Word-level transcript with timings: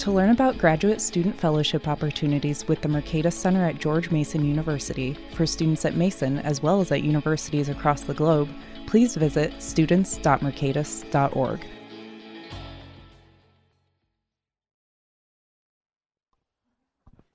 To 0.00 0.10
learn 0.10 0.30
about 0.30 0.56
graduate 0.56 1.02
student 1.02 1.38
fellowship 1.38 1.86
opportunities 1.86 2.66
with 2.66 2.80
the 2.80 2.88
Mercatus 2.88 3.34
Center 3.34 3.66
at 3.66 3.78
George 3.78 4.10
Mason 4.10 4.42
University 4.42 5.14
for 5.34 5.44
students 5.44 5.84
at 5.84 5.94
Mason 5.94 6.38
as 6.38 6.62
well 6.62 6.80
as 6.80 6.90
at 6.90 7.02
universities 7.02 7.68
across 7.68 8.00
the 8.00 8.14
globe, 8.14 8.48
please 8.86 9.14
visit 9.14 9.52
students.mercatus.org. 9.60 11.66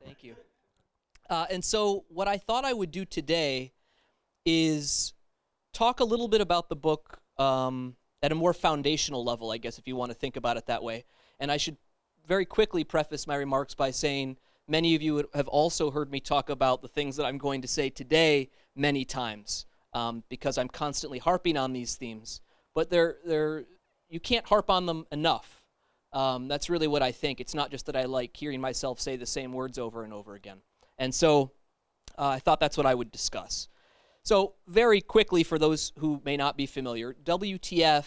Thank 0.04 0.24
you. 0.24 0.36
Uh, 1.30 1.46
and 1.52 1.64
so, 1.64 2.06
what 2.10 2.28
I 2.28 2.40
thought 2.40 2.66
I 2.66 2.74
would 2.74 2.90
do 2.90 3.06
today 3.06 3.74
is 4.44 5.14
talk 5.72 6.00
a 6.00 6.04
little 6.04 6.28
bit 6.28 6.42
about 6.42 6.70
the 6.70 6.76
book 6.76 7.20
um, 7.38 7.96
at 8.24 8.32
a 8.32 8.36
more 8.36 8.54
foundational 8.54 9.24
level, 9.24 9.52
I 9.52 9.60
guess, 9.60 9.78
if 9.78 9.88
you 9.88 9.96
want 9.96 10.10
to 10.10 10.16
think 10.16 10.36
about 10.36 10.58
it 10.58 10.66
that 10.66 10.82
way. 10.82 11.06
And 11.40 11.52
I 11.52 11.58
should 11.58 11.78
very 12.28 12.46
quickly 12.46 12.84
preface 12.84 13.28
my 13.28 13.36
remarks 13.36 13.74
by 13.74 13.92
saying 13.92 14.38
many 14.68 14.96
of 14.96 15.02
you 15.02 15.28
have 15.34 15.48
also 15.48 15.92
heard 15.92 16.12
me 16.12 16.20
talk 16.20 16.50
about 16.50 16.82
the 16.82 16.88
things 16.88 17.16
that 17.18 17.26
I'm 17.26 17.38
going 17.38 17.62
to 17.62 17.68
say 17.68 17.90
today 17.90 18.50
many 18.76 19.06
times 19.06 19.66
um, 19.94 20.24
because 20.30 20.58
I'm 20.58 20.68
constantly 20.68 21.20
harping 21.20 21.58
on 21.58 21.74
these 21.74 21.96
themes. 21.96 22.42
But 22.74 22.90
they're, 22.90 23.18
they're, 23.26 23.66
you 24.10 24.20
can't 24.20 24.46
harp 24.46 24.70
on 24.70 24.86
them 24.86 25.06
enough. 25.12 25.64
Um, 26.14 26.48
that's 26.48 26.70
really 26.70 26.88
what 26.88 27.02
I 27.02 27.12
think. 27.12 27.40
It's 27.40 27.54
not 27.54 27.72
just 27.72 27.86
that 27.88 27.96
I 27.96 28.04
like 28.04 28.36
hearing 28.36 28.62
myself 28.62 29.00
say 29.00 29.16
the 29.16 29.26
same 29.26 29.54
words 29.54 29.78
over 29.78 30.04
and 30.04 30.14
over 30.14 30.36
again. 30.36 30.58
And 30.98 31.14
so 31.14 31.52
uh, 32.18 32.28
I 32.28 32.40
thought 32.40 32.60
that's 32.60 32.78
what 32.78 32.86
I 32.86 32.96
would 32.96 33.12
discuss. 33.12 33.68
So, 34.24 34.56
very 34.68 35.02
quickly, 35.02 35.44
for 35.44 35.60
those 35.60 35.92
who 36.00 36.20
may 36.26 36.36
not 36.36 36.58
be 36.58 36.66
familiar, 36.66 37.14
WTF 37.24 38.06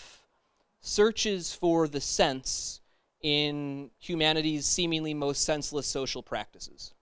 searches 0.81 1.53
for 1.53 1.87
the 1.87 2.01
sense 2.01 2.81
in 3.23 3.91
humanity's 3.99 4.67
seemingly 4.67 5.15
most 5.15 5.43
senseless 5.43 5.87
social 5.87 6.23
practices. 6.23 6.95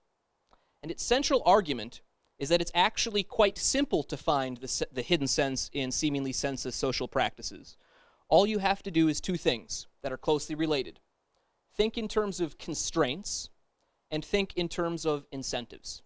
And 0.82 0.90
its 0.90 1.02
central 1.02 1.42
argument 1.44 2.00
is 2.38 2.48
that 2.48 2.60
it's 2.60 2.72
actually 2.74 3.22
quite 3.22 3.58
simple 3.58 4.02
to 4.04 4.16
find 4.16 4.58
the, 4.58 4.86
the 4.92 5.02
hidden 5.02 5.26
sense 5.26 5.70
in 5.72 5.90
seemingly 5.90 6.32
senseless 6.32 6.76
social 6.76 7.08
practices. 7.08 7.76
All 8.28 8.46
you 8.46 8.58
have 8.58 8.82
to 8.82 8.90
do 8.90 9.08
is 9.08 9.20
two 9.20 9.36
things 9.36 9.86
that 10.02 10.12
are 10.12 10.18
closely 10.18 10.54
related 10.54 11.00
think 11.76 11.98
in 11.98 12.08
terms 12.08 12.40
of 12.40 12.58
constraints, 12.58 13.50
and 14.10 14.24
think 14.24 14.54
in 14.56 14.68
terms 14.68 15.04
of 15.04 15.26
incentives. 15.30 16.02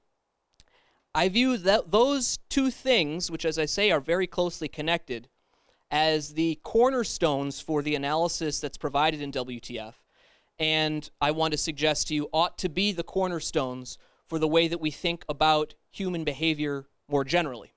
I 1.15 1.29
view 1.29 1.57
those 1.57 2.39
two 2.49 2.71
things, 2.71 3.31
which, 3.31 3.45
as 3.45 3.59
I 3.59 3.67
say, 3.67 3.91
are 3.91 4.01
very 4.01 4.27
closely 4.27 4.69
connected, 4.69 5.29
as 5.91 6.35
the 6.35 6.59
cornerstones 6.63 7.61
for 7.61 7.83
the 7.83 7.95
analysis 7.95 8.61
that's 8.61 8.79
provided 8.79 9.21
in 9.21 9.33
WTF, 9.33 9.95
and 10.61 11.11
I 11.23 11.31
want 11.31 11.53
to 11.53 11.59
suggest 11.59 12.09
to 12.09 12.15
you 12.15 12.29
ought 12.35 12.59
to 12.59 12.69
be 12.69 12.93
the 12.93 13.03
cornerstones 13.03 13.97
for 14.29 14.39
the 14.39 14.47
way 14.47 14.69
that 14.69 14.81
we 14.81 14.91
think 14.91 15.25
about 15.27 15.75
human 15.91 16.23
behavior 16.23 16.87
more 17.09 17.25
generally. 17.25 17.73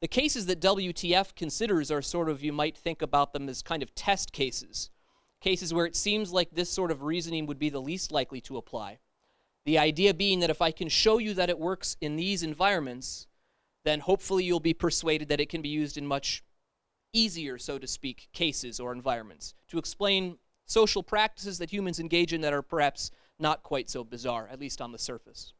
The 0.00 0.08
cases 0.08 0.46
that 0.46 0.60
WTF 0.60 1.34
considers 1.36 1.90
are 1.90 2.00
sort 2.00 2.30
of, 2.30 2.42
you 2.42 2.52
might 2.52 2.76
think 2.76 3.02
about 3.02 3.32
them 3.32 3.48
as 3.48 3.62
kind 3.62 3.82
of 3.82 3.94
test 3.94 4.32
cases, 4.32 4.90
cases 5.40 5.74
where 5.74 5.84
it 5.84 5.94
seems 5.94 6.32
like 6.32 6.50
this 6.50 6.70
sort 6.70 6.90
of 6.90 7.02
reasoning 7.02 7.46
would 7.46 7.58
be 7.58 7.68
the 7.68 7.80
least 7.80 8.10
likely 8.10 8.40
to 8.42 8.56
apply. 8.56 8.98
The 9.66 9.78
idea 9.78 10.14
being 10.14 10.40
that 10.40 10.50
if 10.50 10.62
I 10.62 10.70
can 10.70 10.88
show 10.88 11.18
you 11.18 11.34
that 11.34 11.50
it 11.50 11.58
works 11.58 11.96
in 12.00 12.16
these 12.16 12.42
environments, 12.42 13.26
then 13.84 14.00
hopefully 14.00 14.44
you'll 14.44 14.60
be 14.60 14.72
persuaded 14.72 15.28
that 15.28 15.40
it 15.40 15.50
can 15.50 15.60
be 15.60 15.68
used 15.68 15.98
in 15.98 16.06
much 16.06 16.42
easier, 17.12 17.58
so 17.58 17.78
to 17.78 17.86
speak, 17.86 18.28
cases 18.32 18.80
or 18.80 18.92
environments 18.92 19.54
to 19.68 19.78
explain 19.78 20.38
social 20.68 21.02
practices 21.02 21.58
that 21.58 21.72
humans 21.72 21.98
engage 21.98 22.32
in 22.32 22.42
that 22.42 22.52
are 22.52 22.62
perhaps 22.62 23.10
not 23.38 23.62
quite 23.62 23.90
so 23.90 24.04
bizarre, 24.04 24.48
at 24.52 24.60
least 24.60 24.80
on 24.80 24.92
the 24.92 24.98
surface. 24.98 25.52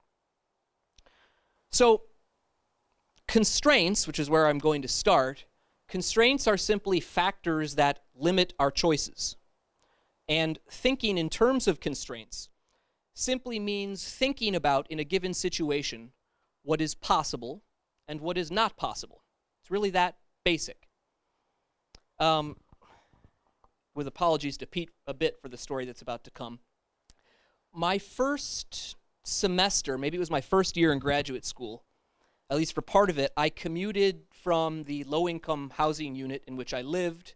So, 1.71 2.03
constraints, 3.27 4.07
which 4.07 4.19
is 4.19 4.31
where 4.31 4.47
I'm 4.47 4.59
going 4.59 4.83
to 4.83 4.89
start, 4.89 5.47
constraints 5.89 6.47
are 6.47 6.57
simply 6.57 7.01
factors 7.01 7.75
that 7.75 8.03
limit 8.15 8.53
our 8.59 8.71
choices. 8.71 9.37
And 10.29 10.59
thinking 10.71 11.17
in 11.17 11.31
terms 11.31 11.67
of 11.67 11.81
constraints 11.81 12.51
simply 13.15 13.59
means 13.59 14.09
thinking 14.09 14.55
about 14.55 14.87
in 14.91 14.99
a 14.99 15.05
given 15.05 15.33
situation 15.33 16.13
what 16.63 16.81
is 16.81 16.95
possible 16.95 17.63
and 18.07 18.21
what 18.21 18.37
is 18.37 18.51
not 18.51 18.77
possible. 18.77 19.23
It's 19.63 19.71
really 19.71 19.91
that 19.91 20.17
basic. 20.45 20.89
Um, 22.19 22.57
with 23.99 24.07
apologies 24.07 24.57
to 24.57 24.67
Pete 24.67 24.91
a 25.09 25.13
bit 25.13 25.43
for 25.43 25.49
the 25.49 25.59
story 25.59 25.85
that's 25.85 26.01
about 26.01 26.23
to 26.23 26.31
come. 26.31 26.61
My 27.75 27.99
first 27.99 28.95
semester, 29.25 29.99
maybe 29.99 30.17
it 30.17 30.21
was 30.21 30.31
my 30.31 30.41
first 30.41 30.77
year 30.77 30.93
in 30.93 31.01
graduate 31.01 31.45
school, 31.45 31.83
at 32.49 32.57
least 32.57 32.77
for 32.77 32.81
part 32.81 33.11
of 33.11 33.19
it, 33.19 33.33
I 33.37 33.51
commuted 33.51 34.23
from 34.31 34.85
the 34.85 35.03
low 35.03 35.29
income 35.29 35.73
housing 35.75 36.15
unit 36.15 36.45
in 36.47 36.57
which 36.57 36.73
I 36.73 36.81
lived 36.81 37.35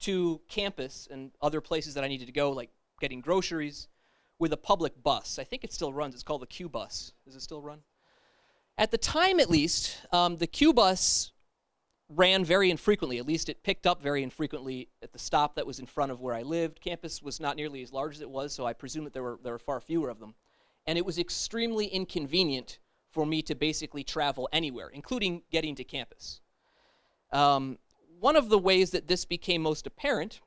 to 0.00 0.40
campus 0.48 1.06
and 1.08 1.30
other 1.40 1.60
places 1.60 1.94
that 1.94 2.02
I 2.02 2.08
needed 2.08 2.26
to 2.26 2.32
go, 2.32 2.50
like 2.50 2.70
getting 3.00 3.20
groceries, 3.20 3.86
with 4.40 4.52
a 4.52 4.56
public 4.56 5.00
bus. 5.04 5.38
I 5.38 5.44
think 5.44 5.62
it 5.62 5.72
still 5.72 5.92
runs. 5.92 6.14
It's 6.14 6.24
called 6.24 6.42
the 6.42 6.46
CUE 6.46 6.68
bus. 6.68 7.12
Does 7.24 7.36
it 7.36 7.42
still 7.42 7.62
run? 7.62 7.78
At 8.76 8.90
the 8.90 8.98
time, 8.98 9.38
at 9.38 9.48
least, 9.48 9.98
um, 10.10 10.38
the 10.38 10.48
CUE 10.48 10.72
bus 10.72 11.30
ran 12.14 12.44
very 12.44 12.70
infrequently. 12.70 13.18
At 13.18 13.26
least 13.26 13.48
it 13.48 13.62
picked 13.62 13.86
up 13.86 14.02
very 14.02 14.22
infrequently 14.22 14.88
at 15.02 15.12
the 15.12 15.18
stop 15.18 15.54
that 15.54 15.66
was 15.66 15.78
in 15.78 15.86
front 15.86 16.12
of 16.12 16.20
where 16.20 16.34
I 16.34 16.42
lived. 16.42 16.80
Campus 16.80 17.22
was 17.22 17.40
not 17.40 17.56
nearly 17.56 17.82
as 17.82 17.92
large 17.92 18.16
as 18.16 18.20
it 18.20 18.30
was, 18.30 18.52
so 18.52 18.66
I 18.66 18.72
presume 18.72 19.04
that 19.04 19.12
there 19.12 19.22
were, 19.22 19.38
there 19.42 19.52
were 19.52 19.58
far 19.58 19.80
fewer 19.80 20.08
of 20.08 20.20
them. 20.20 20.34
And 20.86 20.98
it 20.98 21.06
was 21.06 21.18
extremely 21.18 21.86
inconvenient 21.86 22.78
for 23.10 23.24
me 23.26 23.42
to 23.42 23.54
basically 23.54 24.04
travel 24.04 24.48
anywhere, 24.52 24.88
including 24.88 25.42
getting 25.50 25.74
to 25.76 25.84
campus. 25.84 26.40
Um, 27.32 27.78
one 28.18 28.36
of 28.36 28.48
the 28.48 28.58
ways 28.58 28.90
that 28.90 29.08
this 29.08 29.24
became 29.24 29.62
most 29.62 29.86
apparent 29.86 30.40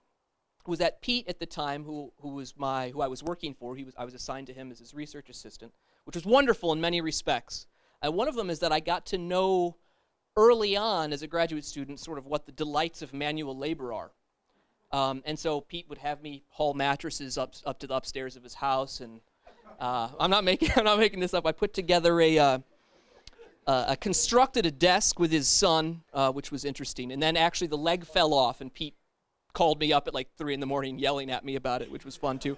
was 0.68 0.80
that 0.80 1.02
Pete 1.02 1.28
at 1.28 1.40
the 1.40 1.46
time, 1.46 1.84
who, 1.84 2.12
who 2.22 2.30
was 2.30 2.56
my 2.58 2.90
who 2.90 3.02
I 3.02 3.08
was 3.08 3.22
working 3.22 3.53
for, 3.53 3.76
he 3.76 3.84
was 3.84 3.94
I 3.97 4.06
was 4.06 4.14
assigned 4.14 4.47
to 4.47 4.53
him 4.53 4.72
as 4.72 4.80
his 4.80 4.94
research 4.94 5.30
assistant, 5.30 5.74
which 6.06 6.16
was 6.16 6.26
wonderful 6.26 6.72
in 6.74 6.82
many 6.82 7.02
respects. 7.02 7.68
And 8.02 8.16
one 8.16 8.28
of 8.28 8.36
them 8.36 8.50
is 8.50 8.59
that 8.59 8.72
I 8.72 8.80
got 8.80 9.06
to 9.08 9.18
know 9.18 9.78
early 10.38 10.75
on 10.75 11.13
as 11.13 11.22
a 11.22 11.28
graduate 11.28 11.66
student 11.66 12.00
sort 12.00 12.18
of 12.18 12.25
what 12.25 12.46
the 12.46 12.51
delights 12.51 13.01
of 13.01 13.13
manual 13.13 13.57
labor 13.57 13.94
are. 13.94 14.12
Um, 14.91 15.23
and 15.25 15.38
so 15.38 15.62
Pete 15.62 15.88
would 15.90 15.97
have 16.00 16.22
me 16.22 16.44
haul 16.50 16.73
mattresses 16.73 17.38
up, 17.38 17.56
up 17.66 17.79
to 17.79 17.88
the 17.88 17.96
upstairs 17.96 18.35
of 18.35 18.44
his 18.44 18.53
house, 18.53 19.00
and 19.00 19.19
uh, 19.79 20.09
I'm 20.19 20.29
not 20.29 20.44
making 20.44 20.72
I'm 20.75 20.85
not 20.85 21.00
making 21.00 21.19
this 21.19 21.34
up. 21.34 21.46
I 21.46 21.51
put 21.51 21.73
together 21.73 22.19
a 22.22 22.38
uh, 22.38 22.59
uh, 23.68 23.96
constructed 23.96 24.66
a 24.66 24.72
desk 24.72 25.19
with 25.19 25.31
his 25.31 25.47
son, 25.47 26.03
uh, 26.13 26.31
which 26.31 26.52
was 26.52 26.66
interesting. 26.66 27.12
And 27.12 27.22
then 27.22 27.35
actually 27.35 27.67
the 27.67 27.78
leg 27.78 28.06
fell 28.06 28.34
off, 28.34 28.62
and 28.62 28.73
Pete 28.73 28.96
called 29.53 29.79
me 29.79 29.91
up 29.91 30.07
at 30.07 30.13
like 30.13 30.29
three 30.38 30.53
in 30.53 30.59
the 30.59 30.66
morning, 30.66 31.00
yelling 31.00 31.31
at 31.31 31.44
me 31.44 31.56
about 31.56 31.81
it, 31.81 31.91
which 31.91 32.06
was 32.06 32.16
fun 32.16 32.40
too. 32.40 32.57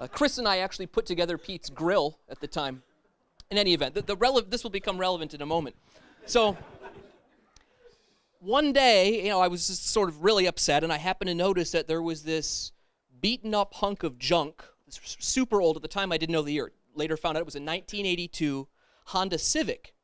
Uh, 0.00 0.06
Chris 0.06 0.38
and 0.38 0.48
I 0.48 0.58
actually 0.58 0.86
put 0.86 1.04
together 1.04 1.36
Pete's 1.36 1.68
grill 1.68 2.18
at 2.28 2.40
the 2.40 2.46
time. 2.46 2.82
In 3.50 3.58
any 3.58 3.74
event, 3.74 3.94
the, 3.94 4.00
the 4.00 4.16
rele- 4.16 4.48
this 4.48 4.62
will 4.62 4.70
become 4.70 4.96
relevant 4.96 5.34
in 5.34 5.42
a 5.42 5.46
moment. 5.46 5.76
So 6.24 6.56
one 8.42 8.72
day, 8.72 9.22
you 9.22 9.28
know, 9.28 9.40
I 9.40 9.48
was 9.48 9.68
just 9.68 9.88
sort 9.88 10.08
of 10.08 10.24
really 10.24 10.46
upset, 10.46 10.82
and 10.82 10.92
I 10.92 10.96
happened 10.96 11.28
to 11.28 11.34
notice 11.34 11.70
that 11.70 11.86
there 11.86 12.02
was 12.02 12.24
this 12.24 12.72
beaten 13.20 13.54
up 13.54 13.74
hunk 13.74 14.02
of 14.02 14.18
junk, 14.18 14.64
super 14.88 15.60
old 15.60 15.76
at 15.76 15.82
the 15.82 15.88
time. 15.88 16.10
I 16.10 16.18
didn't 16.18 16.32
know 16.32 16.42
the 16.42 16.52
year. 16.52 16.72
Later 16.94 17.16
found 17.16 17.36
out 17.36 17.40
it 17.40 17.46
was 17.46 17.54
a 17.54 17.58
1982 17.58 18.66
Honda 19.06 19.38
Civic 19.38 19.94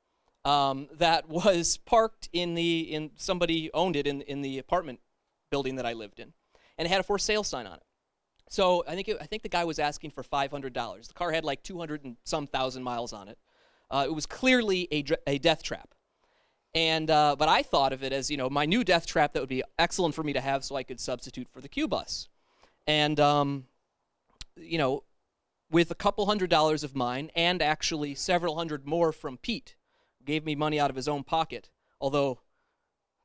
um, 0.44 0.88
that 0.94 1.28
was 1.28 1.78
parked 1.78 2.28
in 2.32 2.54
the 2.54 2.80
in 2.80 3.10
somebody 3.16 3.70
owned 3.74 3.96
it 3.96 4.06
in 4.06 4.22
in 4.22 4.40
the 4.40 4.58
apartment 4.58 5.00
building 5.50 5.76
that 5.76 5.84
I 5.84 5.92
lived 5.92 6.20
in, 6.20 6.32
and 6.78 6.86
it 6.86 6.90
had 6.90 7.00
a 7.00 7.04
for 7.04 7.18
sale 7.18 7.42
sign 7.42 7.66
on 7.66 7.74
it. 7.74 7.82
So 8.48 8.84
I 8.86 8.94
think 8.94 9.08
it, 9.08 9.18
I 9.20 9.26
think 9.26 9.42
the 9.42 9.48
guy 9.48 9.64
was 9.64 9.78
asking 9.78 10.12
for 10.12 10.22
five 10.22 10.50
hundred 10.50 10.72
dollars. 10.72 11.08
The 11.08 11.14
car 11.14 11.32
had 11.32 11.44
like 11.44 11.62
two 11.62 11.78
hundred 11.78 12.04
and 12.04 12.16
some 12.24 12.46
thousand 12.46 12.84
miles 12.84 13.12
on 13.12 13.28
it. 13.28 13.38
Uh, 13.90 14.04
it 14.06 14.14
was 14.14 14.26
clearly 14.26 14.86
a, 14.92 15.04
a 15.26 15.38
death 15.38 15.62
trap. 15.62 15.94
And 16.74 17.10
uh, 17.10 17.34
but 17.38 17.48
I 17.48 17.62
thought 17.62 17.92
of 17.92 18.02
it 18.02 18.12
as 18.12 18.30
you 18.30 18.36
know 18.36 18.50
my 18.50 18.66
new 18.66 18.84
death 18.84 19.06
trap 19.06 19.32
that 19.32 19.40
would 19.40 19.48
be 19.48 19.62
excellent 19.78 20.14
for 20.14 20.22
me 20.22 20.32
to 20.32 20.40
have, 20.40 20.64
so 20.64 20.76
I 20.76 20.82
could 20.82 21.00
substitute 21.00 21.48
for 21.50 21.60
the 21.60 21.68
CUE 21.68 21.88
bus. 21.88 22.28
And 22.86 23.18
um, 23.18 23.64
you 24.56 24.78
know, 24.78 25.04
with 25.70 25.90
a 25.90 25.94
couple 25.94 26.26
hundred 26.26 26.50
dollars 26.50 26.84
of 26.84 26.94
mine, 26.94 27.30
and 27.34 27.62
actually 27.62 28.14
several 28.14 28.56
hundred 28.56 28.86
more 28.86 29.12
from 29.12 29.38
Pete, 29.38 29.76
gave 30.24 30.44
me 30.44 30.54
money 30.54 30.78
out 30.78 30.90
of 30.90 30.96
his 30.96 31.08
own 31.08 31.24
pocket. 31.24 31.70
Although 32.00 32.38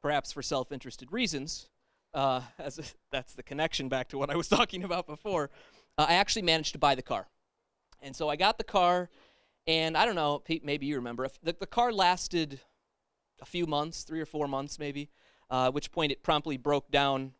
perhaps 0.01 0.31
for 0.31 0.41
self-interested 0.41 1.11
reasons, 1.11 1.69
uh, 2.13 2.41
as 2.59 2.79
a, 2.79 2.83
that's 3.11 3.33
the 3.33 3.43
connection 3.43 3.89
back 3.89 4.07
to 4.09 4.17
what 4.17 4.29
I 4.29 4.35
was 4.35 4.47
talking 4.49 4.83
about 4.83 5.05
before, 5.07 5.49
uh, 5.97 6.05
I 6.07 6.15
actually 6.15 6.43
managed 6.43 6.73
to 6.73 6.79
buy 6.79 6.95
the 6.95 7.01
car. 7.01 7.27
And 8.01 8.15
so 8.15 8.29
I 8.29 8.35
got 8.35 8.57
the 8.57 8.63
car, 8.63 9.09
and 9.65 9.95
I 9.95 10.05
don't 10.05 10.15
know, 10.15 10.39
Pete, 10.39 10.65
maybe 10.65 10.85
you 10.85 10.95
remember, 10.95 11.27
the, 11.41 11.55
the 11.57 11.67
car 11.67 11.91
lasted 11.93 12.59
a 13.43 13.45
few 13.45 13.67
months, 13.67 14.03
three 14.03 14.21
or 14.21 14.25
four 14.25 14.47
months 14.47 14.79
maybe, 14.79 15.09
uh, 15.51 15.67
at 15.67 15.73
which 15.73 15.91
point 15.91 16.11
it 16.11 16.23
promptly 16.23 16.57
broke 16.57 16.89
down. 16.89 17.33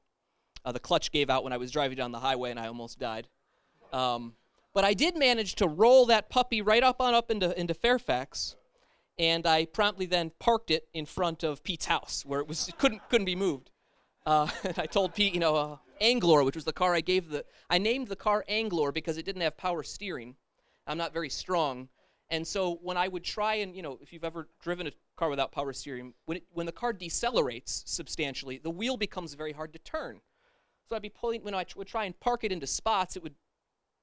Uh, 0.65 0.71
the 0.71 0.79
clutch 0.79 1.11
gave 1.11 1.29
out 1.29 1.43
when 1.43 1.53
I 1.53 1.57
was 1.57 1.71
driving 1.71 1.97
down 1.97 2.11
the 2.11 2.19
highway, 2.19 2.51
and 2.51 2.59
I 2.59 2.67
almost 2.67 2.99
died. 2.99 3.27
Um, 3.91 4.35
but 4.73 4.83
I 4.83 4.93
did 4.93 5.17
manage 5.17 5.55
to 5.55 5.67
roll 5.67 6.05
that 6.07 6.29
puppy 6.29 6.61
right 6.61 6.83
up 6.83 7.01
on 7.01 7.13
up 7.13 7.31
into, 7.31 7.57
into 7.59 7.73
Fairfax, 7.73 8.55
and 9.17 9.47
I 9.47 9.65
promptly 9.65 10.05
then 10.05 10.31
parked 10.39 10.71
it 10.71 10.87
in 10.93 11.05
front 11.05 11.43
of 11.43 11.63
Pete's 11.63 11.85
house, 11.85 12.23
where 12.25 12.39
it 12.39 12.47
was 12.47 12.67
it 12.67 12.77
couldn't 12.77 13.07
couldn't 13.09 13.25
be 13.25 13.35
moved. 13.35 13.71
Uh, 14.25 14.49
and 14.63 14.77
I 14.77 14.85
told 14.85 15.13
Pete, 15.15 15.33
you 15.33 15.39
know, 15.39 15.55
uh, 15.55 15.77
Anglor, 16.01 16.43
which 16.43 16.55
was 16.55 16.65
the 16.65 16.73
car 16.73 16.93
I 16.93 17.01
gave 17.01 17.29
the, 17.29 17.45
I 17.69 17.77
named 17.77 18.07
the 18.07 18.15
car 18.15 18.43
Anglor 18.49 18.93
because 18.93 19.17
it 19.17 19.25
didn't 19.25 19.41
have 19.41 19.57
power 19.57 19.83
steering. 19.83 20.35
I'm 20.85 20.97
not 20.97 21.13
very 21.13 21.29
strong, 21.29 21.87
and 22.33 22.47
so 22.47 22.79
when 22.81 22.97
I 22.97 23.07
would 23.07 23.23
try 23.23 23.55
and, 23.55 23.75
you 23.75 23.83
know, 23.83 23.99
if 24.01 24.11
you've 24.11 24.23
ever 24.23 24.47
driven 24.59 24.87
a 24.87 24.91
car 25.17 25.29
without 25.29 25.51
power 25.51 25.71
steering, 25.71 26.15
when 26.25 26.37
it, 26.37 26.43
when 26.51 26.65
the 26.65 26.71
car 26.71 26.91
decelerates 26.91 27.83
substantially, 27.87 28.57
the 28.57 28.71
wheel 28.71 28.97
becomes 28.97 29.35
very 29.35 29.53
hard 29.53 29.71
to 29.73 29.79
turn. 29.79 30.19
So 30.89 30.95
I'd 30.95 31.03
be 31.03 31.09
pulling 31.09 31.43
when 31.43 31.53
I 31.53 31.63
would 31.75 31.85
try 31.85 32.05
and 32.05 32.19
park 32.19 32.43
it 32.43 32.51
into 32.51 32.65
spots, 32.65 33.15
it 33.15 33.21
would 33.21 33.35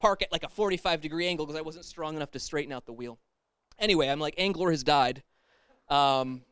park 0.00 0.22
at 0.22 0.30
like 0.30 0.44
a 0.44 0.48
45 0.48 1.00
degree 1.00 1.26
angle 1.26 1.44
because 1.44 1.58
I 1.58 1.62
wasn't 1.62 1.84
strong 1.84 2.14
enough 2.14 2.30
to 2.30 2.38
straighten 2.38 2.72
out 2.72 2.86
the 2.86 2.92
wheel. 2.92 3.18
Anyway, 3.80 4.08
I'm 4.08 4.20
like, 4.20 4.36
Anglor 4.36 4.70
has 4.70 4.84
died. 4.84 5.24
Um, 5.88 6.42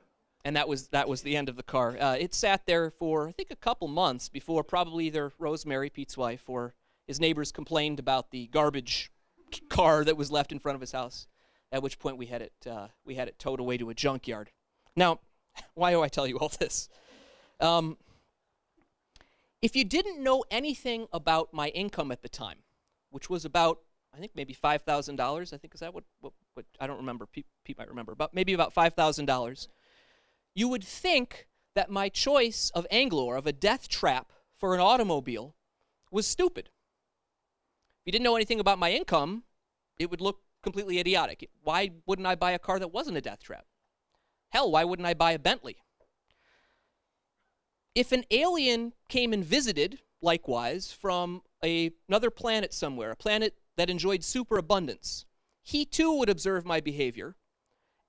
and 0.45 0.57
that 0.57 0.69
was 0.69 0.89
that 0.89 1.09
was 1.09 1.23
the 1.23 1.37
end 1.37 1.49
of 1.49 1.55
the 1.55 1.63
car. 1.63 1.97
Uh, 1.97 2.17
it 2.19 2.35
sat 2.35 2.67
there 2.67 2.91
for 2.91 3.29
I 3.29 3.33
think 3.33 3.53
a 3.53 3.57
couple 3.57 3.87
months 3.87 4.29
before 4.29 4.65
probably 4.65 5.07
either 5.07 5.31
Rosemary, 5.39 5.91
Pete's 5.91 6.17
wife, 6.17 6.43
or 6.49 6.75
his 7.07 7.21
neighbors 7.21 7.53
complained 7.53 8.01
about 8.01 8.33
the 8.33 8.49
garbage 8.49 9.13
car 9.69 10.05
that 10.05 10.17
was 10.17 10.33
left 10.33 10.51
in 10.51 10.59
front 10.59 10.75
of 10.75 10.81
his 10.81 10.91
house. 10.91 11.29
At 11.71 11.83
which 11.83 11.99
point 11.99 12.17
we 12.17 12.27
had 12.27 12.43
it 12.43 12.53
uh, 12.69 12.89
we 13.05 13.15
had 13.17 13.29
it 13.29 13.39
towed 13.39 13.61
away 13.61 13.77
to 13.79 13.91
a 13.91 13.95
junkyard. 13.95 14.51
Now, 14.97 15.21
why 15.75 15.91
do 15.91 16.03
I 16.03 16.09
tell 16.09 16.27
you 16.27 16.39
all 16.39 16.53
this? 16.59 16.89
Um, 17.61 17.97
if 19.61 19.75
you 19.75 19.85
didn't 19.85 20.23
know 20.23 20.45
anything 20.51 21.09
about 21.13 21.53
my 21.53 21.69
income 21.69 22.13
at 22.13 22.23
the 22.23 22.29
time, 22.29 22.59
which 23.11 23.29
was 23.29 23.45
about 23.45 23.81
I 24.15 24.19
think 24.19 24.33
maybe 24.35 24.55
five 24.55 24.83
thousand 24.83 25.17
dollars. 25.17 25.53
I 25.53 25.59
think 25.59 25.75
is 25.75 25.81
that 25.81 25.93
what, 25.93 26.05
what, 26.21 26.33
what 26.55 26.67
I 26.81 26.87
don't 26.87 26.99
remember. 26.99 27.27
Pete, 27.27 27.47
Pete 27.65 27.79
might 27.79 27.89
remember, 27.89 28.15
but 28.15 28.33
maybe 28.35 28.53
about 28.53 28.73
five 28.73 28.95
thousand 28.95 29.27
dollars 29.27 29.69
you 30.59 30.67
would 30.67 30.83
think 30.83 31.47
that 31.77 31.89
my 31.89 32.09
choice 32.09 32.73
of 32.75 32.85
Anglor, 32.91 33.39
of 33.39 33.47
a 33.47 33.53
death 33.53 33.89
trap 33.89 34.33
for 34.57 34.75
an 34.75 34.81
automobile, 34.81 35.55
was 36.11 36.27
stupid. 36.27 36.71
If 38.01 38.07
you 38.07 38.13
didn't 38.13 38.25
know 38.25 38.35
anything 38.35 38.59
about 38.59 38.81
my 38.81 38.91
income, 38.91 39.45
it 40.01 40.11
would 40.11 40.21
look 40.21 40.41
completely 40.63 40.99
idiotic. 40.99 41.49
Why 41.63 41.91
wouldn't 42.07 42.27
I 42.27 42.35
buy 42.35 42.53
a 42.53 42.59
car 42.59 42.79
that 42.79 42.93
wasn't 42.93 43.17
a 43.17 43.21
death 43.21 43.43
trap? 43.43 43.67
Hell, 44.51 44.71
why 44.71 44.85
wouldn't 44.85 45.07
I 45.07 45.15
buy 45.15 45.33
a 45.33 45.39
Bentley? 45.39 45.77
If 47.95 48.13
an 48.13 48.25
alien 48.31 48.93
came 49.09 49.33
and 49.33 49.45
visited, 49.45 50.01
likewise, 50.23 50.93
from 50.93 51.43
a, 51.65 51.91
another 52.09 52.31
planet 52.31 52.73
somewhere, 52.73 53.11
a 53.11 53.17
planet 53.17 53.55
that 53.77 53.91
enjoyed 53.91 54.25
superabundance, 54.25 55.27
he 55.63 55.85
too 55.85 56.17
would 56.19 56.29
observe 56.29 56.65
my 56.65 56.81
behavior 56.81 57.37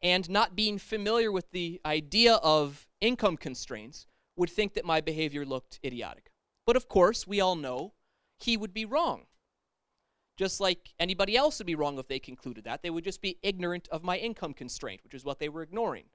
and 0.01 0.29
not 0.29 0.55
being 0.55 0.77
familiar 0.77 1.31
with 1.31 1.51
the 1.51 1.81
idea 1.85 2.35
of 2.35 2.87
income 3.01 3.35
constraints 3.35 4.07
would 4.35 4.49
think 4.49 4.73
that 4.73 4.85
my 4.85 5.01
behavior 5.01 5.45
looked 5.45 5.79
idiotic. 5.83 6.31
But 6.65 6.75
of 6.75 6.87
course, 6.87 7.27
we 7.27 7.41
all 7.41 7.55
know 7.55 7.93
he 8.37 8.55
would 8.55 8.73
be 8.73 8.85
wrong. 8.85 9.25
Just 10.39 10.61
like 10.61 10.93
anybody 10.97 11.35
else 11.35 11.59
would 11.59 11.67
be 11.67 11.75
wrong 11.75 11.99
if 11.99 12.07
they 12.07 12.17
concluded 12.17 12.63
that. 12.63 12.81
They 12.81 12.89
would 12.89 13.03
just 13.03 13.21
be 13.21 13.37
ignorant 13.43 13.89
of 13.89 14.05
my 14.05 14.15
income 14.15 14.53
constraint, 14.53 15.01
which 15.03 15.13
is 15.13 15.25
what 15.25 15.39
they 15.39 15.49
were 15.49 15.61
ignoring. 15.61 16.05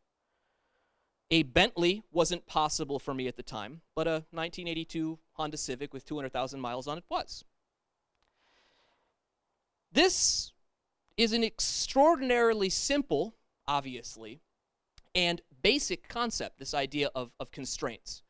A 1.31 1.43
Bentley 1.43 2.03
wasn't 2.11 2.47
possible 2.47 2.99
for 2.99 3.12
me 3.12 3.29
at 3.29 3.37
the 3.37 3.43
time, 3.43 3.82
but 3.94 4.06
a 4.06 4.25
1982 4.31 5.19
Honda 5.35 5.59
Civic 5.59 5.93
with 5.93 6.06
200,000 6.06 6.59
miles 6.59 6.88
on 6.88 6.97
it 6.97 7.05
was. 7.11 7.44
This 9.93 10.55
is 11.19 11.35
an 11.35 11.44
extraordinarily 11.44 12.70
simple 12.70 13.35
obviously, 13.67 14.41
and 15.15 15.41
basic 15.62 16.09
concept, 16.09 16.59
this 16.59 16.75
idea 16.75 17.11
of, 17.15 17.31
of 17.38 17.50
constraints, 17.50 18.23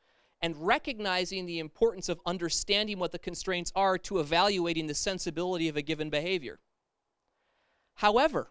and 0.45 0.55
recognizing 0.59 1.47
the 1.47 1.59
importance 1.59 2.11
of 2.11 2.21
understanding 2.27 2.99
what 2.99 3.13
the 3.13 3.19
constraints 3.19 3.73
are 3.75 3.97
to 3.97 4.19
evaluating 4.19 4.87
the 4.87 4.95
sensibility 4.95 5.71
of 5.71 5.77
a 5.79 5.81
given 5.81 6.11
behavior. 6.11 6.59
However, 7.95 8.51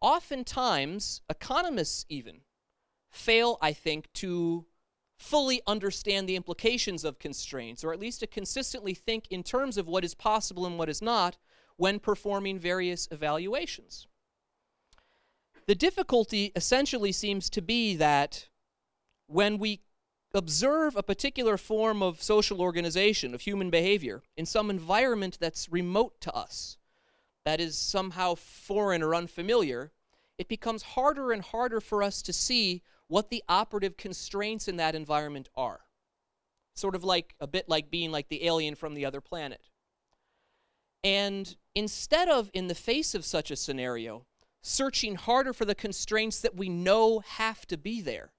oftentimes, 0.00 1.22
economists 1.30 2.04
even 2.08 2.40
fail, 3.08 3.56
I 3.62 3.72
think, 3.72 4.12
to 4.14 4.66
fully 5.16 5.62
understand 5.64 6.28
the 6.28 6.34
implications 6.34 7.04
of 7.04 7.20
constraints, 7.20 7.84
or 7.84 7.92
at 7.92 8.00
least 8.00 8.18
to 8.18 8.26
consistently 8.26 8.94
think 8.94 9.28
in 9.30 9.44
terms 9.44 9.78
of 9.78 9.86
what 9.86 10.04
is 10.04 10.12
possible 10.16 10.66
and 10.66 10.76
what 10.76 10.88
is 10.88 11.00
not 11.00 11.36
when 11.76 12.00
performing 12.00 12.58
various 12.58 13.06
evaluations. 13.12 14.08
The 15.68 15.76
difficulty 15.76 16.50
essentially 16.56 17.12
seems 17.12 17.48
to 17.50 17.62
be 17.62 17.94
that 17.94 18.48
when 19.28 19.58
we 19.58 19.83
observe 20.34 20.96
a 20.96 21.02
particular 21.02 21.56
form 21.56 22.02
of 22.02 22.22
social 22.22 22.60
organization, 22.60 23.34
of 23.34 23.42
human 23.42 23.70
behavior, 23.70 24.22
in 24.36 24.44
some 24.44 24.68
environment 24.68 25.38
that's 25.40 25.70
remote 25.70 26.20
to 26.20 26.34
us, 26.34 26.76
that 27.44 27.60
is 27.60 27.78
somehow 27.78 28.34
foreign 28.34 29.02
or 29.02 29.14
unfamiliar, 29.14 29.92
it 30.36 30.48
becomes 30.48 30.82
harder 30.82 31.30
and 31.30 31.42
harder 31.42 31.80
for 31.80 32.02
us 32.02 32.20
to 32.22 32.32
see 32.32 32.82
what 33.06 33.30
the 33.30 33.44
operative 33.48 33.96
constraints 33.96 34.66
in 34.66 34.76
that 34.76 34.94
environment 34.94 35.48
are. 35.56 35.80
Sort 36.74 36.96
of 36.96 37.04
like 37.04 37.34
a 37.40 37.46
bit 37.46 37.68
like 37.68 37.90
being 37.90 38.10
like 38.10 38.28
the 38.28 38.44
alien 38.44 38.74
from 38.74 38.94
the 38.94 39.04
other 39.04 39.20
planet. 39.20 39.68
And 41.04 41.54
instead 41.74 42.28
of, 42.28 42.50
in 42.52 42.66
the 42.66 42.74
face 42.74 43.14
of 43.14 43.24
such 43.24 43.50
a 43.50 43.56
scenario, 43.56 44.26
searching 44.62 45.14
harder 45.14 45.52
for 45.52 45.66
the 45.66 45.74
constraints 45.74 46.40
that 46.40 46.56
we 46.56 46.68
know 46.68 47.20
have 47.20 47.66
to 47.66 47.76
be 47.76 48.00
there 48.00 48.32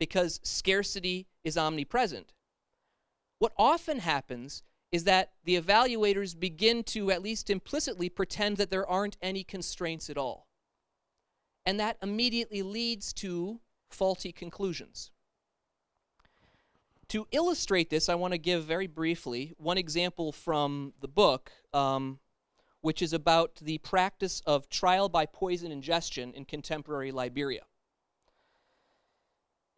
because 0.00 0.40
scarcity 0.42 1.28
is 1.44 1.56
omnipresent. 1.56 2.32
What 3.38 3.52
often 3.56 4.00
happens 4.00 4.62
is 4.92 5.04
that 5.04 5.32
the 5.44 5.60
evaluators 5.60 6.38
begin 6.38 6.82
to, 6.84 7.10
at 7.10 7.22
least 7.22 7.48
implicitly, 7.48 8.08
pretend 8.08 8.56
that 8.56 8.70
there 8.70 8.88
aren't 8.88 9.16
any 9.22 9.44
constraints 9.44 10.10
at 10.10 10.18
all. 10.18 10.48
And 11.64 11.78
that 11.78 11.96
immediately 12.02 12.62
leads 12.62 13.12
to 13.14 13.60
faulty 13.90 14.32
conclusions. 14.32 15.10
To 17.08 17.26
illustrate 17.32 17.90
this, 17.90 18.08
I 18.08 18.14
want 18.14 18.32
to 18.32 18.38
give 18.38 18.64
very 18.64 18.86
briefly 18.86 19.54
one 19.58 19.78
example 19.78 20.32
from 20.32 20.92
the 21.00 21.08
book. 21.08 21.52
Um, 21.72 22.18
which 22.80 23.02
is 23.02 23.12
about 23.12 23.56
the 23.56 23.78
practice 23.78 24.40
of 24.46 24.68
trial 24.68 25.08
by 25.08 25.26
poison 25.26 25.70
ingestion 25.70 26.32
in 26.34 26.44
contemporary 26.44 27.12
Liberia. 27.12 27.62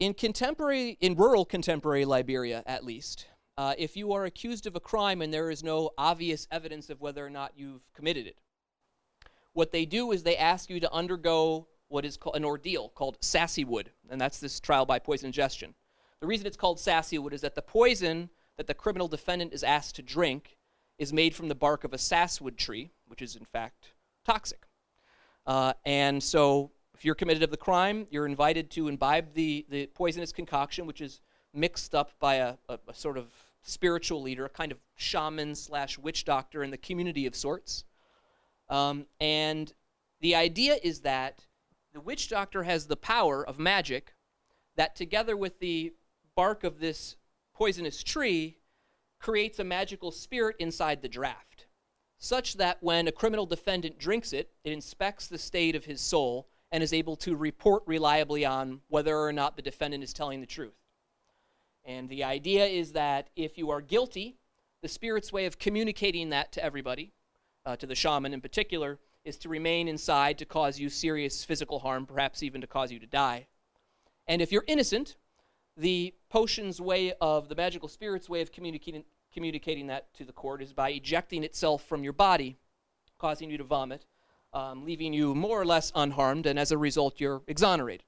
In 0.03 0.15
contemporary, 0.15 0.99
in 1.01 1.15
rural 1.15 1.45
contemporary 1.45 2.05
Liberia, 2.05 2.65
at 2.67 2.85
least, 2.85 3.29
uh, 3.57 3.75
if 3.79 3.97
you 3.97 4.13
are 4.15 4.25
accused 4.25 4.67
of 4.67 4.75
a 4.75 4.81
crime 4.81 5.23
and 5.23 5.33
there 5.33 5.49
is 5.49 5.63
no 5.63 5.91
obvious 5.97 6.49
evidence 6.51 6.91
of 6.91 7.01
whether 7.01 7.25
or 7.25 7.31
not 7.31 7.53
you've 7.55 7.85
committed 7.95 8.27
it, 8.27 8.41
what 9.53 9.71
they 9.71 9.85
do 9.85 10.11
is 10.11 10.25
they 10.25 10.37
ask 10.37 10.69
you 10.69 10.81
to 10.81 10.93
undergo 10.93 11.69
what 11.87 12.05
is 12.05 12.17
called 12.17 12.35
an 12.35 12.45
ordeal 12.45 12.89
called 12.89 13.21
Sassywood, 13.21 13.91
and 14.11 14.21
that's 14.21 14.41
this 14.41 14.59
trial 14.59 14.85
by 14.85 14.99
poison 14.99 15.27
ingestion. 15.27 15.73
The 16.19 16.27
reason 16.27 16.49
it's 16.49 16.57
called 16.57 16.79
Sassywood 16.79 17.33
is 17.33 17.43
that 17.43 17.55
the 17.55 17.63
poison 17.63 18.29
that 18.57 18.67
the 18.67 18.75
criminal 18.75 19.07
defendant 19.07 19.53
is 19.53 19.63
asked 19.63 19.95
to 19.95 20.03
drink 20.03 20.57
is 20.99 21.13
made 21.13 21.33
from 21.33 21.47
the 21.47 21.55
bark 21.55 21.85
of 21.85 21.93
a 21.93 21.99
sasswood 21.99 22.59
tree, 22.59 22.91
which 23.07 23.23
is 23.23 23.37
in 23.37 23.45
fact 23.45 23.93
toxic. 24.25 24.67
Uh, 25.47 25.75
and 25.87 26.21
so, 26.21 26.73
if 26.95 27.05
you're 27.05 27.15
committed 27.15 27.43
of 27.43 27.51
the 27.51 27.57
crime, 27.57 28.07
you're 28.11 28.27
invited 28.27 28.71
to 28.71 28.89
imbibe 28.89 29.35
the, 29.35 29.67
the 29.71 29.87
poisonous 29.87 30.33
concoction, 30.33 30.87
which 30.87 31.01
is 31.01 31.21
mixed 31.55 31.95
up 31.95 32.13
by 32.19 32.37
a, 32.37 32.55
a, 32.69 32.79
a 32.89 32.95
sort 32.95 33.19
of 33.19 33.27
spiritual 33.63 34.23
leader, 34.23 34.45
a 34.45 34.49
kind 34.49 34.73
of 34.73 34.79
shaman 34.97 35.55
slash 35.55 35.99
witch 35.99 36.25
doctor 36.25 36.63
in 36.63 36.71
the 36.71 36.77
community 36.77 37.27
of 37.27 37.35
sorts. 37.35 37.85
Um, 38.69 39.07
and 39.21 39.73
the 40.21 40.35
idea 40.35 40.79
is 40.83 41.01
that 41.01 41.47
the 41.93 42.01
witch 42.01 42.29
doctor 42.29 42.63
has 42.63 42.87
the 42.87 42.97
power 42.97 43.47
of 43.47 43.59
magic 43.59 44.15
that, 44.77 44.97
together 44.97 45.37
with 45.37 45.59
the 45.59 45.93
bark 46.35 46.65
of 46.65 46.81
this 46.81 47.17
poisonous 47.55 48.03
tree, 48.03 48.59
creates 49.21 49.59
a 49.59 49.65
magical 49.65 50.11
spirit 50.11 50.57
inside 50.59 51.03
the 51.03 51.09
draft, 51.09 51.67
such 52.19 52.57
that 52.57 52.79
when 52.81 53.07
a 53.07 53.13
criminal 53.13 53.47
defendant 53.47 53.99
drinks 53.99 54.33
it, 54.33 54.51
it 54.65 54.73
inspects 54.73 55.27
the 55.27 55.39
state 55.39 55.77
of 55.77 55.85
his 55.85 56.01
soul 56.01 56.49
and 56.73 56.83
is 56.83 56.95
able 56.95 57.17
to 57.17 57.37
report 57.37 57.83
reliably 57.87 58.45
on 58.45 58.81
whether 58.89 59.17
or 59.17 59.33
not 59.33 59.57
the 59.57 59.63
defendant 59.63 60.03
is 60.03 60.13
telling 60.13 60.41
the 60.41 60.47
truth. 60.47 60.73
And 61.85 62.09
the 62.09 62.25
idea 62.25 62.65
is 62.65 62.93
that 62.93 63.29
if 63.37 63.59
you 63.59 63.71
are 63.71 63.83
guilty, 63.83 64.37
the 64.81 64.89
spirit's 64.89 65.33
way 65.33 65.45
of 65.45 65.59
communicating 65.59 66.31
that 66.31 66.51
to 66.53 66.65
everybody, 66.65 67.13
uh, 67.67 67.77
to 67.77 67.87
the 67.87 67.95
shaman 67.95 68.33
in 68.33 68.41
particular, 68.41 68.99
is 69.25 69.37
to 69.39 69.49
remain 69.49 69.87
inside 69.87 70.39
to 70.39 70.45
cause 70.47 70.81
you 70.81 70.89
serious 70.89 71.45
physical 71.45 71.81
harm, 71.81 72.07
perhaps 72.07 72.43
even 72.43 72.61
to 72.63 72.67
cause 72.67 72.91
you 72.91 72.99
to 72.99 73.07
die. 73.07 73.47
And 74.27 74.41
if 74.41 74.51
you're 74.51 74.65
innocent, 74.67 75.17
the 75.77 76.15
potion's 76.31 76.81
way 76.81 77.13
of, 77.21 77.49
the 77.49 77.55
magical 77.55 77.89
spirit's 77.89 78.29
way 78.29 78.41
of 78.41 78.51
communicating, 78.51 79.05
communicating 79.33 79.89
that 79.89 80.13
to 80.15 80.25
the 80.25 80.33
court 80.33 80.63
is 80.63 80.73
by 80.73 80.91
ejecting 80.91 81.45
itself 81.45 81.85
from 81.85 82.03
your 82.03 82.13
body, 82.13 82.57
causing 83.19 83.51
you 83.51 83.59
to 83.59 83.65
vomit, 83.65 84.07
um, 84.53 84.85
leaving 84.85 85.13
you 85.13 85.35
more 85.35 85.61
or 85.61 85.65
less 85.65 85.93
unharmed, 85.95 86.47
and 86.47 86.59
as 86.59 86.71
a 86.71 86.79
result, 86.79 87.21
you're 87.21 87.43
exonerated. 87.47 88.07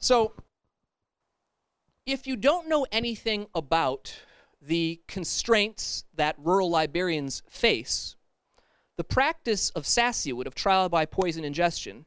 So, 0.00 0.32
if 2.06 2.26
you 2.26 2.36
don't 2.36 2.68
know 2.68 2.86
anything 2.90 3.46
about 3.54 4.22
the 4.60 5.00
constraints 5.06 6.04
that 6.14 6.36
rural 6.38 6.70
Liberians 6.70 7.42
face, 7.48 8.16
the 8.96 9.04
practice 9.04 9.70
of 9.70 9.84
sassywood, 9.84 10.46
of 10.46 10.54
trial 10.54 10.88
by 10.88 11.06
poison 11.06 11.44
ingestion, 11.44 12.06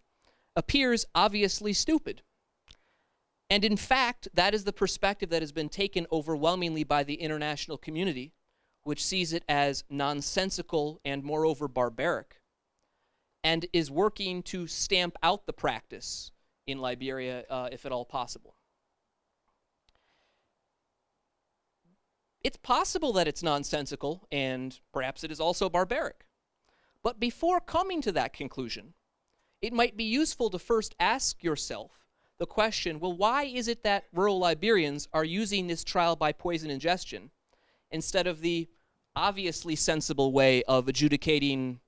appears 0.56 1.06
obviously 1.16 1.72
stupid. 1.72 2.22
And 3.50 3.64
in 3.64 3.78
fact, 3.78 4.28
that 4.34 4.54
is 4.54 4.64
the 4.64 4.74
perspective 4.74 5.30
that 5.30 5.42
has 5.42 5.52
been 5.52 5.70
taken 5.70 6.08
overwhelmingly 6.12 6.84
by 6.84 7.04
the 7.04 7.16
international 7.16 7.78
community, 7.78 8.34
which 8.84 9.04
sees 9.04 9.34
it 9.34 9.44
as 9.48 9.84
nonsensical 9.90 11.00
and 11.06 11.24
moreover 11.24 11.68
barbaric, 11.68 12.41
and 13.44 13.66
is 13.74 13.90
working 13.90 14.44
to 14.44 14.68
stamp 14.68 15.16
out 15.24 15.46
the 15.46 15.54
practice 15.54 16.32
in 16.68 16.80
Liberia 16.80 17.44
uh, 17.50 17.70
if 17.72 17.86
at 17.86 17.92
all 17.92 18.06
possible. 18.06 18.56
It's 22.44 22.58
possible 22.58 23.14
that 23.14 23.28
it's 23.28 23.44
nonsensical 23.44 24.28
and 24.32 24.80
perhaps 24.94 25.24
it 25.24 25.32
is 25.32 25.40
also 25.40 25.70
barbaric. 25.70 26.26
But 27.04 27.20
before 27.20 27.60
coming 27.60 28.02
to 28.02 28.12
that 28.14 28.34
conclusion, 28.34 28.94
it 29.62 29.74
might 29.74 29.98
be 29.98 30.04
useful 30.04 30.50
to 30.50 30.60
first 30.60 30.96
ask 31.00 31.44
yourself 31.44 31.92
the 32.40 32.48
question 32.48 33.00
well, 33.00 33.14
why 33.16 33.44
is 33.44 33.68
it 33.68 33.84
that 33.84 34.06
rural 34.12 34.40
Liberians 34.40 35.08
are 35.14 35.24
using 35.24 35.68
this 35.68 35.84
trial 35.84 36.16
by 36.16 36.32
poison 36.32 36.72
ingestion 36.72 37.30
instead 37.92 38.26
of 38.26 38.42
the 38.42 38.68
obviously 39.16 39.76
sensible 39.76 40.32
way 40.32 40.64
of 40.64 40.88
adjudicating 40.88 41.80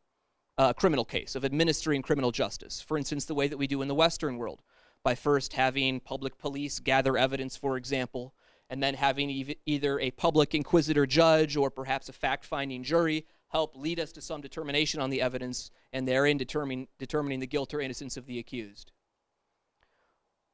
a 0.57 0.73
criminal 0.73 1.05
case, 1.05 1.35
of 1.35 1.43
administering 1.45 2.01
criminal 2.01 2.31
justice? 2.31 2.81
For 2.81 2.97
instance, 2.97 3.25
the 3.25 3.35
way 3.35 3.47
that 3.47 3.57
we 3.57 3.67
do 3.67 3.81
in 3.81 3.87
the 3.87 3.95
Western 3.95 4.37
world, 4.37 4.61
by 5.03 5.15
first 5.15 5.53
having 5.53 5.99
public 5.99 6.37
police 6.37 6.79
gather 6.79 7.17
evidence, 7.17 7.57
for 7.57 7.77
example, 7.77 8.33
and 8.69 8.81
then 8.81 8.95
having 8.95 9.29
ev- 9.29 9.55
either 9.65 9.99
a 9.99 10.11
public 10.11 10.55
inquisitor 10.55 11.05
judge 11.05 11.55
or 11.55 11.69
perhaps 11.69 12.09
a 12.09 12.13
fact 12.13 12.45
finding 12.45 12.83
jury 12.83 13.25
help 13.49 13.75
lead 13.75 13.99
us 13.99 14.11
to 14.11 14.21
some 14.21 14.41
determination 14.41 14.99
on 14.99 15.11
the 15.11 15.21
evidence 15.21 15.69
and 15.91 16.07
therein 16.07 16.37
determine, 16.37 16.87
determining 16.97 17.39
the 17.39 17.47
guilt 17.47 17.73
or 17.73 17.81
innocence 17.81 18.17
of 18.17 18.25
the 18.25 18.39
accused. 18.39 18.91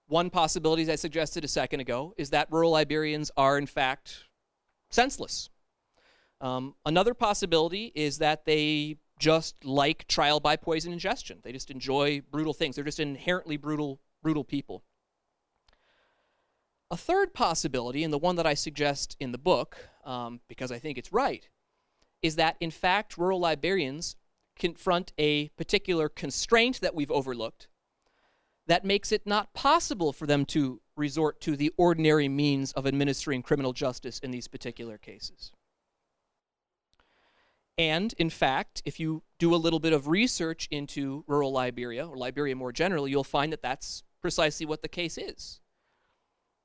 One 0.08 0.30
possibility, 0.30 0.82
as 0.82 0.90
I 0.90 0.96
suggested 0.96 1.46
a 1.46 1.48
second 1.48 1.80
ago, 1.80 2.14
is 2.18 2.32
that 2.32 2.52
rural 2.52 2.72
Liberians 2.72 3.32
are 3.38 3.58
in 3.58 3.68
fact 3.68 4.26
senseless. 4.90 5.50
Um, 6.42 6.76
another 6.86 7.14
possibility 7.14 7.92
is 7.96 8.18
that 8.18 8.46
they 8.46 8.98
just 9.20 9.64
like 9.64 10.08
trial 10.08 10.40
by 10.40 10.56
poison 10.56 10.94
ingestion. 10.94 11.40
They 11.44 11.52
just 11.52 11.70
enjoy 11.70 12.22
brutal 12.32 12.54
things. 12.54 12.76
They're 12.76 12.86
just 12.86 13.00
inherently 13.00 13.58
brutal, 13.58 14.00
brutal 14.24 14.44
people. 14.44 14.84
A 16.90 16.98
third 16.98 17.34
possibility, 17.34 18.04
and 18.04 18.12
the 18.12 18.18
one 18.18 18.38
that 18.38 18.48
I 18.48 18.56
suggest 18.56 19.16
in 19.20 19.32
the 19.32 19.38
book, 19.38 19.90
um, 20.06 20.40
because 20.48 20.72
I 20.72 20.80
think 20.80 20.98
it's 20.98 21.14
right, 21.14 21.48
is 22.24 22.36
that 22.38 22.58
in 22.60 22.72
fact 22.72 23.18
rural 23.18 23.40
Liberians 23.40 24.16
confront 24.58 25.14
a 25.18 25.50
particular 25.50 26.10
constraint 26.10 26.82
that 26.82 26.96
we've 26.96 27.12
overlooked 27.12 27.68
that 28.68 28.86
makes 28.86 29.12
it 29.12 29.26
not 29.26 29.54
possible 29.54 30.14
for 30.14 30.28
them 30.28 30.46
to 30.46 30.80
resort 30.96 31.42
to 31.42 31.56
the 31.56 31.72
ordinary 31.78 32.30
means 32.30 32.72
of 32.74 32.86
administering 32.86 33.42
criminal 33.42 33.74
justice 33.74 34.20
in 34.20 34.32
these 34.32 34.48
particular 34.48 34.98
cases. 34.98 35.52
And 37.80 38.14
in 38.20 38.30
fact, 38.30 38.84
if 38.86 39.00
you 39.00 39.24
do 39.40 39.56
a 39.56 39.58
little 39.58 39.80
bit 39.80 39.94
of 39.94 40.08
research 40.08 40.68
into 40.70 41.24
rural 41.26 41.52
Liberia, 41.52 42.06
or 42.06 42.16
Liberia 42.18 42.56
more 42.56 42.72
generally, 42.72 43.10
you'll 43.10 43.24
find 43.24 43.52
that 43.52 43.64
that's 43.64 44.04
precisely 44.22 44.68
what 44.68 44.82
the 44.82 44.90
case 44.90 45.18
is. 45.18 45.62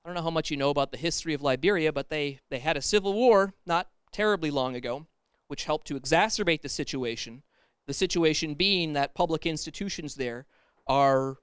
I 0.04 0.08
don't 0.08 0.16
know 0.16 0.22
how 0.22 0.30
much 0.30 0.50
you 0.50 0.56
know 0.56 0.70
about 0.70 0.90
the 0.90 0.98
history 0.98 1.32
of 1.32 1.40
Liberia, 1.40 1.92
but 1.92 2.10
they, 2.10 2.40
they 2.50 2.58
had 2.58 2.76
a 2.76 2.82
civil 2.82 3.14
war 3.14 3.54
not 3.64 3.88
terribly 4.12 4.50
long 4.50 4.76
ago 4.76 5.06
which 5.48 5.64
helped 5.64 5.86
to 5.86 5.98
exacerbate 5.98 6.62
the 6.62 6.68
situation. 6.68 7.42
The 7.86 7.94
situation 7.94 8.54
being 8.54 8.94
that 8.94 9.14
public 9.14 9.46
institutions 9.46 10.14
there 10.14 10.46
are 10.86 11.36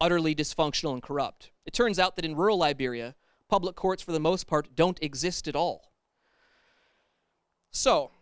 utterly 0.00 0.34
dysfunctional 0.34 0.94
and 0.94 1.02
corrupt. 1.02 1.50
It 1.66 1.72
turns 1.72 1.98
out 1.98 2.16
that 2.16 2.24
in 2.24 2.36
rural 2.36 2.58
Liberia, 2.58 3.14
public 3.48 3.76
courts, 3.76 4.02
for 4.02 4.12
the 4.12 4.20
most 4.20 4.46
part, 4.46 4.74
don't 4.74 5.02
exist 5.02 5.48
at 5.48 5.56
all. 5.56 5.92
So, 7.70 8.12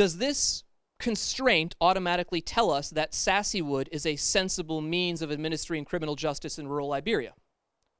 does 0.00 0.16
this 0.16 0.64
constraint 0.98 1.76
automatically 1.78 2.40
tell 2.40 2.70
us 2.70 2.88
that 2.88 3.12
Sassywood 3.12 3.86
is 3.92 4.06
a 4.06 4.16
sensible 4.16 4.80
means 4.80 5.20
of 5.20 5.30
administering 5.30 5.84
criminal 5.84 6.16
justice 6.16 6.58
in 6.58 6.68
rural 6.68 6.88
Liberia? 6.88 7.34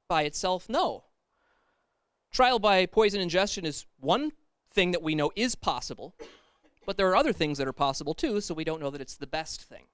By 0.09 0.23
itself, 0.23 0.67
no. 0.67 1.03
Trial 2.31 2.57
by 2.57 2.87
poison 2.87 3.21
ingestion 3.21 3.67
is 3.67 3.85
one 3.99 4.31
thing 4.73 4.89
that 4.93 5.03
we 5.03 5.13
know 5.13 5.31
is 5.35 5.53
possible, 5.53 6.15
but 6.87 6.97
there 6.97 7.07
are 7.07 7.15
other 7.15 7.33
things 7.33 7.59
that 7.59 7.67
are 7.67 7.71
possible 7.71 8.15
too, 8.15 8.41
so 8.41 8.55
we 8.55 8.63
don't 8.63 8.81
know 8.81 8.89
that 8.89 9.01
it's 9.01 9.17
the 9.17 9.27
best 9.27 9.61
thing. 9.61 9.85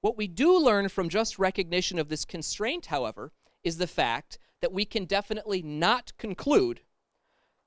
What 0.00 0.16
we 0.16 0.26
do 0.26 0.58
learn 0.58 0.88
from 0.88 1.10
just 1.10 1.38
recognition 1.38 1.98
of 1.98 2.08
this 2.08 2.24
constraint, 2.24 2.86
however, 2.86 3.32
is 3.62 3.76
the 3.76 3.86
fact 3.86 4.38
that 4.62 4.72
we 4.72 4.86
can 4.86 5.04
definitely 5.04 5.60
not 5.60 6.16
conclude 6.16 6.80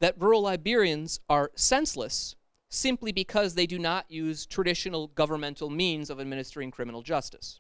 that 0.02 0.20
rural 0.20 0.42
Liberians 0.42 1.20
are 1.30 1.52
senseless 1.54 2.36
simply 2.70 3.12
because 3.12 3.56
they 3.56 3.66
do 3.66 3.80
not 3.80 4.06
use 4.10 4.46
traditional 4.46 5.08
governmental 5.08 5.70
means 5.70 6.10
of 6.10 6.20
administering 6.20 6.72
criminal 6.72 7.02
justice. 7.02 7.60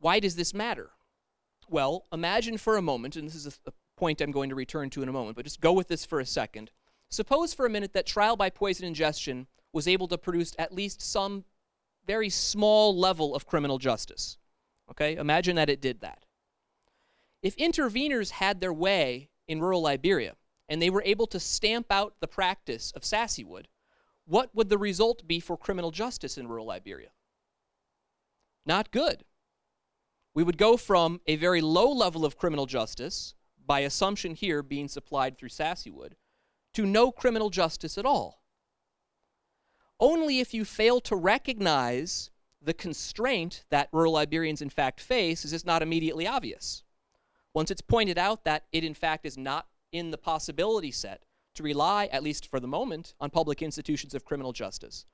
Why 0.00 0.18
does 0.18 0.36
this 0.36 0.54
matter? 0.54 0.90
Well, 1.68 2.06
imagine 2.12 2.58
for 2.58 2.76
a 2.76 2.82
moment, 2.82 3.16
and 3.16 3.26
this 3.26 3.34
is 3.34 3.46
a, 3.46 3.70
a 3.70 3.72
point 3.96 4.20
I'm 4.20 4.32
going 4.32 4.48
to 4.48 4.54
return 4.54 4.90
to 4.90 5.02
in 5.02 5.08
a 5.08 5.12
moment, 5.12 5.36
but 5.36 5.44
just 5.44 5.60
go 5.60 5.72
with 5.72 5.88
this 5.88 6.04
for 6.04 6.20
a 6.20 6.26
second. 6.26 6.70
Suppose 7.10 7.54
for 7.54 7.66
a 7.66 7.70
minute 7.70 7.92
that 7.92 8.06
trial 8.06 8.36
by 8.36 8.50
poison 8.50 8.86
ingestion 8.86 9.46
was 9.72 9.86
able 9.86 10.08
to 10.08 10.18
produce 10.18 10.54
at 10.58 10.74
least 10.74 11.02
some 11.02 11.44
very 12.06 12.28
small 12.28 12.96
level 12.96 13.34
of 13.34 13.46
criminal 13.46 13.78
justice. 13.78 14.38
Okay? 14.90 15.16
Imagine 15.16 15.56
that 15.56 15.70
it 15.70 15.80
did 15.80 16.00
that. 16.00 16.24
If 17.42 17.56
interveners 17.56 18.30
had 18.30 18.60
their 18.60 18.72
way 18.72 19.30
in 19.46 19.60
rural 19.60 19.82
Liberia 19.82 20.34
and 20.68 20.80
they 20.80 20.90
were 20.90 21.02
able 21.04 21.26
to 21.28 21.40
stamp 21.40 21.86
out 21.90 22.14
the 22.20 22.28
practice 22.28 22.92
of 22.92 23.02
Sassywood, 23.02 23.66
what 24.26 24.54
would 24.54 24.68
the 24.68 24.78
result 24.78 25.26
be 25.26 25.40
for 25.40 25.56
criminal 25.56 25.90
justice 25.90 26.38
in 26.38 26.48
rural 26.48 26.66
Liberia? 26.66 27.10
Not 28.64 28.90
good. 28.90 29.24
We 30.34 30.42
would 30.42 30.58
go 30.58 30.76
from 30.76 31.20
a 31.26 31.36
very 31.36 31.60
low 31.60 31.90
level 31.92 32.24
of 32.24 32.38
criminal 32.38 32.66
justice 32.66 33.34
by 33.66 33.80
assumption 33.80 34.34
here 34.34 34.62
being 34.62 34.88
supplied 34.88 35.38
through 35.38 35.50
Sassywood, 35.50 36.12
to 36.74 36.86
no 36.86 37.12
criminal 37.12 37.50
justice 37.50 37.96
at 37.96 38.06
all. 38.06 38.42
Only 40.00 40.40
if 40.40 40.52
you 40.52 40.64
fail 40.64 41.00
to 41.02 41.16
recognize 41.16 42.30
the 42.60 42.74
constraint 42.74 43.64
that 43.70 43.88
rural 43.92 44.14
Liberians 44.14 44.62
in 44.62 44.70
fact 44.70 45.00
face 45.00 45.44
is 45.44 45.52
this 45.52 45.64
not 45.64 45.82
immediately 45.82 46.26
obvious. 46.26 46.82
Once 47.52 47.70
it's 47.70 47.80
pointed 47.80 48.18
out 48.18 48.44
that 48.44 48.64
it 48.72 48.82
in 48.82 48.94
fact 48.94 49.24
is 49.24 49.38
not 49.38 49.68
in 49.94 50.10
the 50.10 50.18
possibility 50.18 50.90
set 50.90 51.22
to 51.54 51.62
rely, 51.62 52.06
at 52.06 52.24
least 52.24 52.50
for 52.50 52.58
the 52.58 52.66
moment, 52.66 53.14
on 53.20 53.30
public 53.30 53.62
institutions 53.62 54.12
of 54.12 54.24
criminal 54.24 54.52
justice. 54.52 55.06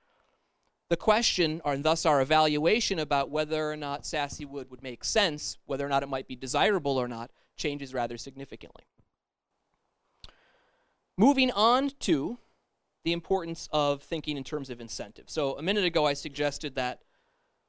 The 0.88 0.96
question, 0.96 1.60
and 1.64 1.84
thus 1.84 2.06
our 2.06 2.20
evaluation 2.20 2.98
about 2.98 3.30
whether 3.30 3.70
or 3.70 3.76
not 3.76 4.06
Sassy 4.06 4.46
Wood 4.46 4.70
would 4.70 4.82
make 4.82 5.04
sense, 5.04 5.58
whether 5.66 5.84
or 5.84 5.88
not 5.90 6.02
it 6.02 6.08
might 6.08 6.26
be 6.26 6.34
desirable 6.34 6.96
or 6.96 7.06
not, 7.06 7.30
changes 7.56 7.92
rather 7.92 8.16
significantly. 8.16 8.84
Moving 11.18 11.50
on 11.50 11.90
to 12.00 12.38
the 13.04 13.12
importance 13.12 13.68
of 13.70 14.02
thinking 14.02 14.38
in 14.38 14.44
terms 14.44 14.70
of 14.70 14.80
incentive. 14.80 15.26
So, 15.28 15.58
a 15.58 15.62
minute 15.62 15.84
ago, 15.84 16.06
I 16.06 16.14
suggested 16.14 16.74
that 16.76 17.02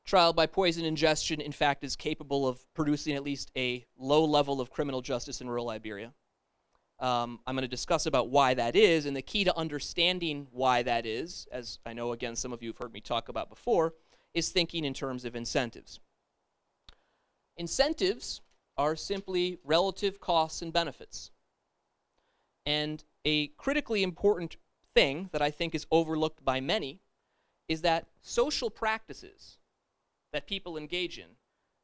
trial 0.05 0.31
by 0.31 0.45
poison 0.45 0.85
ingestion, 0.85 1.41
in 1.41 1.51
fact, 1.51 1.83
is 1.83 1.97
capable 1.97 2.47
of 2.47 2.65
producing 2.73 3.15
at 3.15 3.23
least 3.23 3.51
a 3.57 3.85
low 3.97 4.23
level 4.23 4.61
of 4.61 4.71
criminal 4.71 5.01
justice 5.01 5.41
in 5.41 5.49
rural 5.49 5.65
Liberia. 5.65 6.13
Um, 7.01 7.39
I'm 7.47 7.55
going 7.55 7.63
to 7.63 7.67
discuss 7.67 8.05
about 8.05 8.29
why 8.29 8.53
that 8.53 8.75
is, 8.75 9.07
and 9.07 9.15
the 9.15 9.23
key 9.23 9.43
to 9.43 9.57
understanding 9.57 10.47
why 10.51 10.83
that 10.83 11.07
is, 11.07 11.47
as 11.51 11.79
I 11.83 11.93
know, 11.93 12.11
again, 12.11 12.35
some 12.35 12.53
of 12.53 12.61
you 12.61 12.69
have 12.69 12.77
heard 12.77 12.93
me 12.93 13.01
talk 13.01 13.27
about 13.27 13.49
before, 13.49 13.95
is 14.35 14.49
thinking 14.49 14.85
in 14.85 14.93
terms 14.93 15.25
of 15.25 15.35
incentives. 15.35 15.99
Incentives 17.57 18.41
are 18.77 18.95
simply 18.95 19.57
relative 19.63 20.19
costs 20.19 20.61
and 20.61 20.71
benefits. 20.71 21.31
And 22.67 23.03
a 23.25 23.47
critically 23.47 24.03
important 24.03 24.57
thing 24.93 25.29
that 25.31 25.41
I 25.41 25.49
think 25.49 25.73
is 25.73 25.87
overlooked 25.89 26.45
by 26.45 26.59
many 26.59 27.01
is 27.67 27.81
that 27.81 28.07
social 28.21 28.69
practices 28.69 29.57
that 30.33 30.45
people 30.45 30.77
engage 30.77 31.17
in 31.17 31.37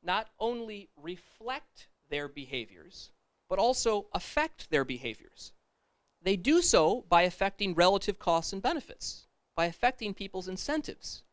not 0.03 0.29
only 0.39 0.89
reflect 0.95 1.87
their 2.09 2.27
behaviors, 2.27 3.11
but 3.49 3.59
also 3.59 4.07
affect 4.13 4.69
their 4.69 4.83
behaviors. 4.83 5.53
They 6.21 6.35
do 6.35 6.61
so 6.61 7.05
by 7.09 7.23
affecting 7.23 7.73
relative 7.73 8.19
costs 8.19 8.53
and 8.53 8.61
benefits, 8.61 9.27
by 9.55 9.65
affecting 9.65 10.13
people's 10.13 10.47
incentives. 10.47 11.23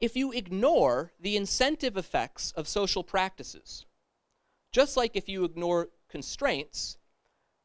If 0.00 0.16
you 0.16 0.32
ignore 0.32 1.12
the 1.20 1.36
incentive 1.36 1.96
effects 1.96 2.52
of 2.52 2.68
social 2.68 3.02
practices, 3.02 3.86
just 4.72 4.96
like 4.96 5.16
if 5.16 5.28
you 5.28 5.44
ignore 5.44 5.88
constraints, 6.08 6.96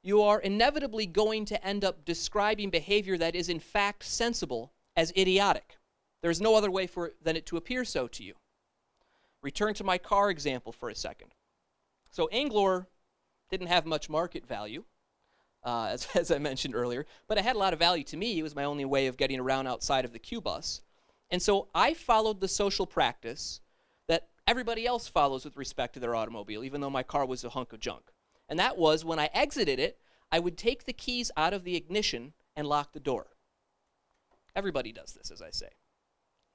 you 0.02 0.22
are 0.22 0.40
inevitably 0.40 1.06
going 1.06 1.46
to 1.46 1.66
end 1.66 1.84
up 1.84 2.06
describing 2.06 2.70
behavior 2.70 3.18
that 3.18 3.36
is 3.36 3.50
in 3.50 3.60
fact 3.60 4.04
sensible 4.04 4.72
as 4.96 5.12
idiotic. 5.18 5.78
There's 6.22 6.42
no 6.42 6.56
other 6.56 6.72
way 6.72 6.88
for 6.88 7.08
it 7.08 7.24
than 7.24 7.36
it 7.36 7.46
to 7.48 7.58
appear 7.58 7.86
so 7.86 8.08
to 8.08 8.24
you. 8.24 8.34
Return 9.42 9.74
to 9.76 9.84
my 9.84 9.98
car 9.98 10.32
example 10.32 10.72
for 10.72 10.90
a 10.90 10.96
second. 10.96 11.35
So 12.16 12.30
Anglor 12.32 12.86
didn't 13.52 13.68
have 13.68 13.86
much 13.86 14.10
market 14.10 14.48
value, 14.48 14.86
uh, 15.66 15.90
as, 15.92 16.08
as 16.16 16.32
I 16.32 16.38
mentioned 16.38 16.74
earlier, 16.74 17.06
but 17.28 17.38
it 17.38 17.44
had 17.44 17.58
a 17.58 17.60
lot 17.60 17.74
of 17.74 17.80
value 17.80 18.06
to 18.06 18.16
me. 18.16 18.40
It 18.40 18.44
was 18.44 18.56
my 18.56 18.64
only 18.64 18.86
way 18.86 19.08
of 19.08 19.18
getting 19.18 19.38
around 19.38 19.68
outside 19.68 20.06
of 20.06 20.14
the 20.14 20.20
CUE 20.20 20.40
bus. 20.40 20.80
And 21.30 21.42
so 21.42 21.68
I 21.76 21.94
followed 21.94 22.40
the 22.40 22.48
social 22.48 22.88
practice 22.88 23.60
that 24.08 24.30
everybody 24.48 24.88
else 24.88 25.10
follows 25.10 25.44
with 25.44 25.58
respect 25.58 25.96
to 25.96 26.00
their 26.00 26.16
automobile, 26.16 26.64
even 26.64 26.80
though 26.80 26.90
my 26.90 27.04
car 27.04 27.26
was 27.26 27.44
a 27.44 27.50
hunk 27.50 27.74
of 27.74 27.82
junk. 27.82 28.14
And 28.48 28.58
that 28.60 28.78
was 28.78 29.04
when 29.04 29.20
I 29.20 29.30
exited 29.34 29.78
it, 29.78 30.00
I 30.32 30.40
would 30.40 30.58
take 30.58 30.86
the 30.86 30.94
keys 30.94 31.32
out 31.36 31.54
of 31.54 31.66
the 31.66 31.76
ignition 31.76 32.32
and 32.56 32.66
lock 32.66 32.94
the 32.94 33.02
door. 33.02 33.28
Everybody 34.56 34.94
does 34.94 35.12
this, 35.12 35.32
as 35.32 35.42
I 35.42 35.50
say. 35.50 35.72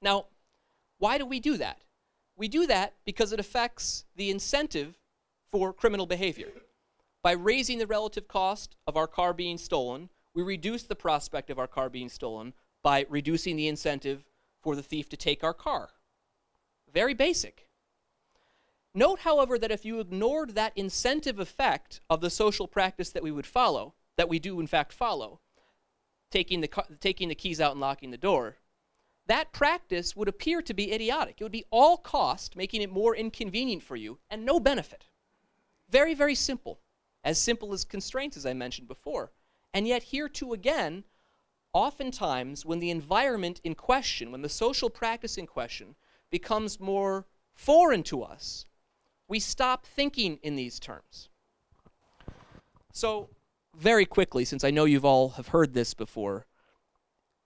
Now, 0.01 0.25
why 0.97 1.19
do 1.19 1.25
we 1.27 1.39
do 1.39 1.57
that? 1.57 1.83
We 2.35 2.47
do 2.47 2.65
that 2.65 2.95
because 3.05 3.31
it 3.31 3.39
affects 3.39 4.05
the 4.15 4.31
incentive 4.31 4.97
for 5.51 5.73
criminal 5.73 6.05
behavior. 6.05 6.51
By 7.23 7.33
raising 7.33 7.77
the 7.77 7.87
relative 7.87 8.27
cost 8.27 8.75
of 8.87 8.97
our 8.97 9.07
car 9.07 9.33
being 9.33 9.57
stolen, 9.57 10.09
we 10.33 10.41
reduce 10.41 10.83
the 10.83 10.95
prospect 10.95 11.49
of 11.49 11.59
our 11.59 11.67
car 11.67 11.89
being 11.89 12.09
stolen 12.09 12.53
by 12.81 13.05
reducing 13.09 13.57
the 13.57 13.67
incentive 13.67 14.23
for 14.61 14.75
the 14.75 14.83
thief 14.83 15.09
to 15.09 15.17
take 15.17 15.43
our 15.43 15.53
car. 15.53 15.89
Very 16.91 17.13
basic. 17.13 17.67
Note, 18.93 19.19
however, 19.19 19.57
that 19.57 19.71
if 19.71 19.85
you 19.85 19.99
ignored 19.99 20.55
that 20.55 20.73
incentive 20.75 21.39
effect 21.39 22.01
of 22.09 22.21
the 22.21 22.29
social 22.29 22.67
practice 22.67 23.09
that 23.11 23.23
we 23.23 23.31
would 23.31 23.45
follow, 23.45 23.93
that 24.17 24.29
we 24.29 24.39
do 24.39 24.59
in 24.59 24.67
fact 24.67 24.91
follow, 24.91 25.39
taking 26.29 26.61
the, 26.61 26.69
taking 26.99 27.29
the 27.29 27.35
keys 27.35 27.61
out 27.61 27.71
and 27.71 27.79
locking 27.79 28.11
the 28.11 28.17
door, 28.17 28.57
that 29.27 29.53
practice 29.53 30.15
would 30.15 30.27
appear 30.27 30.61
to 30.61 30.73
be 30.73 30.91
idiotic. 30.91 31.35
It 31.39 31.43
would 31.43 31.51
be 31.51 31.65
all 31.69 31.97
cost, 31.97 32.55
making 32.55 32.81
it 32.81 32.91
more 32.91 33.15
inconvenient 33.15 33.83
for 33.83 33.95
you, 33.95 34.19
and 34.29 34.43
no 34.43 34.59
benefit. 34.59 35.05
Very, 35.91 36.13
very 36.13 36.35
simple. 36.35 36.79
As 37.23 37.37
simple 37.37 37.73
as 37.73 37.85
constraints, 37.85 38.37
as 38.37 38.45
I 38.45 38.53
mentioned 38.53 38.87
before. 38.87 39.31
And 39.73 39.87
yet, 39.87 40.03
here 40.03 40.27
too 40.27 40.53
again, 40.53 41.03
oftentimes 41.73 42.65
when 42.65 42.79
the 42.79 42.89
environment 42.89 43.61
in 43.63 43.75
question, 43.75 44.31
when 44.31 44.41
the 44.41 44.49
social 44.49 44.89
practice 44.89 45.37
in 45.37 45.45
question 45.45 45.95
becomes 46.31 46.79
more 46.79 47.27
foreign 47.53 48.03
to 48.03 48.23
us, 48.23 48.65
we 49.27 49.39
stop 49.39 49.85
thinking 49.85 50.39
in 50.41 50.55
these 50.55 50.79
terms. 50.79 51.29
So, 52.91 53.29
very 53.77 54.05
quickly, 54.05 54.43
since 54.43 54.63
I 54.63 54.71
know 54.71 54.85
you've 54.85 55.05
all 55.05 55.29
have 55.29 55.49
heard 55.49 55.73
this 55.73 55.93
before, 55.93 56.47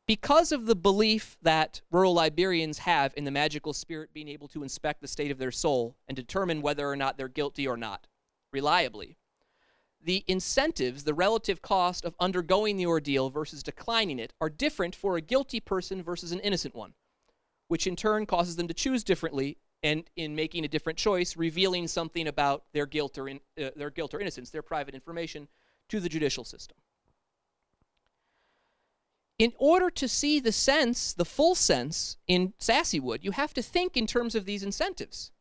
because 0.07 0.51
of 0.51 0.65
the 0.65 0.75
belief 0.75 1.37
that 1.41 1.81
rural 1.91 2.15
Liberians 2.15 2.79
have 2.79 3.13
in 3.15 3.23
the 3.25 3.31
magical 3.31 3.73
spirit 3.73 4.13
being 4.13 4.27
able 4.27 4.47
to 4.49 4.63
inspect 4.63 5.01
the 5.01 5.07
state 5.07 5.31
of 5.31 5.37
their 5.37 5.51
soul 5.51 5.95
and 6.07 6.15
determine 6.15 6.61
whether 6.61 6.89
or 6.89 6.95
not 6.95 7.17
they're 7.17 7.27
guilty 7.27 7.67
or 7.67 7.77
not 7.77 8.07
reliably, 8.51 9.17
the 10.03 10.23
incentives, 10.27 11.03
the 11.03 11.13
relative 11.13 11.61
cost 11.61 12.05
of 12.05 12.15
undergoing 12.19 12.77
the 12.77 12.85
ordeal 12.85 13.29
versus 13.29 13.63
declining 13.63 14.19
it, 14.19 14.33
are 14.39 14.49
different 14.49 14.95
for 14.95 15.17
a 15.17 15.21
guilty 15.21 15.59
person 15.59 16.03
versus 16.03 16.31
an 16.31 16.39
innocent 16.41 16.75
one, 16.75 16.93
which 17.67 17.87
in 17.87 17.95
turn 17.95 18.25
causes 18.25 18.55
them 18.55 18.67
to 18.67 18.73
choose 18.73 19.03
differently 19.03 19.57
and 19.81 20.03
in 20.15 20.35
making 20.35 20.63
a 20.63 20.67
different 20.67 20.97
choice, 20.97 21.35
revealing 21.35 21.87
something 21.87 22.27
about 22.27 22.63
their 22.73 22.85
guilt 22.85 23.17
or 23.17 23.27
in, 23.27 23.39
uh, 23.61 23.69
their 23.75 23.89
guilt 23.89 24.13
or 24.13 24.19
innocence, 24.19 24.49
their 24.49 24.61
private 24.61 24.95
information, 24.95 25.47
to 25.89 25.99
the 25.99 26.09
judicial 26.09 26.43
system. 26.43 26.77
In 29.37 29.53
order 29.57 29.89
to 29.89 30.07
see 30.07 30.39
the 30.39 30.51
sense, 30.51 31.13
the 31.13 31.25
full 31.25 31.55
sense 31.55 32.17
in 32.27 32.53
Sassywood, 32.59 33.23
you 33.23 33.31
have 33.31 33.53
to 33.53 33.61
think 33.61 33.97
in 33.97 34.07
terms 34.07 34.33
of 34.33 34.45
these 34.45 34.63
incentives. 34.63 35.31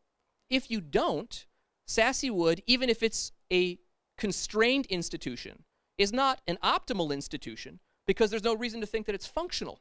If 0.50 0.70
you 0.70 0.80
don't, 0.80 1.46
Sassywood, 1.86 2.62
even 2.66 2.88
if 2.88 3.02
it's 3.02 3.32
a 3.52 3.78
constrained 4.16 4.86
institution 4.86 5.64
is 5.98 6.12
not 6.12 6.40
an 6.46 6.58
optimal 6.62 7.12
institution 7.12 7.80
because 8.06 8.30
there's 8.30 8.44
no 8.44 8.54
reason 8.54 8.80
to 8.80 8.86
think 8.86 9.06
that 9.06 9.14
it's 9.14 9.26
functional. 9.26 9.80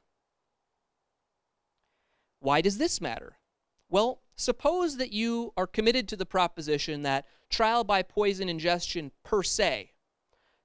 Why 2.39 2.61
does 2.61 2.77
this 2.77 2.99
matter? 2.99 3.37
Well, 3.89 4.21
suppose 4.35 4.97
that 4.97 5.11
you 5.11 5.53
are 5.55 5.67
committed 5.67 6.07
to 6.09 6.15
the 6.15 6.25
proposition 6.25 7.03
that 7.03 7.25
trial 7.49 7.83
by 7.83 8.01
poison 8.01 8.49
ingestion 8.49 9.11
per 9.23 9.43
se 9.43 9.91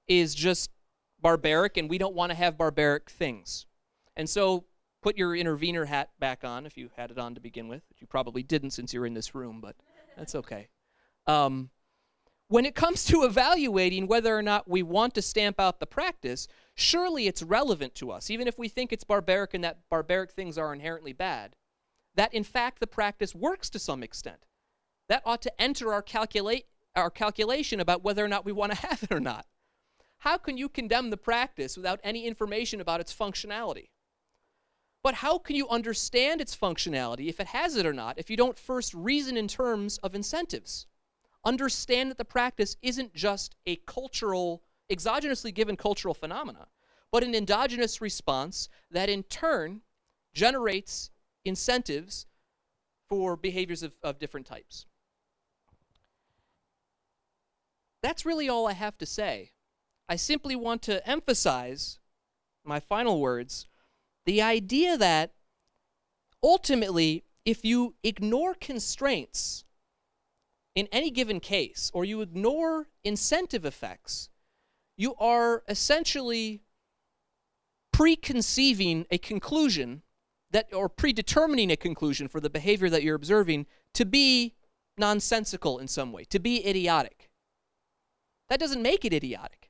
is 0.07 0.33
just 0.33 0.71
barbaric 1.21 1.77
and 1.77 1.89
we 1.89 1.97
don't 1.97 2.15
want 2.15 2.31
to 2.31 2.35
have 2.35 2.57
barbaric 2.57 3.09
things. 3.09 3.65
And 4.15 4.29
so 4.29 4.65
put 5.01 5.17
your 5.17 5.35
intervener 5.35 5.85
hat 5.85 6.09
back 6.19 6.43
on 6.43 6.65
if 6.65 6.77
you 6.77 6.89
had 6.97 7.11
it 7.11 7.17
on 7.17 7.35
to 7.35 7.41
begin 7.41 7.67
with. 7.67 7.83
You 7.97 8.07
probably 8.07 8.43
didn't 8.43 8.71
since 8.71 8.93
you're 8.93 9.05
in 9.05 9.13
this 9.13 9.35
room, 9.35 9.61
but 9.61 9.75
that's 10.17 10.35
okay. 10.35 10.67
Um, 11.29 11.69
when 12.47 12.65
it 12.65 12.73
comes 12.73 13.05
to 13.05 13.21
evaluating 13.21 14.07
whether 14.07 14.35
or 14.35 14.41
not 14.41 14.67
we 14.67 14.81
want 14.81 15.13
to 15.13 15.21
stamp 15.21 15.59
out 15.59 15.79
the 15.79 15.85
practice, 15.85 16.47
surely 16.73 17.27
it's 17.27 17.43
relevant 17.43 17.93
to 17.95 18.09
us, 18.09 18.31
even 18.31 18.47
if 18.47 18.57
we 18.57 18.67
think 18.67 18.91
it's 18.91 19.03
barbaric 19.03 19.53
and 19.53 19.63
that 19.63 19.77
barbaric 19.91 20.31
things 20.31 20.57
are 20.57 20.73
inherently 20.73 21.13
bad, 21.13 21.55
that 22.15 22.33
in 22.33 22.43
fact 22.43 22.79
the 22.79 22.87
practice 22.87 23.35
works 23.35 23.69
to 23.69 23.77
some 23.77 24.01
extent. 24.01 24.47
That 25.07 25.21
ought 25.23 25.43
to 25.43 25.61
enter 25.61 25.93
our, 25.93 26.01
calculate, 26.01 26.65
our 26.95 27.11
calculation 27.11 27.79
about 27.79 28.03
whether 28.03 28.25
or 28.25 28.27
not 28.27 28.45
we 28.45 28.51
want 28.51 28.71
to 28.71 28.87
have 28.87 29.03
it 29.03 29.11
or 29.11 29.19
not. 29.19 29.45
How 30.19 30.39
can 30.39 30.57
you 30.57 30.67
condemn 30.67 31.11
the 31.11 31.17
practice 31.17 31.77
without 31.77 31.99
any 32.03 32.25
information 32.25 32.81
about 32.81 33.01
its 33.01 33.15
functionality? 33.15 33.89
But 35.03 35.13
how 35.15 35.37
can 35.37 35.55
you 35.55 35.69
understand 35.69 36.41
its 36.41 36.57
functionality 36.57 37.29
if 37.29 37.39
it 37.39 37.47
has 37.47 37.75
it 37.75 37.85
or 37.85 37.93
not 37.93 38.17
if 38.17 38.31
you 38.31 38.35
don't 38.35 38.57
first 38.57 38.95
reason 38.95 39.37
in 39.37 39.47
terms 39.47 39.99
of 39.99 40.15
incentives? 40.15 40.87
Understand 41.49 42.11
that 42.11 42.19
the 42.19 42.25
practice 42.25 42.77
isn't 42.83 43.15
just 43.15 43.55
a 43.65 43.75
cultural, 43.87 44.61
exogenously 44.91 45.51
given 45.51 45.75
cultural 45.75 46.13
phenomena, 46.13 46.67
but 47.11 47.23
an 47.23 47.33
endogenous 47.33 47.99
response 47.99 48.69
that 48.91 49.09
in 49.09 49.23
turn 49.23 49.81
generates 50.31 51.09
incentives 51.43 52.27
for 53.07 53.35
behaviors 53.35 53.81
of, 53.81 53.93
of 54.03 54.19
different 54.19 54.45
types. 54.45 54.85
That's 58.03 58.27
really 58.27 58.47
all 58.47 58.67
I 58.67 58.73
have 58.73 58.99
to 58.99 59.07
say. 59.07 59.53
I 60.07 60.17
simply 60.17 60.55
want 60.55 60.83
to 60.83 61.05
emphasize 61.09 61.97
my 62.63 62.79
final 62.79 63.19
words 63.19 63.65
the 64.25 64.41
idea 64.43 64.97
that 64.99 65.33
ultimately, 66.43 67.23
if 67.43 67.65
you 67.65 67.95
ignore 68.03 68.53
constraints 68.53 69.65
in 70.79 70.87
any 70.93 71.11
given 71.11 71.41
case, 71.41 71.91
or 71.93 72.05
you 72.05 72.21
ignore 72.21 72.87
incentive 73.03 73.65
effects, 73.65 74.29
you 74.95 75.13
are 75.15 75.63
essentially 75.67 76.61
preconceiving 77.91 79.05
a 79.11 79.17
conclusion 79.17 80.03
that 80.51 80.73
or 80.73 80.87
predetermining 80.87 81.69
a 81.69 81.75
conclusion 81.75 82.29
for 82.29 82.39
the 82.39 82.49
behavior 82.49 82.89
that 82.89 83.03
you're 83.03 83.15
observing 83.15 83.65
to 83.93 84.05
be 84.05 84.55
nonsensical 84.97 85.79
in 85.79 85.87
some 85.89 86.13
way, 86.13 86.23
to 86.23 86.39
be 86.39 86.65
idiotic. 86.65 87.29
That 88.47 88.59
doesn't 88.61 88.81
make 88.81 89.03
it 89.03 89.13
idiotic. 89.13 89.69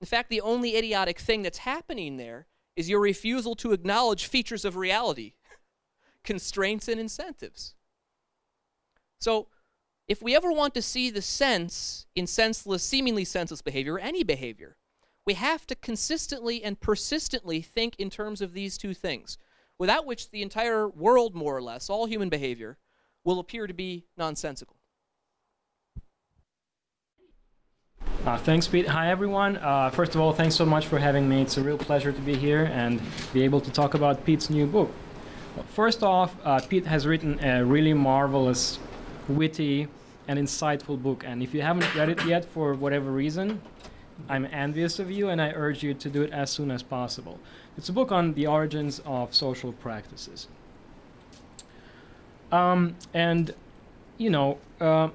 In 0.00 0.06
fact, 0.06 0.30
the 0.30 0.40
only 0.40 0.76
idiotic 0.76 1.18
thing 1.18 1.42
that's 1.42 1.58
happening 1.58 2.16
there 2.16 2.46
is 2.74 2.88
your 2.88 3.00
refusal 3.00 3.54
to 3.56 3.72
acknowledge 3.72 4.26
features 4.26 4.64
of 4.64 4.76
reality, 4.76 5.34
constraints 6.24 6.88
and 6.88 6.98
incentives. 6.98 7.74
So, 9.20 9.48
if 10.08 10.22
we 10.22 10.36
ever 10.36 10.52
want 10.52 10.74
to 10.74 10.82
see 10.82 11.10
the 11.10 11.22
sense 11.22 12.06
in 12.14 12.26
senseless, 12.26 12.82
seemingly 12.82 13.24
senseless 13.24 13.62
behavior, 13.62 13.94
or 13.94 13.98
any 13.98 14.22
behavior, 14.22 14.76
we 15.26 15.34
have 15.34 15.66
to 15.66 15.74
consistently 15.74 16.62
and 16.62 16.80
persistently 16.80 17.60
think 17.60 17.96
in 17.98 18.10
terms 18.10 18.40
of 18.40 18.52
these 18.52 18.78
two 18.78 18.94
things, 18.94 19.36
without 19.78 20.06
which 20.06 20.30
the 20.30 20.42
entire 20.42 20.88
world, 20.88 21.34
more 21.34 21.56
or 21.56 21.62
less, 21.62 21.90
all 21.90 22.06
human 22.06 22.28
behavior, 22.28 22.78
will 23.24 23.40
appear 23.40 23.66
to 23.66 23.74
be 23.74 24.04
nonsensical. 24.16 24.76
Uh, 28.24 28.36
thanks, 28.38 28.66
Pete. 28.66 28.86
Hi, 28.88 29.10
everyone. 29.10 29.56
Uh, 29.56 29.90
first 29.90 30.14
of 30.14 30.20
all, 30.20 30.32
thanks 30.32 30.54
so 30.54 30.64
much 30.64 30.86
for 30.86 30.98
having 30.98 31.28
me. 31.28 31.42
It's 31.42 31.56
a 31.56 31.62
real 31.62 31.78
pleasure 31.78 32.12
to 32.12 32.20
be 32.20 32.36
here 32.36 32.70
and 32.72 33.00
be 33.32 33.42
able 33.42 33.60
to 33.60 33.70
talk 33.70 33.94
about 33.94 34.24
Pete's 34.24 34.50
new 34.50 34.66
book. 34.66 34.92
First 35.68 36.02
off, 36.02 36.36
uh, 36.44 36.60
Pete 36.60 36.86
has 36.86 37.06
written 37.06 37.42
a 37.42 37.64
really 37.64 37.94
marvelous, 37.94 38.78
witty, 39.28 39.88
and 40.28 40.38
insightful 40.38 41.00
book. 41.00 41.24
And 41.26 41.42
if 41.42 41.54
you 41.54 41.62
haven't 41.62 41.94
read 41.94 42.08
it 42.08 42.24
yet 42.24 42.44
for 42.44 42.74
whatever 42.74 43.10
reason, 43.10 43.60
I'm 44.28 44.46
envious 44.46 44.98
of 44.98 45.10
you 45.10 45.28
and 45.28 45.40
I 45.40 45.50
urge 45.50 45.82
you 45.82 45.94
to 45.94 46.08
do 46.08 46.22
it 46.22 46.32
as 46.32 46.50
soon 46.50 46.70
as 46.70 46.82
possible. 46.82 47.38
It's 47.76 47.88
a 47.88 47.92
book 47.92 48.10
on 48.12 48.32
the 48.34 48.46
origins 48.46 49.00
of 49.04 49.34
social 49.34 49.72
practices. 49.72 50.48
Um, 52.50 52.96
and, 53.12 53.54
you 54.18 54.30
know, 54.30 54.58
uh, 54.80 55.08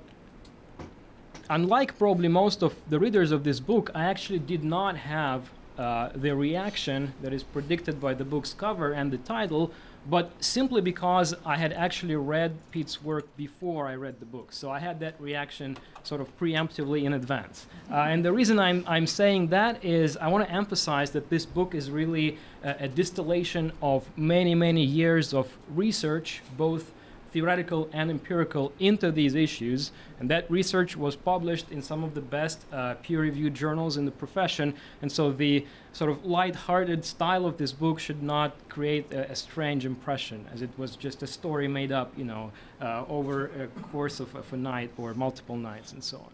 unlike 1.49 1.97
probably 1.97 2.27
most 2.27 2.61
of 2.61 2.75
the 2.89 2.99
readers 2.99 3.31
of 3.31 3.43
this 3.43 3.59
book, 3.59 3.89
I 3.95 4.05
actually 4.05 4.39
did 4.39 4.63
not 4.63 4.95
have 4.97 5.49
uh, 5.77 6.09
the 6.13 6.35
reaction 6.35 7.13
that 7.21 7.33
is 7.33 7.43
predicted 7.43 7.99
by 7.99 8.13
the 8.13 8.25
book's 8.25 8.53
cover 8.53 8.91
and 8.91 9.11
the 9.11 9.17
title 9.17 9.71
but 10.09 10.31
simply 10.43 10.81
because 10.81 11.33
I 11.45 11.57
had 11.57 11.73
actually 11.73 12.15
read 12.15 12.55
Pete's 12.71 13.03
work 13.03 13.35
before 13.37 13.87
I 13.87 13.95
read 13.95 14.19
the 14.19 14.25
book. 14.25 14.51
So 14.51 14.71
I 14.71 14.79
had 14.79 14.99
that 15.01 15.19
reaction 15.19 15.77
sort 16.03 16.21
of 16.21 16.39
preemptively 16.39 17.03
in 17.03 17.13
advance. 17.13 17.67
Uh, 17.91 17.95
and 17.95 18.25
the 18.25 18.33
reason 18.33 18.59
I'm, 18.59 18.83
I'm 18.87 19.05
saying 19.05 19.47
that 19.47 19.83
is 19.85 20.17
I 20.17 20.27
want 20.27 20.47
to 20.47 20.51
emphasize 20.51 21.11
that 21.11 21.29
this 21.29 21.45
book 21.45 21.75
is 21.75 21.91
really 21.91 22.37
a, 22.63 22.85
a 22.85 22.87
distillation 22.87 23.71
of 23.81 24.09
many, 24.17 24.55
many 24.55 24.83
years 24.83 25.33
of 25.33 25.55
research, 25.75 26.41
both 26.57 26.91
theoretical 27.31 27.89
and 27.93 28.09
empirical 28.09 28.71
into 28.79 29.11
these 29.11 29.35
issues. 29.35 29.91
And 30.19 30.29
that 30.29 30.49
research 30.51 30.95
was 30.95 31.15
published 31.15 31.71
in 31.71 31.81
some 31.81 32.03
of 32.03 32.13
the 32.13 32.21
best 32.21 32.65
uh, 32.71 32.95
peer 32.95 33.21
reviewed 33.21 33.53
journals 33.53 33.97
in 33.97 34.05
the 34.05 34.11
profession. 34.11 34.73
And 35.01 35.11
so 35.11 35.31
the 35.31 35.65
sort 35.93 36.11
of 36.11 36.25
light-hearted 36.25 37.03
style 37.05 37.45
of 37.45 37.57
this 37.57 37.71
book 37.71 37.99
should 37.99 38.21
not 38.21 38.53
create 38.69 39.11
a, 39.11 39.31
a, 39.31 39.35
strange 39.35 39.85
impression, 39.85 40.45
as 40.53 40.61
it 40.61 40.69
was 40.77 40.95
just 40.95 41.23
a 41.23 41.27
story 41.27 41.67
made 41.67 41.91
up, 41.91 42.17
you 42.17 42.23
know, 42.23 42.51
uh, 42.81 43.05
over 43.09 43.47
a 43.63 43.67
course 43.81 44.19
of, 44.19 44.33
of 44.35 44.51
a 44.53 44.57
night 44.57 44.91
or 44.97 45.13
multiple 45.13 45.57
nights 45.57 45.91
and 45.91 46.03
so 46.03 46.17
on. 46.17 46.31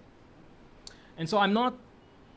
And 1.17 1.27
so 1.29 1.37
I'm 1.37 1.53
not 1.53 1.75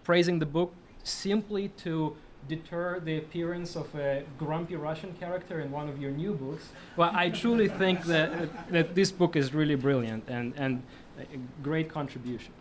praising 0.04 0.38
the 0.38 0.46
book 0.46 0.72
simply 1.04 1.68
to 1.68 2.16
deter 2.48 3.00
the 3.00 3.18
appearance 3.18 3.76
of 3.76 3.94
a 3.94 4.24
grumpy 4.38 4.76
Russian 4.76 5.12
character 5.20 5.60
in 5.60 5.70
one 5.70 5.88
of 5.88 6.00
your 6.00 6.10
new 6.10 6.32
books. 6.32 6.68
Well, 6.96 7.10
I 7.14 7.30
truly 7.30 7.68
think 7.68 8.04
that, 8.04 8.70
that 8.70 8.94
this 8.94 9.12
book 9.12 9.36
is 9.36 9.54
really 9.54 9.76
brilliant 9.76 10.24
and, 10.28 10.54
and 10.56 10.82
a 11.18 11.24
great 11.62 11.88
contribution. 11.88 12.52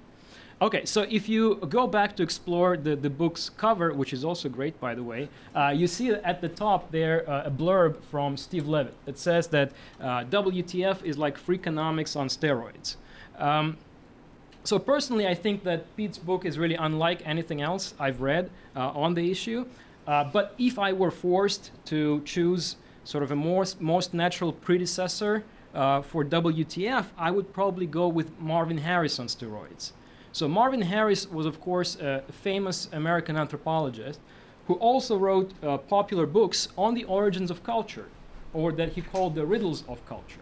Okay, 0.62 0.84
so 0.84 1.06
if 1.10 1.30
you 1.30 1.56
go 1.70 1.88
back 1.88 2.18
to 2.18 2.24
explore 2.24 2.76
the, 2.76 2.94
the 2.94 3.10
book's 3.10 3.50
cover, 3.50 3.94
which 3.94 4.12
is 4.12 4.26
also 4.26 4.50
great, 4.50 4.78
by 4.82 4.94
the 4.94 5.02
way, 5.02 5.30
uh, 5.56 5.74
you 5.74 5.88
see 5.88 6.10
at 6.10 6.42
the 6.42 6.50
top 6.50 6.92
there 6.92 7.30
uh, 7.30 7.44
a 7.46 7.52
blurb 7.52 8.04
from 8.12 8.36
Steve 8.36 8.68
Levitt 8.68 8.94
that 9.06 9.18
says 9.18 9.48
that 9.48 9.72
uh, 10.02 10.26
WTF 10.26 11.02
is 11.06 11.18
like 11.18 11.38
Freakonomics 11.40 12.18
on 12.18 12.28
steroids. 12.28 12.98
Um, 13.38 13.78
so 14.64 14.78
personally, 14.78 15.28
I 15.28 15.34
think 15.34 15.64
that 15.64 15.96
Pete's 15.96 16.18
book 16.18 16.46
is 16.46 16.58
really 16.58 16.76
unlike 16.76 17.22
anything 17.26 17.62
else 17.62 17.94
I've 18.00 18.22
read 18.22 18.50
uh, 18.76 18.90
on 18.90 19.14
the 19.14 19.32
issue. 19.32 19.66
Uh, 20.06 20.24
but 20.24 20.56
if 20.58 20.80
I 20.80 20.92
were 20.94 21.12
forced 21.12 21.72
to 21.86 22.22
choose 22.26 22.76
sort 23.04 23.24
of 23.24 23.32
a 23.32 23.36
most, 23.36 23.80
most 23.80 24.14
natural 24.14 24.52
predecessor 24.52 25.44
uh, 25.74 26.02
for 26.02 26.26
WTF, 26.26 27.06
I 27.18 27.32
would 27.32 27.54
probably 27.54 27.86
go 27.86 28.08
with 28.08 28.38
Marvin 28.40 28.78
Harris 28.78 29.20
on 29.20 29.28
steroids. 29.28 29.92
So 30.32 30.48
Marvin 30.48 30.82
Harris 30.82 31.28
was, 31.30 31.46
of 31.46 31.60
course, 31.62 31.96
a 31.96 32.24
famous 32.32 32.90
American 32.92 33.36
anthropologist 33.36 34.20
who 34.68 34.76
also 34.76 35.18
wrote 35.18 35.52
uh, 35.64 35.78
popular 35.78 36.26
books 36.26 36.68
on 36.78 36.94
the 36.94 37.04
origins 37.06 37.50
of 37.50 37.64
culture, 37.64 38.08
or 38.54 38.72
that 38.72 38.94
he 38.94 39.02
called 39.02 39.34
the 39.36 39.46
riddles 39.46 39.84
of 39.88 40.06
culture. 40.06 40.42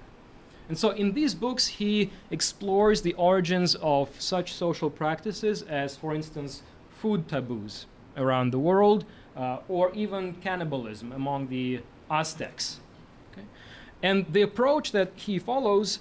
And 0.70 0.78
so 0.78 0.90
in 0.92 1.14
these 1.14 1.34
books, 1.34 1.68
he 1.68 2.12
explores 2.30 3.02
the 3.02 3.14
origins 3.14 3.76
of 3.76 4.10
such 4.20 4.54
social 4.54 4.90
practices 4.90 5.62
as, 5.64 5.96
for 5.96 6.14
instance, 6.14 6.62
food 6.90 7.28
taboos 7.28 7.86
around 8.18 8.52
the 8.52 8.60
world, 8.60 9.06
uh, 9.36 9.60
or 9.70 9.92
even 9.94 10.34
cannibalism 10.36 11.12
among 11.12 11.48
the 11.48 11.80
Aztecs. 12.10 12.80
Okay? 13.32 13.46
And 14.02 14.26
the 14.32 14.42
approach 14.42 14.92
that 14.92 15.12
he 15.16 15.40
follows 15.40 16.00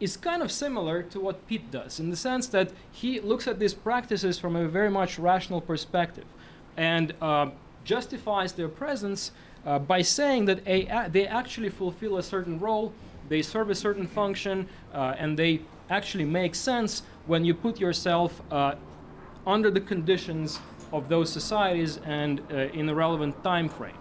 is 0.00 0.16
kind 0.16 0.42
of 0.42 0.52
similar 0.52 1.02
to 1.02 1.20
what 1.20 1.46
Pete 1.46 1.70
does, 1.70 1.98
in 1.98 2.10
the 2.10 2.16
sense 2.16 2.46
that 2.48 2.72
he 2.90 3.20
looks 3.20 3.46
at 3.46 3.58
these 3.58 3.74
practices 3.74 4.38
from 4.38 4.54
a 4.54 4.68
very 4.68 4.90
much 4.90 5.18
rational 5.18 5.60
perspective 5.60 6.24
and 6.76 7.14
uh, 7.20 7.50
justifies 7.84 8.52
their 8.52 8.68
presence 8.68 9.32
uh, 9.66 9.78
by 9.78 10.02
saying 10.02 10.44
that 10.44 10.64
they 10.64 11.26
actually 11.26 11.68
fulfill 11.68 12.16
a 12.16 12.22
certain 12.22 12.60
role 12.60 12.92
they 13.28 13.42
serve 13.42 13.70
a 13.70 13.74
certain 13.74 14.06
function, 14.06 14.68
uh, 14.92 15.14
and 15.18 15.38
they 15.38 15.60
actually 15.90 16.24
make 16.24 16.54
sense 16.54 17.02
when 17.26 17.44
you 17.44 17.54
put 17.54 17.80
yourself 17.80 18.42
uh, 18.50 18.74
under 19.46 19.70
the 19.70 19.80
conditions 19.80 20.60
of 20.92 21.08
those 21.08 21.30
societies 21.32 21.98
and 22.04 22.40
uh, 22.50 22.56
in 22.72 22.88
a 22.88 22.94
relevant 22.94 23.42
time 23.44 23.68
frame. 23.68 23.94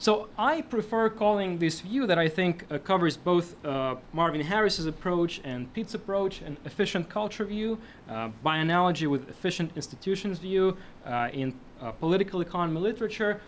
So 0.00 0.28
I 0.38 0.62
prefer 0.62 1.10
calling 1.10 1.58
this 1.58 1.80
view 1.80 2.06
that 2.06 2.20
I 2.20 2.28
think 2.28 2.64
uh, 2.70 2.78
covers 2.78 3.16
both 3.16 3.56
uh, 3.64 3.96
Marvin 4.12 4.40
Harris's 4.40 4.86
approach 4.86 5.40
and 5.42 5.72
Pete's 5.74 5.94
approach 5.94 6.40
an 6.40 6.56
efficient 6.64 7.08
culture 7.08 7.44
view, 7.44 7.78
uh, 8.08 8.28
by 8.44 8.58
analogy 8.58 9.08
with 9.08 9.28
efficient 9.28 9.72
institutions 9.74 10.38
view 10.38 10.76
uh, 11.04 11.30
in 11.32 11.52
uh, 11.80 11.90
political 11.90 12.40
economy 12.40 12.80
literature, 12.80 13.40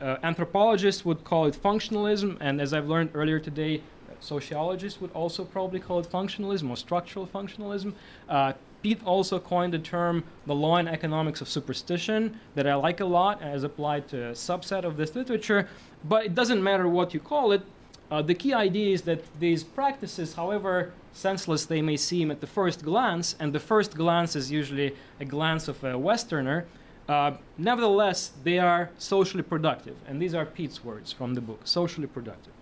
uh, 0.00 0.16
anthropologists 0.22 1.04
would 1.04 1.24
call 1.24 1.46
it 1.46 1.54
functionalism, 1.54 2.36
and 2.40 2.60
as 2.60 2.72
I've 2.72 2.88
learned 2.88 3.10
earlier 3.14 3.38
today, 3.38 3.82
sociologists 4.20 5.00
would 5.00 5.12
also 5.12 5.44
probably 5.44 5.80
call 5.80 6.00
it 6.00 6.10
functionalism 6.10 6.70
or 6.70 6.76
structural 6.76 7.26
functionalism. 7.26 7.94
Uh, 8.28 8.52
Pete 8.82 9.00
also 9.04 9.38
coined 9.38 9.74
the 9.74 9.78
term 9.78 10.24
the 10.46 10.54
law 10.54 10.76
and 10.76 10.88
economics 10.88 11.40
of 11.40 11.48
superstition 11.48 12.40
that 12.54 12.66
I 12.66 12.74
like 12.74 13.00
a 13.00 13.04
lot 13.04 13.42
as 13.42 13.62
applied 13.62 14.08
to 14.08 14.28
a 14.28 14.32
subset 14.32 14.84
of 14.84 14.96
this 14.96 15.14
literature, 15.14 15.68
but 16.04 16.24
it 16.24 16.34
doesn't 16.34 16.62
matter 16.62 16.88
what 16.88 17.12
you 17.12 17.20
call 17.20 17.52
it. 17.52 17.62
Uh, 18.10 18.22
the 18.22 18.34
key 18.34 18.52
idea 18.52 18.92
is 18.92 19.02
that 19.02 19.22
these 19.38 19.62
practices, 19.62 20.34
however 20.34 20.92
senseless 21.12 21.64
they 21.66 21.82
may 21.82 21.96
seem 21.96 22.30
at 22.30 22.40
the 22.40 22.46
first 22.46 22.84
glance, 22.84 23.36
and 23.38 23.52
the 23.52 23.60
first 23.60 23.96
glance 23.96 24.34
is 24.34 24.50
usually 24.50 24.96
a 25.20 25.24
glance 25.24 25.68
of 25.68 25.82
a 25.84 25.98
Westerner, 25.98 26.66
uh, 27.10 27.36
nevertheless, 27.58 28.30
they 28.44 28.60
are 28.60 28.88
socially 28.96 29.42
productive, 29.42 29.96
and 30.06 30.22
these 30.22 30.32
are 30.32 30.46
Pete's 30.46 30.84
words 30.84 31.12
from 31.12 31.34
the 31.34 31.40
book 31.40 31.62
socially 31.64 32.06
productive. 32.06 32.52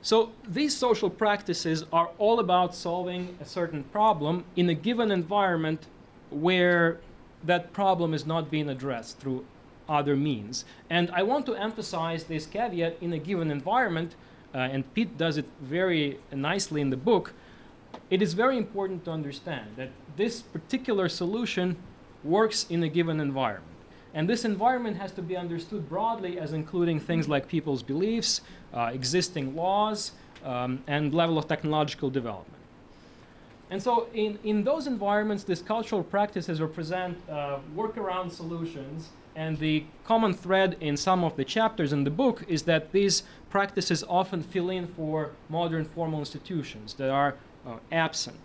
So, 0.00 0.30
these 0.48 0.74
social 0.74 1.10
practices 1.10 1.84
are 1.92 2.08
all 2.16 2.40
about 2.40 2.74
solving 2.74 3.36
a 3.38 3.44
certain 3.44 3.84
problem 3.84 4.44
in 4.56 4.70
a 4.70 4.74
given 4.74 5.10
environment 5.10 5.88
where 6.30 7.00
that 7.44 7.74
problem 7.74 8.14
is 8.14 8.24
not 8.24 8.50
being 8.50 8.70
addressed 8.70 9.18
through 9.18 9.44
other 9.90 10.16
means. 10.16 10.64
And 10.88 11.10
I 11.10 11.22
want 11.22 11.44
to 11.46 11.54
emphasize 11.54 12.24
this 12.24 12.46
caveat 12.46 12.96
in 13.02 13.12
a 13.12 13.18
given 13.18 13.50
environment, 13.50 14.14
uh, 14.54 14.58
and 14.58 14.94
Pete 14.94 15.18
does 15.18 15.36
it 15.36 15.46
very 15.60 16.18
nicely 16.32 16.80
in 16.80 16.88
the 16.88 16.96
book 16.96 17.34
it 18.10 18.22
is 18.22 18.34
very 18.34 18.56
important 18.56 19.04
to 19.04 19.10
understand 19.10 19.70
that 19.76 19.90
this 20.16 20.42
particular 20.42 21.08
solution 21.08 21.76
works 22.24 22.66
in 22.70 22.82
a 22.82 22.88
given 22.88 23.20
environment. 23.20 23.72
And 24.14 24.28
this 24.28 24.44
environment 24.44 24.96
has 24.96 25.12
to 25.12 25.22
be 25.22 25.36
understood 25.36 25.88
broadly 25.88 26.38
as 26.38 26.52
including 26.52 27.00
things 27.00 27.28
like 27.28 27.48
people's 27.48 27.82
beliefs, 27.82 28.40
uh, 28.72 28.90
existing 28.92 29.54
laws, 29.54 30.12
um, 30.44 30.82
and 30.86 31.12
level 31.12 31.36
of 31.36 31.46
technological 31.48 32.08
development. 32.08 32.56
And 33.68 33.82
so, 33.82 34.08
in, 34.14 34.38
in 34.44 34.62
those 34.62 34.86
environments, 34.86 35.42
these 35.44 35.60
cultural 35.60 36.02
practices 36.02 36.60
represent 36.60 37.18
uh, 37.28 37.58
workaround 37.76 38.30
solutions. 38.30 39.10
And 39.34 39.58
the 39.58 39.84
common 40.04 40.32
thread 40.32 40.76
in 40.80 40.96
some 40.96 41.22
of 41.22 41.36
the 41.36 41.44
chapters 41.44 41.92
in 41.92 42.04
the 42.04 42.10
book 42.10 42.44
is 42.48 42.62
that 42.62 42.92
these 42.92 43.24
practices 43.50 44.02
often 44.08 44.42
fill 44.42 44.70
in 44.70 44.86
for 44.86 45.32
modern 45.50 45.84
formal 45.84 46.20
institutions 46.20 46.94
that 46.94 47.10
are 47.10 47.34
uh, 47.66 47.76
absent. 47.90 48.36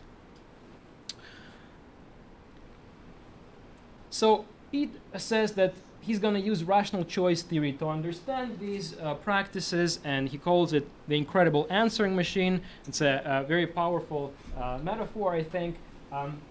So 4.09 4.45
Pete 4.71 4.93
says 5.17 5.53
that 5.53 5.73
he's 6.01 6.19
going 6.19 6.33
to 6.33 6.39
use 6.39 6.63
rational 6.63 7.05
choice 7.05 7.43
theory 7.43 7.73
to 7.73 7.87
understand 7.87 8.59
these 8.59 8.97
uh, 8.99 9.13
practices, 9.15 9.99
and 10.03 10.27
he 10.27 10.37
calls 10.37 10.73
it 10.73 10.87
the 11.07 11.15
incredible 11.15 11.67
answering 11.69 12.15
machine. 12.15 12.61
It's 12.87 13.01
a, 13.01 13.21
a 13.25 13.43
very 13.47 13.67
powerful 13.67 14.33
uh, 14.57 14.79
metaphor, 14.83 15.33
I 15.33 15.43
think. 15.43 15.77
Um, 16.11 16.41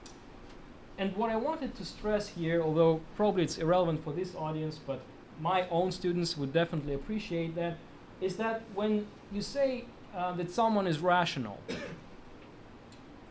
and 0.98 1.16
what 1.16 1.30
I 1.30 1.36
wanted 1.36 1.74
to 1.76 1.84
stress 1.84 2.28
here, 2.28 2.62
although 2.62 3.00
probably 3.16 3.42
it's 3.42 3.58
irrelevant 3.58 4.04
for 4.04 4.12
this 4.12 4.34
audience, 4.34 4.78
but 4.86 5.00
my 5.40 5.66
own 5.68 5.90
students 5.90 6.36
would 6.36 6.52
definitely 6.52 6.94
appreciate 6.94 7.54
that, 7.54 7.78
is 8.20 8.36
that 8.36 8.62
when 8.74 9.06
you 9.32 9.42
say 9.42 9.84
uh, 10.14 10.32
that 10.32 10.50
someone 10.50 10.86
is 10.86 10.98
rational, 11.00 11.58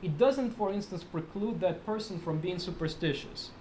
it 0.01 0.17
doesn't, 0.17 0.51
for 0.51 0.71
instance, 0.71 1.03
preclude 1.03 1.59
that 1.59 1.85
person 1.85 2.19
from 2.19 2.39
being 2.39 2.59
superstitious. 2.59 3.51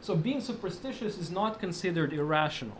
So 0.00 0.14
being 0.14 0.40
superstitious 0.40 1.18
is 1.18 1.30
not 1.30 1.60
considered 1.60 2.12
irrational. 2.12 2.78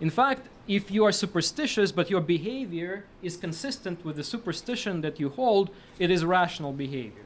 In 0.00 0.10
fact, 0.10 0.48
if 0.66 0.90
you 0.90 1.04
are 1.04 1.12
superstitious 1.12 1.92
but 1.92 2.10
your 2.10 2.20
behavior 2.20 3.04
is 3.22 3.36
consistent 3.36 4.04
with 4.04 4.16
the 4.16 4.24
superstition 4.24 5.00
that 5.02 5.20
you 5.20 5.28
hold, 5.30 5.70
it 5.98 6.10
is 6.10 6.24
rational 6.24 6.72
behavior. 6.72 7.24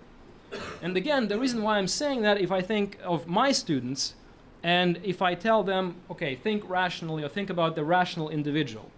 And 0.83 0.97
again, 0.97 1.29
the 1.29 1.38
reason 1.38 1.62
why 1.62 1.79
I'm 1.79 1.88
saying 1.88 2.23
that, 2.23 2.40
if 2.40 2.51
I 2.51 2.62
think 2.62 2.99
of 3.05 3.27
my 3.27 3.53
students, 3.53 4.14
and 4.62 4.99
if 5.03 5.23
I 5.23 5.35
tell 5.35 5.62
them, 5.62 5.97
okay, 6.11 6.35
think 6.35 6.68
rationally 6.68 7.23
or 7.23 7.29
think 7.29 7.51
about 7.51 7.77
the 7.77 7.85
rational 7.85 8.29
individual, 8.29 8.90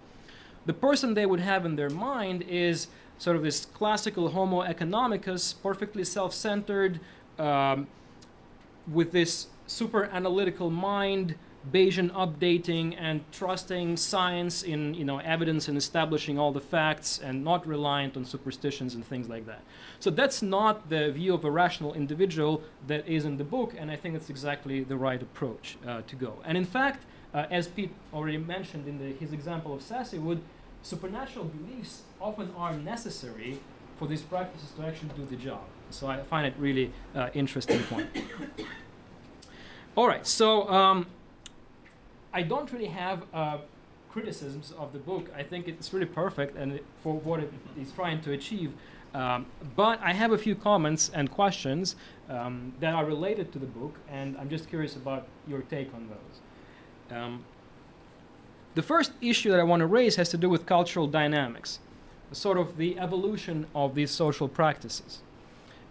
the 0.67 0.73
person 0.73 1.15
they 1.15 1.27
would 1.27 1.41
have 1.41 1.65
in 1.65 1.77
their 1.77 1.91
mind 1.91 2.43
is 2.43 2.87
sort 3.21 3.37
of 3.37 3.43
this 3.43 3.67
classical 3.67 4.31
Homo 4.31 4.63
economicus, 4.63 5.55
perfectly 5.63 6.05
self 6.05 6.35
centered, 6.35 6.99
um, 7.39 7.87
with 8.91 9.13
this 9.13 9.47
super 9.67 10.05
analytical 10.05 10.71
mind, 10.71 11.37
Bayesian 11.71 12.11
updating 12.13 12.97
and 12.99 13.21
trusting 13.31 13.99
science 13.99 14.63
in 14.63 14.95
you 14.95 15.05
know 15.05 15.19
evidence 15.19 15.69
and 15.69 15.77
establishing 15.77 16.39
all 16.39 16.51
the 16.51 16.63
facts 16.63 17.19
and 17.19 17.45
not 17.45 17.67
reliant 17.67 18.17
on 18.17 18.25
superstitions 18.25 18.95
and 18.95 19.05
things 19.05 19.29
like 19.29 19.45
that. 19.45 19.61
So 19.99 20.09
that's 20.09 20.41
not 20.41 20.89
the 20.89 21.13
view 21.13 21.35
of 21.35 21.45
a 21.45 21.51
rational 21.51 21.93
individual 21.93 22.63
that 22.87 23.07
is 23.07 23.27
in 23.27 23.37
the 23.37 23.45
book, 23.45 23.75
and 23.77 23.91
I 23.91 23.97
think 23.97 24.15
it's 24.15 24.31
exactly 24.31 24.83
the 24.83 24.97
right 24.97 25.21
approach 25.21 25.77
uh, 25.87 26.01
to 26.07 26.17
go. 26.17 26.39
And 26.47 26.57
in 26.57 26.65
fact, 26.65 27.05
uh, 27.35 27.45
as 27.51 27.69
Pete 27.69 27.93
already 28.15 28.39
mentioned 28.39 28.89
in 28.89 28.99
the, 28.99 29.13
his 29.13 29.35
example 29.35 29.75
of 29.75 29.83
Sassywood, 29.83 30.41
supernatural 30.83 31.47
beliefs 31.47 32.03
often 32.21 32.53
are 32.57 32.75
necessary 32.75 33.59
for 33.99 34.09
these 34.09 34.23
practices 34.23 34.71
to 34.77 34.87
actually 34.87 35.11
do 35.11 35.27
the 35.27 35.37
job. 35.37 35.61
So 35.91 36.07
I 36.07 36.23
find 36.23 36.47
it 36.47 36.55
really 36.59 36.93
uh, 37.15 37.31
interesting 37.35 37.81
point. 37.85 38.09
All 39.97 40.07
right, 40.07 40.27
so 40.27 40.69
um, 40.71 41.07
I 42.33 42.43
don't 42.43 42.73
really 42.73 42.87
have 42.87 43.25
uh, 43.35 43.59
criticisms 44.11 44.73
of 44.79 44.93
the 44.93 44.99
book. 44.99 45.31
I 45.37 45.43
think 45.43 45.69
it's 45.69 45.93
really 45.93 46.07
perfect 46.07 46.57
and 46.57 46.73
it, 46.73 46.85
for 47.03 47.15
what 47.15 47.41
it 47.41 47.53
is 47.79 47.93
trying 47.93 48.21
to 48.23 48.33
achieve. 48.33 48.73
Um, 49.13 49.47
but 49.75 50.01
I 50.03 50.13
have 50.13 50.33
a 50.33 50.39
few 50.39 50.55
comments 50.55 51.11
and 51.13 51.31
questions 51.31 51.97
um, 52.29 52.73
that 52.79 52.95
are 52.95 53.05
related 53.05 53.53
to 53.53 53.59
the 53.59 53.67
book, 53.67 53.97
and 54.09 54.37
I'm 54.39 54.49
just 54.49 54.69
curious 54.69 54.95
about 54.95 55.27
your 55.49 55.63
take 55.63 55.93
on 55.95 56.09
those. 56.09 57.17
The 58.75 58.83
first 58.83 59.13
issue 59.21 59.51
that 59.51 59.61
I 59.61 59.65
want 59.65 59.81
to 59.81 59.87
raise 59.87 60.17
has 60.17 60.29
to 60.31 60.37
do 60.37 60.49
with 60.49 60.67
cultural 60.67 61.07
dynamics, 61.09 61.81
sort 62.31 62.57
of 62.57 62.77
the 62.77 62.99
evolution 62.99 63.67
of 63.75 63.95
these 63.95 64.11
social 64.11 64.49
practices. 64.49 65.23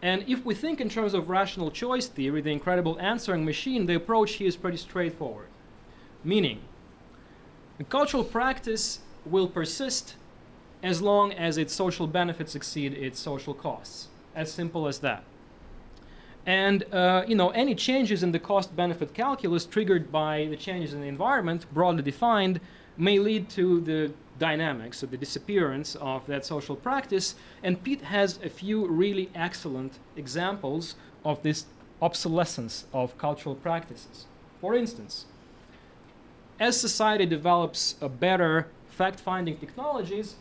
And 0.02 0.24
if 0.28 0.46
we 0.46 0.56
think 0.56 0.80
in 0.80 0.88
terms 0.88 1.14
of 1.14 1.30
rational 1.30 1.72
choice 1.72 2.08
theory, 2.08 2.42
the 2.42 2.52
incredible 2.52 2.98
answering 3.02 3.44
machine, 3.44 3.86
the 3.86 3.96
approach 3.96 4.34
here 4.34 4.48
is 4.48 4.56
pretty 4.56 4.78
straightforward. 4.78 5.48
Meaning, 6.24 6.62
a 7.80 7.84
cultural 7.84 8.24
practice 8.24 9.00
will 9.26 9.48
persist 9.48 10.16
as 10.82 11.02
long 11.02 11.34
as 11.34 11.58
its 11.58 11.74
social 11.74 12.08
benefits 12.08 12.56
exceed 12.56 12.94
its 12.94 13.20
social 13.20 13.54
costs. 13.54 14.08
As 14.34 14.52
simple 14.52 14.88
as 14.88 15.00
that. 15.00 15.24
And 16.50 16.84
uh, 16.92 17.26
you 17.28 17.36
know, 17.36 17.52
any 17.52 17.76
changes 17.76 18.24
in 18.24 18.32
the 18.32 18.40
cost-benefit 18.40 19.14
calculus 19.14 19.68
triggered 19.68 20.12
by 20.12 20.48
the 20.50 20.56
changes 20.56 20.96
in 20.96 21.02
the 21.02 21.08
environment, 21.08 21.68
broadly 21.72 22.02
defined, 22.02 22.60
may 22.98 23.20
lead 23.20 23.52
to 23.52 23.82
the 23.82 24.12
dynamics, 24.40 24.98
so 24.98 25.06
the 25.06 25.16
disappearance 25.16 25.94
of 26.02 26.26
that 26.26 26.44
social 26.44 26.76
practice. 26.76 27.36
And 27.62 27.84
Pete 27.84 28.02
has 28.02 28.40
a 28.44 28.50
few 28.50 28.88
really 28.88 29.30
excellent 29.36 30.00
examples 30.16 30.96
of 31.24 31.44
this 31.44 31.68
obsolescence 32.02 32.86
of 32.94 33.16
cultural 33.20 33.54
practices. 33.54 34.26
For 34.60 34.74
instance, 34.74 35.26
as 36.60 36.82
society 36.82 37.28
develops 37.28 37.94
a 38.02 38.10
better 38.10 38.66
fact-finding 38.88 39.58
technologies, 39.58 40.34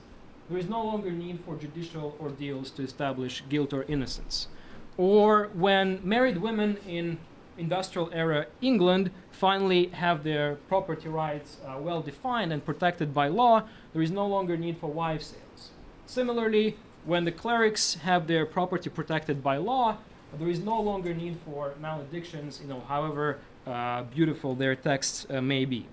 there 0.49 0.59
is 0.59 0.71
no 0.71 0.83
longer 0.83 1.11
need 1.11 1.41
for 1.45 1.55
judicial 1.57 2.17
ordeals 2.19 2.71
to 2.71 2.83
establish 2.83 3.45
guilt 3.51 3.75
or 3.75 3.83
innocence. 3.83 4.49
Or 4.99 5.49
when 5.55 6.01
married 6.03 6.39
women 6.39 6.77
in 6.87 7.19
industrial 7.57 8.11
era 8.13 8.47
England 8.61 9.11
finally 9.31 9.87
have 9.89 10.25
their 10.25 10.57
property 10.69 11.09
rights 11.09 11.57
uh, 11.67 11.79
well 11.79 12.03
defined 12.03 12.53
and 12.53 12.65
protected 12.65 13.15
by 13.15 13.29
law, 13.29 13.63
there 13.93 14.03
is 14.03 14.11
no 14.11 14.27
longer 14.27 14.57
need 14.57 14.77
for 14.79 14.91
wife 14.91 15.23
sales. 15.23 15.71
Similarly, 16.07 16.77
when 17.05 17.25
the 17.25 17.33
clerics 17.33 17.95
have 17.95 18.27
their 18.27 18.45
property 18.45 18.91
protected 18.91 19.43
by 19.43 19.57
law, 19.57 19.99
there 20.39 20.49
is 20.49 20.61
no 20.61 20.81
longer 20.81 21.15
need 21.15 21.39
for 21.45 21.75
maledictions, 21.81 22.61
you 22.61 22.69
know, 22.69 22.81
however 22.89 23.39
uh, 23.67 24.03
beautiful 24.03 24.55
their 24.55 24.75
texts 24.75 25.27
uh, 25.31 25.41
may 25.41 25.65
be. 25.65 25.87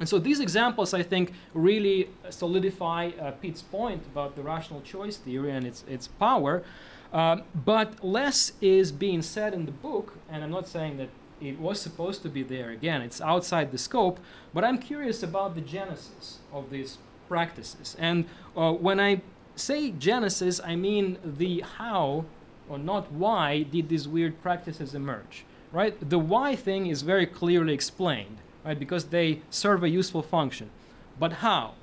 And 0.00 0.08
so 0.08 0.18
these 0.18 0.40
examples, 0.40 0.92
I 0.92 1.02
think, 1.02 1.32
really 1.52 2.08
solidify 2.30 3.10
uh, 3.20 3.30
Pete's 3.32 3.62
point 3.62 4.02
about 4.06 4.34
the 4.34 4.42
rational 4.42 4.80
choice 4.80 5.18
theory 5.18 5.50
and 5.52 5.66
its, 5.66 5.84
its 5.86 6.08
power. 6.08 6.64
Um, 7.14 7.44
but 7.54 8.04
less 8.04 8.52
is 8.60 8.92
being 8.92 9.22
said 9.22 9.54
in 9.54 9.64
the 9.64 9.72
book, 9.72 10.18
and 10.28 10.44
I'm 10.44 10.50
not 10.50 10.68
saying 10.68 10.98
that 10.98 11.08
it 11.40 11.58
was 11.58 11.80
supposed 11.80 12.22
to 12.22 12.28
be 12.28 12.42
there. 12.42 12.70
Again, 12.70 13.00
it's 13.00 13.20
outside 13.20 13.70
the 13.70 13.78
scope, 13.78 14.18
but 14.52 14.64
I'm 14.64 14.78
curious 14.78 15.22
about 15.22 15.54
the 15.54 15.60
genesis 15.60 16.40
of 16.52 16.70
these 16.70 16.98
practices. 17.28 17.96
And 17.98 18.26
uh, 18.56 18.72
when 18.72 18.98
I 18.98 19.22
say 19.54 19.90
genesis, 19.92 20.60
I 20.62 20.74
mean 20.74 21.18
the 21.24 21.60
how, 21.60 22.26
or 22.68 22.78
not 22.78 23.10
why, 23.12 23.62
did 23.62 23.88
these 23.88 24.06
weird 24.06 24.42
practices 24.42 24.94
emerge, 24.94 25.44
right? 25.72 25.96
The 26.10 26.18
why 26.18 26.56
thing 26.56 26.88
is 26.88 27.02
very 27.02 27.26
clearly 27.26 27.72
explained 27.72 28.38
right? 28.64 28.78
Because 28.78 29.06
they 29.06 29.42
serve 29.50 29.84
a 29.84 29.88
useful 29.88 30.22
function. 30.22 30.70
But 31.18 31.34
how? 31.34 31.74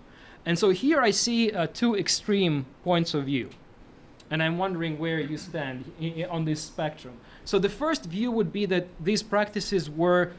And 0.45 0.57
so 0.57 0.71
here 0.71 1.01
I 1.01 1.11
see 1.11 1.51
uh, 1.51 1.67
two 1.67 1.95
extreme 1.95 2.65
points 2.83 3.13
of 3.13 3.25
view. 3.25 3.51
And 4.31 4.41
I'm 4.41 4.57
wondering 4.57 4.97
where 4.97 5.19
you 5.19 5.37
stand 5.37 5.91
on 6.29 6.45
this 6.45 6.61
spectrum. 6.61 7.15
So 7.45 7.59
the 7.59 7.69
first 7.69 8.05
view 8.05 8.31
would 8.31 8.51
be 8.51 8.65
that 8.67 8.87
these 8.99 9.21
practices 9.21 9.89
were 9.89 10.31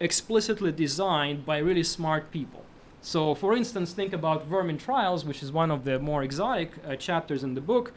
explicitly 0.00 0.72
designed 0.72 1.46
by 1.46 1.58
really 1.58 1.84
smart 1.84 2.30
people. 2.30 2.64
So, 3.02 3.34
for 3.34 3.56
instance, 3.56 3.92
think 3.92 4.12
about 4.12 4.46
vermin 4.46 4.76
trials, 4.76 5.24
which 5.24 5.42
is 5.42 5.52
one 5.52 5.70
of 5.70 5.84
the 5.84 5.98
more 5.98 6.22
exotic 6.22 6.72
uh, 6.86 6.96
chapters 6.96 7.42
in 7.42 7.54
the 7.54 7.60
book. 7.60 7.92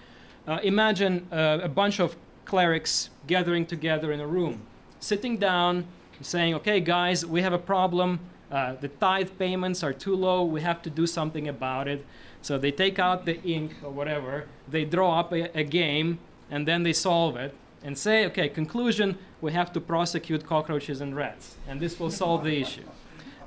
Uh, 0.47 0.59
imagine 0.63 1.27
uh, 1.31 1.59
a 1.61 1.67
bunch 1.67 1.99
of 1.99 2.15
clerics 2.45 3.09
gathering 3.27 3.65
together 3.65 4.11
in 4.11 4.19
a 4.19 4.27
room, 4.27 4.61
sitting 4.99 5.37
down, 5.37 5.85
saying, 6.21 6.53
okay, 6.55 6.79
guys, 6.79 7.25
we 7.25 7.41
have 7.41 7.53
a 7.53 7.57
problem. 7.57 8.19
Uh, 8.51 8.75
the 8.75 8.87
tithe 8.87 9.29
payments 9.39 9.83
are 9.83 9.93
too 9.93 10.15
low. 10.15 10.43
We 10.43 10.61
have 10.61 10.81
to 10.83 10.89
do 10.89 11.07
something 11.07 11.47
about 11.47 11.87
it. 11.87 12.05
So 12.43 12.59
they 12.59 12.71
take 12.71 12.99
out 12.99 13.25
the 13.25 13.41
ink 13.41 13.71
or 13.81 13.89
whatever, 13.89 14.45
they 14.69 14.85
draw 14.85 15.19
up 15.19 15.33
a, 15.33 15.57
a 15.57 15.63
game, 15.63 16.19
and 16.51 16.67
then 16.67 16.83
they 16.83 16.93
solve 16.93 17.35
it 17.37 17.55
and 17.83 17.97
say, 17.97 18.25
okay, 18.27 18.47
conclusion, 18.47 19.17
we 19.41 19.53
have 19.53 19.73
to 19.73 19.81
prosecute 19.81 20.45
cockroaches 20.45 21.01
and 21.01 21.15
rats, 21.15 21.55
and 21.67 21.79
this 21.79 21.99
will 21.99 22.11
solve 22.11 22.43
the 22.43 22.61
issue. 22.61 22.83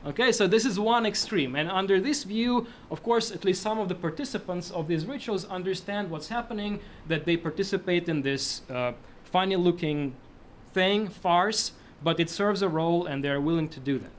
Okay, 0.06 0.30
so 0.32 0.46
this 0.46 0.64
is 0.64 0.78
one 0.78 1.04
extreme. 1.04 1.56
And 1.56 1.68
under 1.70 2.00
this 2.00 2.24
view, 2.24 2.68
of 2.90 3.02
course, 3.02 3.32
at 3.32 3.44
least 3.44 3.61
some 3.61 3.78
of 3.78 3.88
the 3.88 3.94
participants 3.94 4.70
of 4.70 4.88
these 4.88 5.04
rituals 5.04 5.44
understand 5.46 6.11
what's 6.11 6.28
happening, 6.28 6.80
that 7.09 7.24
they 7.24 7.37
participate 7.37 8.09
in 8.09 8.22
this 8.22 8.62
uh, 8.70 8.92
funny 9.24 9.56
looking 9.56 10.14
thing, 10.72 11.09
farce, 11.09 11.72
but 12.02 12.20
it 12.20 12.30
serves 12.30 12.62
a 12.62 12.68
role 12.68 13.06
and 13.06 13.24
they're 13.24 13.40
willing 13.40 13.68
to 13.68 13.80
do 13.80 13.98
that. 13.98 14.11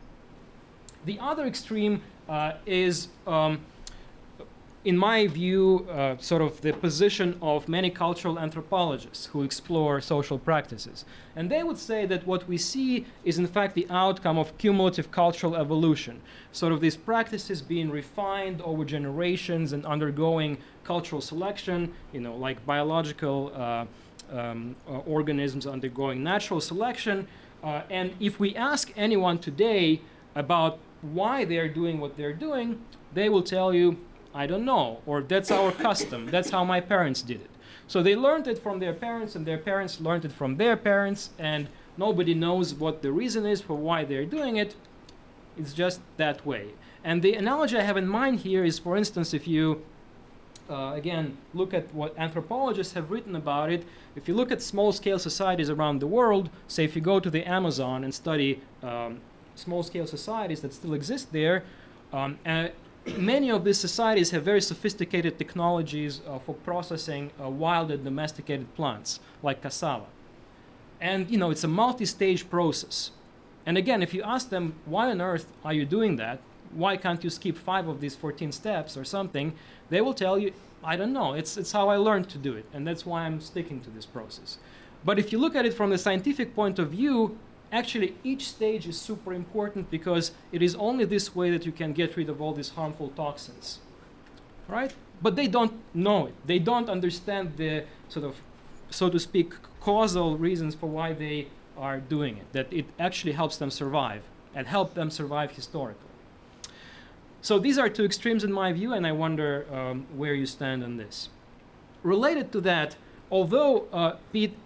The 1.05 1.19
other 1.19 1.45
extreme 1.45 2.01
uh, 2.27 2.53
is, 2.65 3.07
um, 3.25 3.61
in 4.87 4.97
my 4.97 5.27
view, 5.27 5.85
uh, 5.91 6.15
sort 6.17 6.41
of 6.41 6.61
the 6.61 6.71
position 6.71 7.37
of 7.41 7.67
many 7.67 7.89
cultural 7.89 8.39
anthropologists 8.39 9.25
who 9.25 9.43
explore 9.43 9.99
social 9.99 10.39
practices. 10.39 11.03
And 11.35 11.51
they 11.51 11.61
would 11.61 11.77
say 11.77 12.05
that 12.05 12.25
what 12.25 12.47
we 12.47 12.57
see 12.57 13.05
is, 13.25 13.37
in 13.37 13.47
fact, 13.47 13.75
the 13.75 13.85
outcome 13.89 14.37
of 14.37 14.57
cumulative 14.57 15.11
cultural 15.11 15.57
evolution, 15.57 16.21
sort 16.53 16.71
of 16.71 16.79
these 16.79 16.95
practices 16.95 17.61
being 17.61 17.89
refined 17.91 18.61
over 18.61 18.85
generations 18.85 19.73
and 19.73 19.85
undergoing 19.85 20.57
cultural 20.85 21.19
selection, 21.19 21.93
you 22.13 22.21
know, 22.21 22.37
like 22.37 22.65
biological 22.65 23.51
uh, 23.53 23.85
um, 24.31 24.73
uh, 24.87 24.99
organisms 24.99 25.67
undergoing 25.67 26.23
natural 26.23 26.61
selection. 26.61 27.27
Uh, 27.61 27.81
and 27.89 28.13
if 28.21 28.39
we 28.39 28.55
ask 28.55 28.93
anyone 28.95 29.37
today 29.37 29.99
about 30.35 30.79
why 31.01 31.43
they're 31.43 31.67
doing 31.67 31.99
what 31.99 32.15
they're 32.15 32.39
doing, 32.47 32.81
they 33.13 33.27
will 33.27 33.43
tell 33.43 33.73
you, 33.73 33.97
I 34.37 34.45
don't 34.45 34.65
know, 34.65 35.01
or 35.07 35.23
that's 35.23 35.49
our 35.49 35.71
custom, 35.71 36.27
that's 36.27 36.51
how 36.51 36.63
my 36.63 36.79
parents 36.79 37.23
did 37.23 37.41
it. 37.41 37.49
So 37.87 38.03
they 38.03 38.15
learned 38.15 38.47
it 38.47 38.59
from 38.59 38.77
their 38.79 38.93
parents, 38.93 39.35
and 39.35 39.47
their 39.47 39.57
parents 39.57 39.99
learned 39.99 40.25
it 40.25 40.31
from 40.31 40.57
their 40.57 40.77
parents, 40.77 41.31
and 41.39 41.67
nobody 41.97 42.35
knows 42.35 42.75
what 42.75 43.01
the 43.01 43.11
reason 43.11 43.47
is 43.47 43.61
for 43.61 43.75
why 43.75 44.05
they're 44.05 44.25
doing 44.25 44.57
it. 44.57 44.75
It's 45.57 45.73
just 45.73 46.01
that 46.17 46.45
way. 46.45 46.73
And 47.03 47.23
the 47.23 47.33
analogy 47.33 47.77
I 47.77 47.81
have 47.81 47.97
in 47.97 48.07
mind 48.07 48.41
here 48.41 48.63
is, 48.63 48.77
for 48.77 48.95
instance, 48.95 49.33
if 49.33 49.47
you 49.47 49.83
uh, 50.69 50.93
again, 50.95 51.37
look 51.53 51.73
at 51.73 51.93
what 51.93 52.13
anthropologists 52.17 52.93
have 52.93 53.09
written 53.09 53.35
about 53.35 53.71
it. 53.71 53.85
If 54.17 54.27
you 54.27 54.33
look 54.33 54.51
at 54.51 54.61
small 54.61 54.91
scale 54.91 55.17
societies 55.17 55.69
around 55.69 55.99
the 55.99 56.07
world, 56.07 56.49
say 56.67 56.83
if 56.83 56.93
you 56.93 57.01
go 57.01 57.21
to 57.21 57.29
the 57.29 57.45
Amazon 57.45 58.03
and 58.03 58.13
study 58.13 58.61
um, 58.83 59.21
small 59.55 59.81
scale 59.81 60.05
societies 60.05 60.59
that 60.61 60.73
still 60.73 60.93
exist 60.93 61.31
there, 61.31 61.63
um, 62.11 62.37
uh, 62.45 62.67
many 63.15 63.49
of 63.49 63.63
these 63.63 63.77
societies 63.77 64.31
have 64.31 64.43
very 64.43 64.61
sophisticated 64.61 65.37
technologies 65.37 66.21
uh, 66.27 66.39
for 66.39 66.53
processing 66.53 67.31
uh, 67.41 67.49
wild 67.49 67.91
and 67.91 68.03
domesticated 68.03 68.73
plants 68.75 69.19
like 69.41 69.61
cassava. 69.61 70.05
And 70.99 71.29
you 71.29 71.37
know, 71.37 71.51
it's 71.51 71.63
a 71.63 71.67
multi-stage 71.67 72.49
process. 72.49 73.11
And 73.65 73.77
again, 73.77 74.01
if 74.01 74.13
you 74.13 74.23
ask 74.23 74.49
them, 74.49 74.75
why 74.85 75.09
on 75.11 75.21
earth 75.21 75.47
are 75.63 75.73
you 75.73 75.85
doing 75.85 76.15
that? 76.17 76.39
Why 76.71 76.97
can't 76.97 77.23
you 77.23 77.29
skip 77.29 77.57
five 77.57 77.87
of 77.87 78.01
these 78.01 78.15
14 78.15 78.51
steps 78.51 78.97
or 78.97 79.03
something? 79.03 79.53
They 79.89 80.01
will 80.01 80.13
tell 80.13 80.37
you, 80.37 80.53
I 80.83 80.95
don't 80.95 81.13
know. 81.13 81.33
It's, 81.33 81.57
it's 81.57 81.71
how 81.71 81.89
I 81.89 81.97
learned 81.97 82.29
to 82.29 82.37
do 82.37 82.53
it. 82.53 82.65
And 82.73 82.87
that's 82.87 83.05
why 83.05 83.23
I'm 83.23 83.41
sticking 83.41 83.81
to 83.81 83.89
this 83.89 84.05
process. 84.05 84.57
But 85.03 85.19
if 85.19 85.31
you 85.31 85.37
look 85.37 85.55
at 85.55 85.65
it 85.65 85.73
from 85.73 85.89
the 85.89 85.97
scientific 85.97 86.55
point 86.55 86.79
of 86.79 86.91
view, 86.91 87.37
actually 87.71 88.15
each 88.23 88.47
stage 88.47 88.87
is 88.87 88.99
super 88.99 89.33
important 89.33 89.89
because 89.89 90.31
it 90.51 90.61
is 90.61 90.75
only 90.75 91.05
this 91.05 91.35
way 91.35 91.51
that 91.51 91.65
you 91.65 91.71
can 91.71 91.93
get 91.93 92.15
rid 92.15 92.29
of 92.29 92.41
all 92.41 92.53
these 92.53 92.69
harmful 92.69 93.09
toxins. 93.09 93.79
Right? 94.67 94.93
But 95.21 95.35
they 95.35 95.47
don't 95.47 95.73
know 95.93 96.27
it. 96.27 96.35
They 96.45 96.59
don't 96.59 96.89
understand 96.89 97.57
the 97.57 97.85
sort 98.09 98.25
of, 98.25 98.35
so 98.89 99.09
to 99.09 99.19
speak, 99.19 99.53
causal 99.81 100.37
reasons 100.37 100.75
for 100.75 100.87
why 100.87 101.13
they 101.13 101.47
are 101.77 101.99
doing 101.99 102.37
it, 102.37 102.51
that 102.53 102.71
it 102.71 102.85
actually 102.99 103.33
helps 103.33 103.57
them 103.57 103.71
survive 103.71 104.23
and 104.53 104.67
help 104.67 104.93
them 104.93 105.09
survive 105.09 105.51
historically. 105.51 106.01
So 107.41 107.59
these 107.59 107.77
are 107.77 107.87
two 107.87 108.03
extremes 108.03 108.43
in 108.43 108.51
my 108.51 108.73
view, 108.73 108.93
and 108.93 109.05
I 109.05 109.11
wonder 109.11 109.65
um, 109.71 110.07
where 110.15 110.33
you 110.33 110.45
stand 110.45 110.83
on 110.83 110.97
this. 110.97 111.29
Related 112.03 112.51
to 112.53 112.61
that, 112.61 112.95
although 113.31 113.87
uh, 113.93 114.15
Pete 114.33 114.57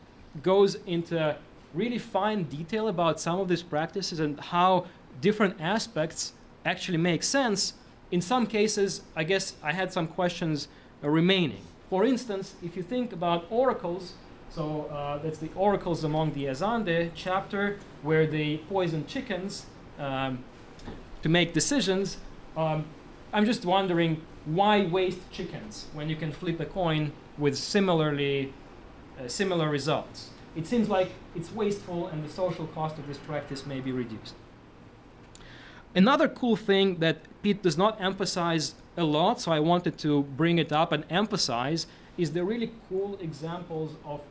goes 0.42 0.76
into 0.86 1.36
really 1.74 1.98
fine 1.98 2.44
detail 2.44 2.88
about 2.88 3.20
some 3.20 3.40
of 3.40 3.48
these 3.48 3.64
practices 3.64 4.20
and 4.20 4.40
how 4.40 4.86
different 5.20 5.60
aspects 5.60 6.34
actually 6.66 6.98
make 6.98 7.24
sense, 7.24 7.74
in 8.12 8.22
some 8.22 8.46
cases, 8.46 9.02
I 9.16 9.24
guess 9.24 9.56
I 9.64 9.72
had 9.72 9.92
some 9.94 10.08
questions 10.08 10.68
uh, 11.04 11.10
remaining. 11.10 11.62
For 11.90 12.06
instance, 12.06 12.56
if 12.62 12.76
you 12.76 12.84
think 12.84 13.14
about 13.14 13.46
oracles, 13.50 14.14
so 14.50 14.86
uh, 14.92 15.18
that's 15.20 15.38
the 15.38 15.50
oracles 15.56 16.04
among 16.04 16.34
the 16.34 16.46
Azande 16.46 17.12
chapter 17.16 17.78
where 18.02 18.28
they 18.28 18.58
poison 18.70 19.06
chickens 19.08 19.66
um, 19.98 20.44
to 21.22 21.30
make 21.30 21.54
decisions. 21.54 22.18
Um, 22.58 22.86
I'm 23.32 23.46
just 23.46 23.64
wondering 23.64 24.22
why 24.46 24.86
waste 24.86 25.20
chickens 25.32 25.88
when 25.94 26.10
you 26.10 26.18
can 26.18 26.32
flip 26.32 26.60
a 26.60 26.66
coin 26.66 27.14
with 27.38 27.58
similarly 27.58 28.54
uh, 29.18 29.28
similar 29.28 29.70
results. 29.70 30.32
It 30.56 30.68
seems 30.68 30.90
like 30.90 31.12
it's 31.36 31.52
wasteful 31.52 32.08
and 32.08 32.24
the 32.26 32.30
social 32.30 32.68
cost 32.68 32.98
of 32.98 33.08
this 33.08 33.18
practice 33.18 33.66
may 33.66 33.80
be 33.80 33.92
reduced. 33.92 34.36
Another 35.96 36.28
cool 36.28 36.56
thing 36.56 37.00
that 37.00 37.18
Pete 37.42 37.62
does 37.62 37.78
not 37.78 38.00
emphasize 38.02 38.76
a 38.98 39.04
lot, 39.04 39.42
so 39.42 39.52
I 39.52 39.60
wanted 39.60 39.98
to 40.00 40.24
bring 40.24 40.58
it 40.58 40.72
up 40.72 40.92
and 40.92 41.06
emphasize, 41.10 41.88
is 42.18 42.32
the 42.32 42.44
really 42.44 42.72
cool 42.90 43.18
examples 43.22 43.96
of 44.06 44.22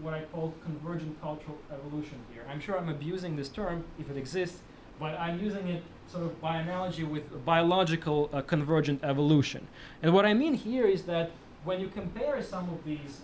what 0.00 0.14
I 0.14 0.22
call 0.32 0.54
convergent 0.64 1.20
cultural 1.20 1.58
evolution 1.72 2.18
here. 2.32 2.44
I'm 2.48 2.60
sure 2.60 2.78
I'm 2.78 2.88
abusing 2.88 3.36
this 3.36 3.48
term 3.48 3.84
if 3.98 4.10
it 4.10 4.16
exists, 4.16 4.58
but 5.00 5.18
I'm 5.18 5.40
using 5.40 5.66
it 5.68 5.82
sort 6.06 6.24
of 6.24 6.40
by 6.40 6.58
analogy 6.58 7.04
with 7.04 7.44
biological 7.44 8.30
uh, 8.32 8.42
convergent 8.42 9.02
evolution. 9.02 9.66
And 10.02 10.14
what 10.14 10.24
I 10.24 10.34
mean 10.34 10.54
here 10.54 10.86
is 10.86 11.02
that 11.04 11.30
when 11.64 11.80
you 11.80 11.88
compare 11.88 12.42
some 12.42 12.68
of 12.70 12.84
these 12.84 13.20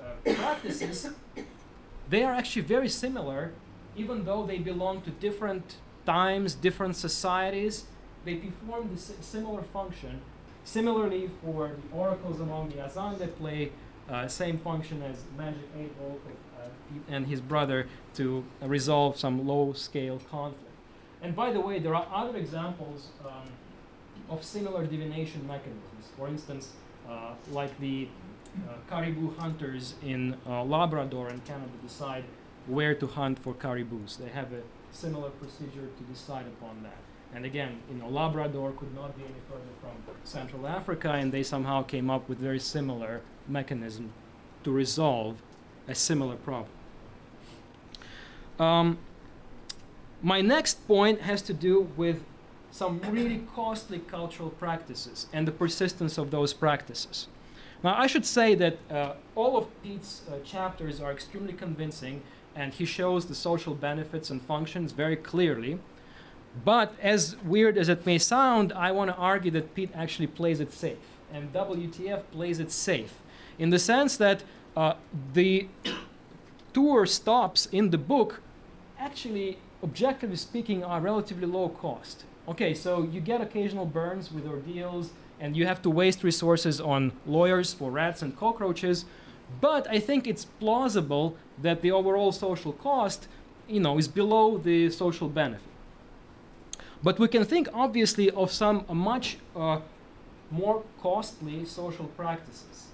uh, 0.00 0.32
practices, 0.34 1.10
they 2.12 2.22
are 2.24 2.34
actually 2.34 2.60
very 2.60 2.90
similar, 2.90 3.52
even 3.96 4.26
though 4.26 4.44
they 4.44 4.58
belong 4.58 5.00
to 5.00 5.10
different 5.10 5.76
times, 6.04 6.54
different 6.54 6.94
societies. 6.94 7.84
They 8.26 8.34
perform 8.34 8.90
the 8.94 9.00
similar 9.00 9.62
function. 9.62 10.20
Similarly, 10.62 11.30
for 11.42 11.70
the 11.82 11.96
oracles 11.96 12.38
among 12.38 12.68
the 12.68 12.84
Azan, 12.84 13.14
Azande 13.14 13.34
play 13.38 13.72
uh, 14.10 14.28
same 14.28 14.58
function 14.58 15.02
as 15.02 15.24
Magic 15.38 15.66
8 15.76 15.98
Ball 15.98 16.20
uh, 16.58 16.68
and 17.08 17.26
his 17.26 17.40
brother 17.40 17.88
to 18.14 18.44
resolve 18.60 19.18
some 19.18 19.46
low-scale 19.46 20.20
conflict. 20.30 20.76
And 21.22 21.34
by 21.34 21.50
the 21.50 21.60
way, 21.60 21.78
there 21.78 21.94
are 21.94 22.06
other 22.12 22.36
examples 22.36 23.08
um, 23.24 23.48
of 24.28 24.44
similar 24.44 24.84
divination 24.86 25.46
mechanisms. 25.46 26.10
For 26.18 26.28
instance, 26.28 26.72
uh, 27.08 27.34
like 27.50 27.78
the 27.80 28.08
caribou 28.88 29.34
hunters 29.36 29.94
in 30.02 30.36
uh, 30.46 30.62
Labrador 30.64 31.28
and 31.28 31.44
Canada 31.44 31.72
decide 31.82 32.24
where 32.66 32.94
to 32.94 33.06
hunt 33.06 33.38
for 33.38 33.54
caribous. 33.54 34.16
They 34.16 34.28
have 34.28 34.52
a 34.52 34.62
similar 34.90 35.30
procedure 35.30 35.88
to 35.96 36.02
decide 36.04 36.46
upon 36.46 36.82
that. 36.82 36.98
And 37.34 37.46
again, 37.46 37.80
you 37.90 37.96
know, 37.96 38.08
Labrador 38.08 38.72
could 38.72 38.94
not 38.94 39.16
be 39.16 39.24
any 39.24 39.40
further 39.48 39.62
from 39.80 40.14
Central 40.24 40.66
Africa, 40.66 41.12
and 41.12 41.32
they 41.32 41.42
somehow 41.42 41.82
came 41.82 42.10
up 42.10 42.28
with 42.28 42.38
very 42.38 42.58
similar 42.58 43.22
mechanism 43.48 44.12
to 44.64 44.70
resolve 44.70 45.42
a 45.88 45.94
similar 45.94 46.36
problem. 46.36 46.70
Um, 48.58 48.98
my 50.22 50.40
next 50.40 50.86
point 50.86 51.22
has 51.22 51.42
to 51.42 51.54
do 51.54 51.90
with 51.96 52.22
some 52.70 53.00
really 53.08 53.44
costly 53.54 53.98
cultural 53.98 54.50
practices 54.50 55.26
and 55.32 55.48
the 55.48 55.52
persistence 55.52 56.18
of 56.18 56.30
those 56.30 56.52
practices. 56.52 57.28
Now, 57.82 57.94
I 57.98 58.06
should 58.06 58.24
say 58.24 58.54
that 58.54 58.78
uh, 58.90 59.14
all 59.34 59.56
of 59.56 59.66
Pete's 59.82 60.22
uh, 60.28 60.38
chapters 60.44 61.00
are 61.00 61.10
extremely 61.10 61.52
convincing, 61.52 62.22
and 62.54 62.72
he 62.72 62.84
shows 62.84 63.26
the 63.26 63.34
social 63.34 63.74
benefits 63.74 64.30
and 64.30 64.40
functions 64.40 64.92
very 64.92 65.16
clearly. 65.16 65.78
But 66.64 66.94
as 67.00 67.36
weird 67.44 67.78
as 67.78 67.88
it 67.88 68.04
may 68.06 68.18
sound, 68.18 68.72
I 68.72 68.92
want 68.92 69.10
to 69.10 69.16
argue 69.16 69.50
that 69.52 69.74
Pete 69.74 69.90
actually 69.94 70.26
plays 70.28 70.60
it 70.60 70.72
safe, 70.72 70.98
and 71.32 71.52
WTF 71.52 72.22
plays 72.30 72.60
it 72.60 72.70
safe 72.70 73.14
in 73.58 73.70
the 73.70 73.78
sense 73.78 74.16
that 74.16 74.42
uh, 74.76 74.94
the 75.32 75.68
tour 76.72 77.06
stops 77.06 77.66
in 77.66 77.90
the 77.90 77.98
book 77.98 78.40
actually, 78.98 79.58
objectively 79.82 80.36
speaking, 80.36 80.84
are 80.84 81.00
relatively 81.00 81.46
low 81.46 81.68
cost. 81.68 82.24
Okay, 82.48 82.74
so 82.74 83.02
you 83.02 83.20
get 83.20 83.40
occasional 83.40 83.84
burns 83.84 84.32
with 84.32 84.46
ordeals, 84.46 85.10
and 85.42 85.56
you 85.56 85.66
have 85.66 85.82
to 85.82 85.90
waste 85.90 86.22
resources 86.22 86.80
on 86.80 87.10
lawyers 87.26 87.74
for 87.74 87.90
rats 87.90 88.22
and 88.22 88.38
cockroaches. 88.38 89.04
But 89.60 89.88
I 89.90 89.98
think 89.98 90.28
it's 90.28 90.44
plausible 90.44 91.36
that 91.60 91.82
the 91.82 91.90
overall 91.90 92.30
social 92.30 92.72
cost, 92.72 93.26
you 93.66 93.80
know, 93.80 93.98
is 93.98 94.06
below 94.06 94.56
the 94.56 94.88
social 94.90 95.28
benefit. 95.28 95.68
But 97.02 97.18
we 97.18 97.26
can 97.26 97.44
think 97.44 97.68
obviously 97.74 98.30
of 98.30 98.52
some 98.52 98.84
much 98.88 99.36
uh, 99.56 99.80
more 100.52 100.84
costly 101.02 101.64
social 101.64 102.06
practices. 102.16 102.86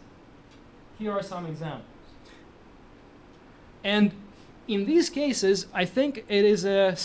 Here 0.99 1.13
are 1.13 1.23
some 1.23 1.45
examples. 1.45 1.85
And 3.85 4.13
in 4.67 4.87
these 4.87 5.11
cases, 5.11 5.67
I 5.75 5.85
think 5.85 6.25
it 6.29 6.45
is 6.47 6.65
a 6.65 6.97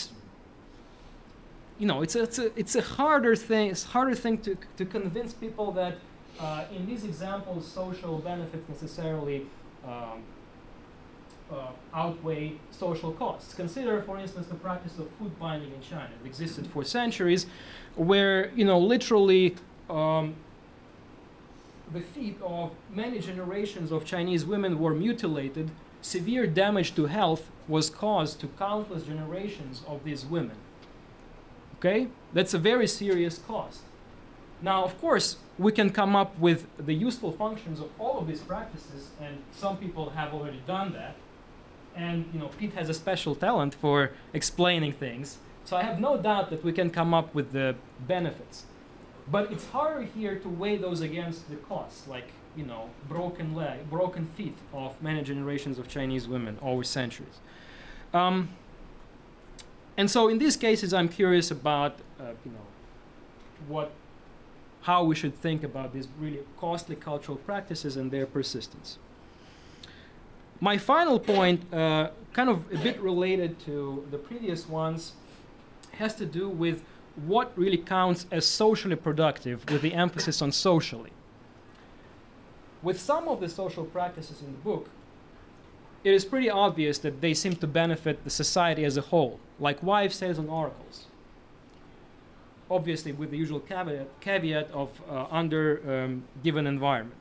you 1.80 1.88
know, 1.88 2.02
it's 2.02 2.16
a, 2.16 2.24
it's 2.24 2.40
a, 2.40 2.60
it's 2.60 2.76
a 2.76 2.82
harder 2.82 3.36
thing. 3.36 3.70
It's 3.70 3.84
harder 3.84 4.16
thing 4.16 4.38
to, 4.40 4.58
to 4.78 4.86
convince 4.86 5.34
people 5.34 5.72
that 5.74 5.98
uh, 6.40 6.66
in 6.76 6.86
these 6.86 7.04
examples, 7.04 7.68
social 7.68 8.18
benefits 8.20 8.68
necessarily 8.68 9.46
um, 9.86 10.24
uh, 11.52 11.68
outweigh 11.94 12.54
social 12.72 13.12
costs. 13.12 13.54
Consider, 13.54 14.02
for 14.02 14.18
instance, 14.18 14.48
the 14.48 14.56
practice 14.56 14.98
of 14.98 15.10
foot 15.12 15.38
binding 15.40 15.72
in 15.72 15.82
China. 15.82 16.10
It 16.24 16.28
existed 16.28 16.68
for 16.68 16.84
centuries, 16.84 17.46
where 17.96 18.52
you 18.56 18.66
know 18.66 18.80
literally 18.80 19.56
um, 19.90 20.36
the 21.92 22.02
feet 22.02 22.40
of 22.42 22.72
many 22.90 23.20
generations 23.20 23.92
of 23.92 24.06
Chinese 24.06 24.46
women 24.46 24.80
were 24.80 24.96
mutilated. 24.96 25.70
Severe 26.02 26.48
damage 26.48 26.96
to 26.96 27.06
health 27.06 27.50
was 27.68 27.90
caused 27.90 28.42
to 28.42 28.48
countless 28.48 29.04
generations 29.04 29.84
of 29.88 30.04
these 30.04 30.26
women. 30.26 30.58
Okay? 31.84 32.08
That's 32.34 32.54
a 32.54 32.58
very 32.58 32.88
serious 32.88 33.40
cost. 33.40 33.82
Now, 34.62 34.86
of 34.86 35.00
course, 35.02 35.36
we 35.58 35.74
can 35.74 35.90
come 35.90 36.16
up 36.16 36.40
with 36.40 36.66
the 36.78 36.94
useful 36.94 37.34
functions 37.34 37.82
of 37.82 37.90
all 38.00 38.20
of 38.20 38.28
these 38.28 38.40
practices, 38.40 39.10
and 39.20 39.40
some 39.52 39.76
people 39.76 40.12
have 40.12 40.34
already 40.34 40.62
done 40.66 40.94
that. 40.94 41.16
And 41.96 42.30
you 42.34 42.40
know, 42.40 42.48
Pete 42.48 42.74
has 42.74 42.90
a 42.90 42.94
special 42.94 43.36
talent 43.36 43.76
for 43.76 44.12
explaining 44.34 44.94
things. 44.94 45.38
So 45.66 45.76
I 45.76 45.84
have 45.84 46.00
no 46.00 46.18
doubt 46.18 46.50
that 46.50 46.64
we 46.64 46.72
can 46.72 46.90
come 46.90 47.14
up 47.14 47.36
with 47.36 47.52
the 47.52 47.76
benefits. 48.08 48.64
But 49.30 49.52
it's 49.52 49.66
harder 49.68 50.04
here 50.04 50.38
to 50.40 50.50
weigh 50.50 50.78
those 50.78 51.02
against 51.02 51.50
the 51.50 51.56
costs, 51.58 52.08
like 52.08 52.32
you 52.56 52.66
know, 52.66 52.90
broken 53.10 53.56
leg, 53.56 53.90
broken 53.90 54.28
feet 54.38 54.58
of 54.74 55.02
many 55.02 55.24
generations 55.24 55.78
of 55.78 55.88
Chinese 55.88 56.28
women 56.28 56.58
over 56.62 56.84
centuries. 56.84 57.40
Um, 58.14 58.50
and 59.98 60.10
so 60.10 60.28
in 60.28 60.38
these 60.38 60.58
cases, 60.58 60.94
I'm 60.94 61.10
curious 61.10 61.52
about 61.52 62.00
uh, 62.20 62.32
you 62.46 62.52
know 62.52 62.68
what 63.68 63.92
how 64.82 65.04
we 65.04 65.16
should 65.16 65.36
think 65.36 65.64
about 65.64 65.94
these 65.94 66.08
really 66.20 66.40
costly 66.60 66.96
cultural 66.96 67.38
practices 67.38 67.96
and 67.96 68.12
their 68.12 68.26
persistence. 68.26 68.98
My 70.60 70.78
final 70.78 71.20
point, 71.20 71.74
uh, 71.74 72.10
kind 72.34 72.50
of 72.50 72.72
a 72.72 72.78
bit 72.78 73.00
related 73.00 73.60
to 73.62 74.06
the 74.12 74.18
previous 74.18 74.68
ones, 74.68 75.14
has 75.94 76.16
to 76.16 76.26
do 76.26 76.50
with 76.50 76.84
what 77.26 77.58
really 77.58 77.78
counts 77.78 78.26
as 78.32 78.46
socially 78.46 78.96
productive, 78.96 79.64
with 79.70 79.82
the 79.82 79.94
emphasis 79.94 80.42
on 80.42 80.52
socially. 80.52 81.12
With 82.82 83.00
some 83.00 83.28
of 83.28 83.40
the 83.40 83.48
social 83.48 83.86
practices 83.86 84.42
in 84.42 84.52
the 84.52 84.58
book, 84.58 84.90
it 86.04 86.14
is 86.14 86.26
pretty 86.26 86.50
obvious 86.50 86.98
that 87.00 87.22
they 87.22 87.34
seem 87.34 87.56
to 87.56 87.68
benefit 87.68 88.24
the 88.24 88.30
society 88.30 88.84
as 88.84 88.98
a 88.98 89.02
whole, 89.02 89.40
like 89.60 89.82
wife 89.82 90.14
sales 90.14 90.38
and 90.38 90.50
oracles. 90.50 91.06
Obviously, 92.70 93.12
with 93.12 93.32
the 93.32 93.38
usual 93.38 93.60
caveat, 93.60 94.08
caveat 94.20 94.70
of 94.72 95.02
uh, 95.10 95.28
under 95.30 95.82
um, 95.88 96.24
given 96.44 96.68
environment. 96.68 97.20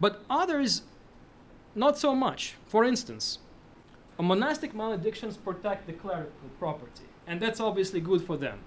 But 0.00 0.22
others, 0.28 0.82
not 1.74 1.98
so 1.98 2.14
much. 2.14 2.54
For 2.66 2.84
instance, 2.84 3.38
monastic 4.18 4.74
maledictions 4.74 5.36
protect 5.36 5.86
the 5.86 5.92
clerical 5.92 6.48
property, 6.58 7.04
and 7.26 7.40
that's 7.40 7.60
obviously 7.60 8.00
good 8.00 8.22
for 8.22 8.36
them. 8.36 8.58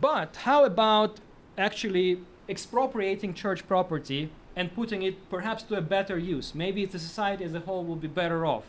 But 0.00 0.36
how 0.36 0.64
about 0.64 1.20
actually 1.58 2.20
expropriating 2.48 3.34
church 3.34 3.66
property 3.66 4.30
and 4.56 4.74
putting 4.74 5.02
it 5.02 5.28
perhaps 5.30 5.62
to 5.64 5.76
a 5.76 5.82
better 5.82 6.18
use. 6.18 6.54
Maybe 6.54 6.86
the 6.86 6.98
society 6.98 7.44
as 7.44 7.54
a 7.54 7.60
whole 7.60 7.84
will 7.84 7.96
be 7.96 8.08
better 8.08 8.46
off. 8.46 8.64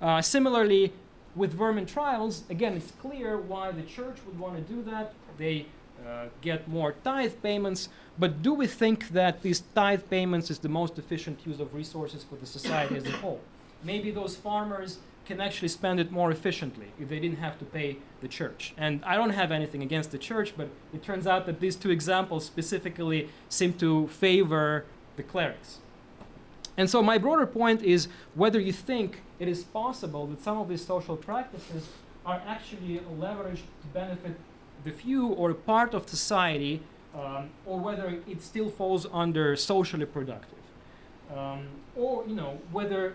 Uh, 0.00 0.22
similarly, 0.22 0.92
with 1.34 1.52
vermin 1.52 1.86
trials, 1.86 2.44
again, 2.48 2.74
it's 2.74 2.92
clear 2.92 3.36
why 3.36 3.72
the 3.72 3.82
church 3.82 4.18
would 4.26 4.38
want 4.38 4.54
to 4.56 4.72
do 4.72 4.82
that. 4.82 5.12
They 5.36 5.66
uh, 6.06 6.26
get 6.40 6.68
more 6.68 6.92
tithe 7.02 7.34
payments, 7.42 7.88
but 8.18 8.42
do 8.42 8.54
we 8.54 8.68
think 8.68 9.08
that 9.08 9.42
these 9.42 9.64
tithe 9.74 10.02
payments 10.08 10.50
is 10.50 10.60
the 10.60 10.68
most 10.68 10.98
efficient 10.98 11.40
use 11.44 11.58
of 11.58 11.74
resources 11.74 12.22
for 12.22 12.36
the 12.36 12.46
society 12.46 12.96
as 12.96 13.06
a 13.06 13.12
whole? 13.12 13.40
Maybe 13.82 14.10
those 14.12 14.36
farmers 14.36 14.98
can 15.26 15.40
actually 15.40 15.68
spend 15.68 15.98
it 15.98 16.12
more 16.12 16.30
efficiently 16.30 16.88
if 17.00 17.08
they 17.08 17.18
didn't 17.18 17.38
have 17.38 17.58
to 17.58 17.64
pay 17.64 17.96
the 18.20 18.28
church. 18.28 18.74
And 18.76 19.02
I 19.04 19.16
don't 19.16 19.30
have 19.30 19.50
anything 19.50 19.82
against 19.82 20.10
the 20.10 20.18
church, 20.18 20.54
but 20.56 20.68
it 20.92 21.02
turns 21.02 21.26
out 21.26 21.46
that 21.46 21.60
these 21.60 21.76
two 21.76 21.90
examples 21.90 22.44
specifically 22.44 23.30
seem 23.48 23.72
to 23.74 24.08
favor 24.08 24.84
the 25.16 25.22
clerics. 25.22 25.78
And 26.76 26.90
so, 26.90 27.02
my 27.02 27.18
broader 27.18 27.46
point 27.46 27.82
is 27.82 28.08
whether 28.34 28.58
you 28.58 28.72
think 28.72 29.22
it 29.38 29.48
is 29.48 29.64
possible 29.64 30.26
that 30.26 30.42
some 30.42 30.58
of 30.58 30.68
these 30.68 30.84
social 30.84 31.16
practices 31.16 31.88
are 32.26 32.42
actually 32.46 33.00
leveraged 33.20 33.66
to 33.82 33.86
benefit 33.92 34.34
the 34.84 34.90
few 34.90 35.28
or 35.28 35.50
a 35.50 35.54
part 35.54 35.94
of 35.94 36.08
society, 36.08 36.82
um, 37.14 37.50
or 37.64 37.78
whether 37.78 38.18
it 38.26 38.42
still 38.42 38.70
falls 38.70 39.06
under 39.12 39.56
socially 39.56 40.06
productive. 40.06 40.58
Um, 41.34 41.68
or, 41.96 42.24
you 42.26 42.34
know, 42.34 42.58
whether 42.72 43.14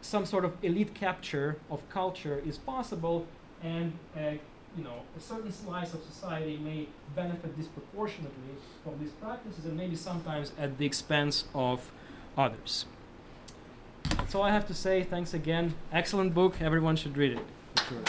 some 0.00 0.26
sort 0.26 0.44
of 0.44 0.52
elite 0.62 0.94
capture 0.94 1.58
of 1.70 1.88
culture 1.88 2.42
is 2.46 2.58
possible 2.58 3.26
and 3.62 3.92
uh, 4.16 4.32
you 4.76 4.84
know, 4.84 5.02
a 5.16 5.20
certain 5.20 5.50
slice 5.50 5.94
of 5.94 6.02
society 6.02 6.58
may 6.58 6.86
benefit 7.14 7.56
disproportionately 7.56 8.54
from 8.84 8.98
these 9.00 9.12
practices 9.12 9.64
and 9.64 9.76
maybe 9.76 9.96
sometimes 9.96 10.52
at 10.58 10.76
the 10.76 10.84
expense 10.84 11.44
of 11.54 11.90
others. 12.36 12.84
That's 14.10 14.34
all 14.34 14.42
I 14.42 14.50
have 14.50 14.66
to 14.68 14.74
say. 14.74 15.02
Thanks 15.02 15.32
again. 15.32 15.74
Excellent 15.92 16.34
book. 16.34 16.60
Everyone 16.60 16.96
should 16.96 17.16
read 17.16 17.32
it. 17.32 17.38
For 17.76 17.84
sure. 17.84 18.02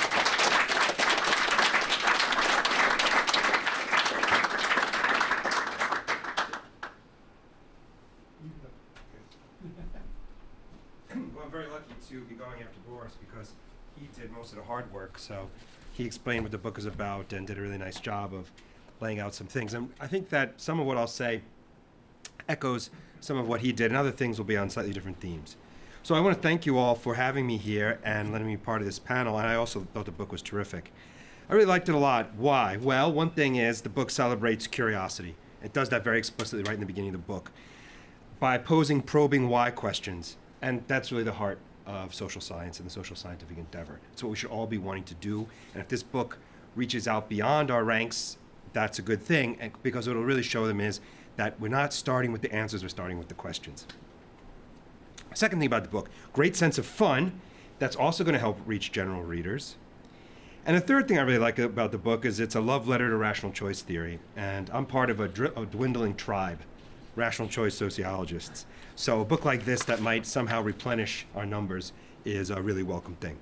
well, 11.34 11.46
I'm 11.46 11.52
very 11.52 11.68
lucky 11.68 11.94
to 12.10 12.22
be 12.22 12.36
going 12.36 12.62
after 12.62 12.80
Boris 12.88 13.14
because 13.20 13.54
he 13.96 14.08
did 14.20 14.32
most 14.32 14.52
of 14.52 14.58
the 14.58 14.66
hard 14.66 14.92
work. 14.92 15.18
So 15.18 15.50
he 15.98 16.06
explained 16.06 16.44
what 16.44 16.52
the 16.52 16.60
book 16.60 16.78
is 16.78 16.86
about 16.86 17.34
and 17.34 17.48
did 17.48 17.58
a 17.58 17.62
really 17.62 17.78
nice 17.78 18.00
job 18.00 18.32
of 18.32 18.52
laying 19.02 19.20
out 19.20 19.34
some 19.34 19.48
things. 19.48 19.74
And 19.74 19.92
I 20.00 20.06
think 20.06 20.30
that 20.30 20.54
some 20.62 20.80
of 20.80 20.86
what 20.86 20.96
I'll 20.96 21.08
say 21.08 21.42
echoes 22.48 22.92
some 23.20 23.36
of 23.38 23.48
what 23.48 23.62
he 23.62 23.72
did, 23.72 23.88
and 23.88 23.98
other 23.98 24.12
things 24.12 24.38
will 24.38 24.46
be 24.46 24.56
on 24.56 24.70
slightly 24.70 24.94
different 24.94 25.20
themes. 25.20 25.58
So 26.04 26.14
I 26.14 26.20
want 26.20 26.36
to 26.36 26.42
thank 26.42 26.68
you 26.68 26.78
all 26.78 26.94
for 26.94 27.16
having 27.16 27.48
me 27.48 27.58
here 27.58 28.00
and 28.04 28.32
letting 28.32 28.46
me 28.46 28.56
be 28.56 28.62
part 28.62 28.80
of 28.80 28.86
this 28.86 29.00
panel. 29.00 29.40
And 29.40 29.48
I 29.48 29.56
also 29.56 29.88
thought 29.92 30.06
the 30.06 30.12
book 30.12 30.32
was 30.32 30.44
terrific. 30.44 30.94
I 31.50 31.54
really 31.54 31.66
liked 31.66 31.90
it 31.90 31.96
a 31.96 31.98
lot. 31.98 32.36
Why? 32.36 32.78
Well, 32.78 33.12
one 33.12 33.32
thing 33.32 33.56
is 33.56 33.82
the 33.82 33.90
book 33.90 34.12
celebrates 34.12 34.68
curiosity. 34.68 35.36
It 35.64 35.74
does 35.74 35.90
that 35.90 36.04
very 36.04 36.20
explicitly 36.20 36.64
right 36.64 36.76
in 36.76 36.80
the 36.80 36.86
beginning 36.86 37.10
of 37.10 37.22
the 37.22 37.28
book 37.28 37.52
by 38.40 38.60
posing 38.60 39.02
probing 39.02 39.50
why 39.50 39.72
questions. 39.72 40.38
And 40.62 40.84
that's 40.88 41.12
really 41.12 41.24
the 41.24 41.34
heart 41.34 41.58
of 41.88 42.14
social 42.14 42.42
science 42.42 42.80
and 42.80 42.86
the 42.86 42.92
social 42.92 43.16
scientific 43.16 43.58
endeavor. 43.58 44.00
It's 44.14 44.22
what 44.22 44.30
we 44.30 44.36
should 44.36 44.52
all 44.52 44.68
be 44.68 44.78
wanting 44.78 45.06
to 45.06 45.16
do. 45.16 45.48
And 45.74 45.82
if 45.82 45.88
this 45.88 46.04
book 46.04 46.38
reaches 46.76 47.08
out 47.08 47.30
beyond 47.30 47.72
our 47.72 47.84
ranks, 47.84 48.38
that's 48.74 49.00
a 49.00 49.02
good 49.02 49.22
thing 49.22 49.72
because 49.82 50.08
what 50.08 50.12
it'll 50.12 50.26
really 50.26 50.44
show 50.44 50.68
them 50.68 50.80
is 50.80 51.00
that 51.38 51.60
we're 51.60 51.70
not 51.70 51.94
starting 51.94 52.32
with 52.32 52.42
the 52.42 52.54
answers, 52.54 52.84
we're 52.84 52.90
starting 52.90 53.18
with 53.18 53.30
the 53.30 53.34
questions. 53.34 53.88
Second 55.34 55.60
thing 55.60 55.68
about 55.68 55.84
the 55.84 55.90
book, 55.90 56.10
great 56.34 56.56
sense 56.56 56.78
of 56.78 56.86
fun. 56.86 57.40
That's 57.80 57.96
also 57.96 58.24
going 58.24 58.34
to 58.34 58.40
help 58.40 58.60
reach 58.66 58.92
general 58.92 59.24
readers. 59.24 59.76
And 60.66 60.76
the 60.76 60.82
third 60.82 61.08
thing 61.08 61.18
I 61.18 61.22
really 61.22 61.38
like 61.38 61.60
about 61.60 61.92
the 61.92 61.98
book 61.98 62.26
is 62.26 62.40
it's 62.40 62.56
a 62.56 62.60
love 62.60 62.88
letter 62.88 63.10
to 63.10 63.16
rational 63.16 63.52
choice 63.52 63.82
theory. 63.82 64.20
And 64.36 64.70
I'm 64.72 64.86
part 64.86 65.10
of 65.10 65.20
a, 65.20 65.26
a 65.56 65.66
dwindling 65.66 66.16
tribe, 66.16 66.60
rational 67.18 67.50
choice 67.50 67.76
sociologists. 67.76 68.66
So 68.96 69.20
a 69.22 69.26
book 69.26 69.44
like 69.44 69.66
this 69.66 69.84
that 69.86 70.02
might 70.02 70.26
somehow 70.26 70.62
replenish 70.62 71.26
our 71.36 71.46
numbers 71.46 71.92
is 72.24 72.52
a 72.52 72.62
really 72.62 72.84
welcome 72.84 73.16
thing. 73.16 73.38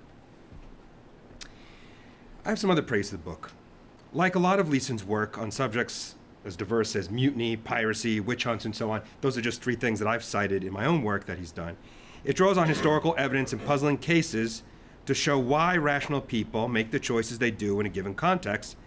I 2.45 2.49
have 2.49 2.59
some 2.59 2.71
other 2.71 2.81
praise 2.81 3.11
of 3.11 3.19
the 3.19 3.29
book. 3.29 3.51
Like 4.13 4.35
a 4.35 4.39
lot 4.39 4.59
of 4.59 4.69
Leeson's 4.69 5.03
work 5.03 5.37
on 5.37 5.51
subjects 5.51 6.15
as 6.45 6.55
diverse 6.55 6.95
as 6.95 7.09
mutiny, 7.09 7.57
piracy, 7.57 8.19
witch 8.19 8.43
hunts, 8.43 8.65
and 8.65 8.75
so 8.75 8.91
on, 8.91 9.01
those 9.21 9.37
are 9.37 9.41
just 9.41 9.61
three 9.61 9.75
things 9.75 9.99
that 9.99 10.07
I've 10.07 10.23
cited 10.23 10.63
in 10.63 10.71
my 10.71 10.85
own 10.85 11.01
work 11.03 11.25
that 11.25 11.39
he's 11.39 11.51
done. 11.51 11.75
It 12.23 12.35
draws 12.35 12.57
on 12.57 12.67
historical 12.67 13.13
evidence 13.17 13.51
and 13.51 13.63
puzzling 13.65 13.97
cases 13.97 14.63
to 15.05 15.13
show 15.13 15.37
why 15.37 15.75
rational 15.75 16.21
people 16.21 16.67
make 16.67 16.91
the 16.91 16.99
choices 16.99 17.39
they 17.39 17.51
do 17.51 17.79
in 17.79 17.85
a 17.85 17.89
given 17.89 18.15
context, 18.15 18.77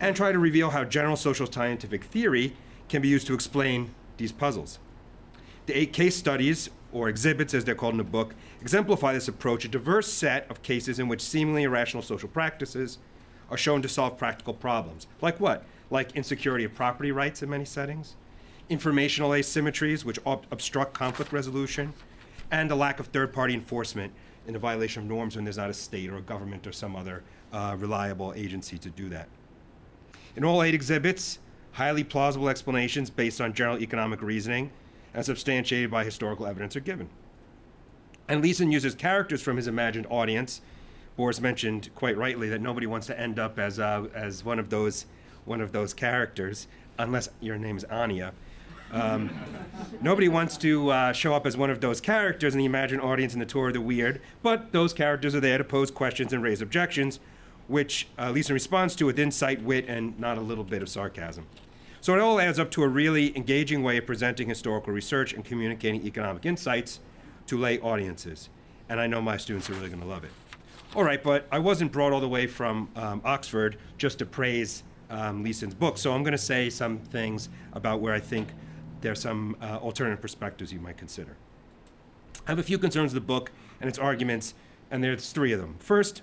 and 0.00 0.16
try 0.16 0.32
to 0.32 0.38
reveal 0.38 0.70
how 0.70 0.84
general 0.84 1.16
social 1.16 1.50
scientific 1.50 2.04
theory 2.04 2.56
can 2.88 3.02
be 3.02 3.08
used 3.08 3.26
to 3.26 3.34
explain 3.34 3.94
these 4.16 4.32
puzzles. 4.32 4.78
The 5.66 5.76
eight 5.76 5.92
case 5.92 6.16
studies, 6.16 6.70
or 6.92 7.08
exhibits 7.08 7.54
as 7.54 7.64
they're 7.64 7.74
called 7.74 7.94
in 7.94 7.98
the 7.98 8.04
book, 8.04 8.34
exemplify 8.60 9.12
this 9.12 9.28
approach 9.28 9.64
a 9.64 9.68
diverse 9.68 10.12
set 10.12 10.48
of 10.50 10.62
cases 10.62 10.98
in 10.98 11.08
which 11.08 11.20
seemingly 11.20 11.62
irrational 11.62 12.02
social 12.02 12.28
practices 12.28 12.98
are 13.50 13.56
shown 13.56 13.82
to 13.82 13.88
solve 13.88 14.18
practical 14.18 14.54
problems. 14.54 15.06
Like 15.20 15.40
what? 15.40 15.64
Like 15.90 16.16
insecurity 16.16 16.64
of 16.64 16.74
property 16.74 17.12
rights 17.12 17.42
in 17.42 17.50
many 17.50 17.64
settings, 17.64 18.16
informational 18.68 19.30
asymmetries 19.30 20.04
which 20.04 20.18
ob- 20.26 20.46
obstruct 20.50 20.94
conflict 20.94 21.32
resolution, 21.32 21.92
and 22.50 22.70
a 22.70 22.74
lack 22.74 23.00
of 23.00 23.08
third 23.08 23.32
party 23.32 23.54
enforcement 23.54 24.12
in 24.46 24.54
a 24.54 24.58
violation 24.58 25.02
of 25.02 25.08
norms 25.08 25.36
when 25.36 25.44
there's 25.44 25.56
not 25.56 25.70
a 25.70 25.74
state 25.74 26.10
or 26.10 26.16
a 26.16 26.22
government 26.22 26.66
or 26.66 26.72
some 26.72 26.94
other 26.94 27.22
uh, 27.52 27.74
reliable 27.78 28.32
agency 28.36 28.78
to 28.78 28.90
do 28.90 29.08
that. 29.08 29.28
In 30.36 30.44
all 30.44 30.62
eight 30.62 30.74
exhibits, 30.74 31.38
highly 31.74 32.04
plausible 32.04 32.48
explanations 32.48 33.10
based 33.10 33.40
on 33.40 33.52
general 33.52 33.80
economic 33.80 34.22
reasoning 34.22 34.70
and 35.12 35.24
substantiated 35.24 35.90
by 35.90 36.04
historical 36.04 36.46
evidence 36.46 36.74
are 36.76 36.80
given. 36.80 37.08
And 38.28 38.42
Leeson 38.42 38.72
uses 38.72 38.94
characters 38.94 39.42
from 39.42 39.56
his 39.56 39.66
imagined 39.66 40.06
audience. 40.08 40.60
Boris 41.16 41.40
mentioned 41.40 41.90
quite 41.94 42.16
rightly 42.16 42.48
that 42.48 42.60
nobody 42.60 42.86
wants 42.86 43.06
to 43.08 43.18
end 43.18 43.38
up 43.38 43.58
as, 43.58 43.78
uh, 43.78 44.06
as 44.14 44.44
one, 44.44 44.58
of 44.58 44.70
those, 44.70 45.06
one 45.44 45.60
of 45.60 45.72
those 45.72 45.92
characters, 45.92 46.66
unless 46.98 47.28
your 47.40 47.58
name 47.58 47.76
is 47.76 47.84
Anya. 47.84 48.32
Um, 48.92 49.30
nobody 50.00 50.28
wants 50.28 50.56
to 50.58 50.90
uh, 50.90 51.12
show 51.12 51.34
up 51.34 51.44
as 51.44 51.56
one 51.56 51.70
of 51.70 51.80
those 51.80 52.00
characters 52.00 52.54
in 52.54 52.58
the 52.58 52.64
imagined 52.64 53.02
audience 53.02 53.34
in 53.34 53.40
the 53.40 53.46
Tour 53.46 53.68
of 53.68 53.74
the 53.74 53.80
Weird, 53.80 54.20
but 54.42 54.70
those 54.72 54.92
characters 54.92 55.34
are 55.34 55.40
there 55.40 55.58
to 55.58 55.64
pose 55.64 55.90
questions 55.90 56.32
and 56.32 56.42
raise 56.42 56.62
objections, 56.62 57.18
which 57.66 58.06
uh, 58.16 58.30
Leeson 58.30 58.54
responds 58.54 58.94
to 58.96 59.06
with 59.06 59.18
insight, 59.18 59.62
wit, 59.62 59.86
and 59.88 60.18
not 60.20 60.38
a 60.38 60.40
little 60.40 60.64
bit 60.64 60.82
of 60.82 60.88
sarcasm. 60.88 61.46
So 62.04 62.12
it 62.12 62.20
all 62.20 62.38
adds 62.38 62.58
up 62.58 62.70
to 62.72 62.82
a 62.82 62.86
really 62.86 63.34
engaging 63.34 63.82
way 63.82 63.96
of 63.96 64.04
presenting 64.04 64.46
historical 64.46 64.92
research 64.92 65.32
and 65.32 65.42
communicating 65.42 66.04
economic 66.04 66.44
insights 66.44 67.00
to 67.46 67.56
lay 67.56 67.80
audiences. 67.80 68.50
And 68.90 69.00
I 69.00 69.06
know 69.06 69.22
my 69.22 69.38
students 69.38 69.70
are 69.70 69.72
really 69.72 69.88
going 69.88 70.02
to 70.02 70.06
love 70.06 70.22
it. 70.22 70.30
All 70.94 71.02
right, 71.02 71.22
but 71.22 71.46
I 71.50 71.60
wasn't 71.60 71.92
brought 71.92 72.12
all 72.12 72.20
the 72.20 72.28
way 72.28 72.46
from 72.46 72.90
um, 72.94 73.22
Oxford 73.24 73.78
just 73.96 74.18
to 74.18 74.26
praise 74.26 74.82
um, 75.08 75.42
Leeson's 75.42 75.72
book. 75.72 75.96
So 75.96 76.12
I'm 76.12 76.22
going 76.22 76.32
to 76.32 76.36
say 76.36 76.68
some 76.68 76.98
things 76.98 77.48
about 77.72 78.02
where 78.02 78.12
I 78.12 78.20
think 78.20 78.48
there's 79.00 79.20
some 79.20 79.56
uh, 79.62 79.78
alternative 79.78 80.20
perspectives 80.20 80.74
you 80.74 80.80
might 80.80 80.98
consider. 80.98 81.38
I 82.46 82.50
have 82.50 82.58
a 82.58 82.62
few 82.62 82.76
concerns 82.76 83.14
with 83.14 83.22
the 83.22 83.26
book 83.26 83.50
and 83.80 83.88
its 83.88 83.98
arguments, 83.98 84.52
and 84.90 85.02
there's 85.02 85.32
three 85.32 85.52
of 85.52 85.60
them. 85.62 85.76
First, 85.78 86.20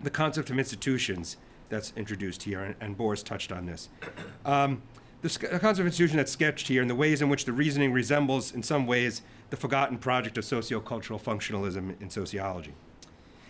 the 0.00 0.10
concept 0.10 0.50
of 0.50 0.58
institutions 0.58 1.36
that's 1.68 1.92
introduced 1.96 2.42
here, 2.42 2.60
and, 2.60 2.74
and 2.80 2.96
Boris 2.96 3.22
touched 3.22 3.52
on 3.52 3.66
this. 3.66 3.88
Um, 4.44 4.82
The 5.20 5.28
concept 5.28 5.80
of 5.80 5.86
institution 5.86 6.16
that's 6.16 6.30
sketched 6.30 6.68
here 6.68 6.80
and 6.80 6.88
the 6.88 6.94
ways 6.94 7.20
in 7.20 7.28
which 7.28 7.44
the 7.44 7.52
reasoning 7.52 7.92
resembles, 7.92 8.54
in 8.54 8.62
some 8.62 8.86
ways, 8.86 9.22
the 9.50 9.56
forgotten 9.56 9.98
project 9.98 10.38
of 10.38 10.44
sociocultural 10.44 11.20
functionalism 11.20 12.00
in 12.00 12.08
sociology. 12.08 12.72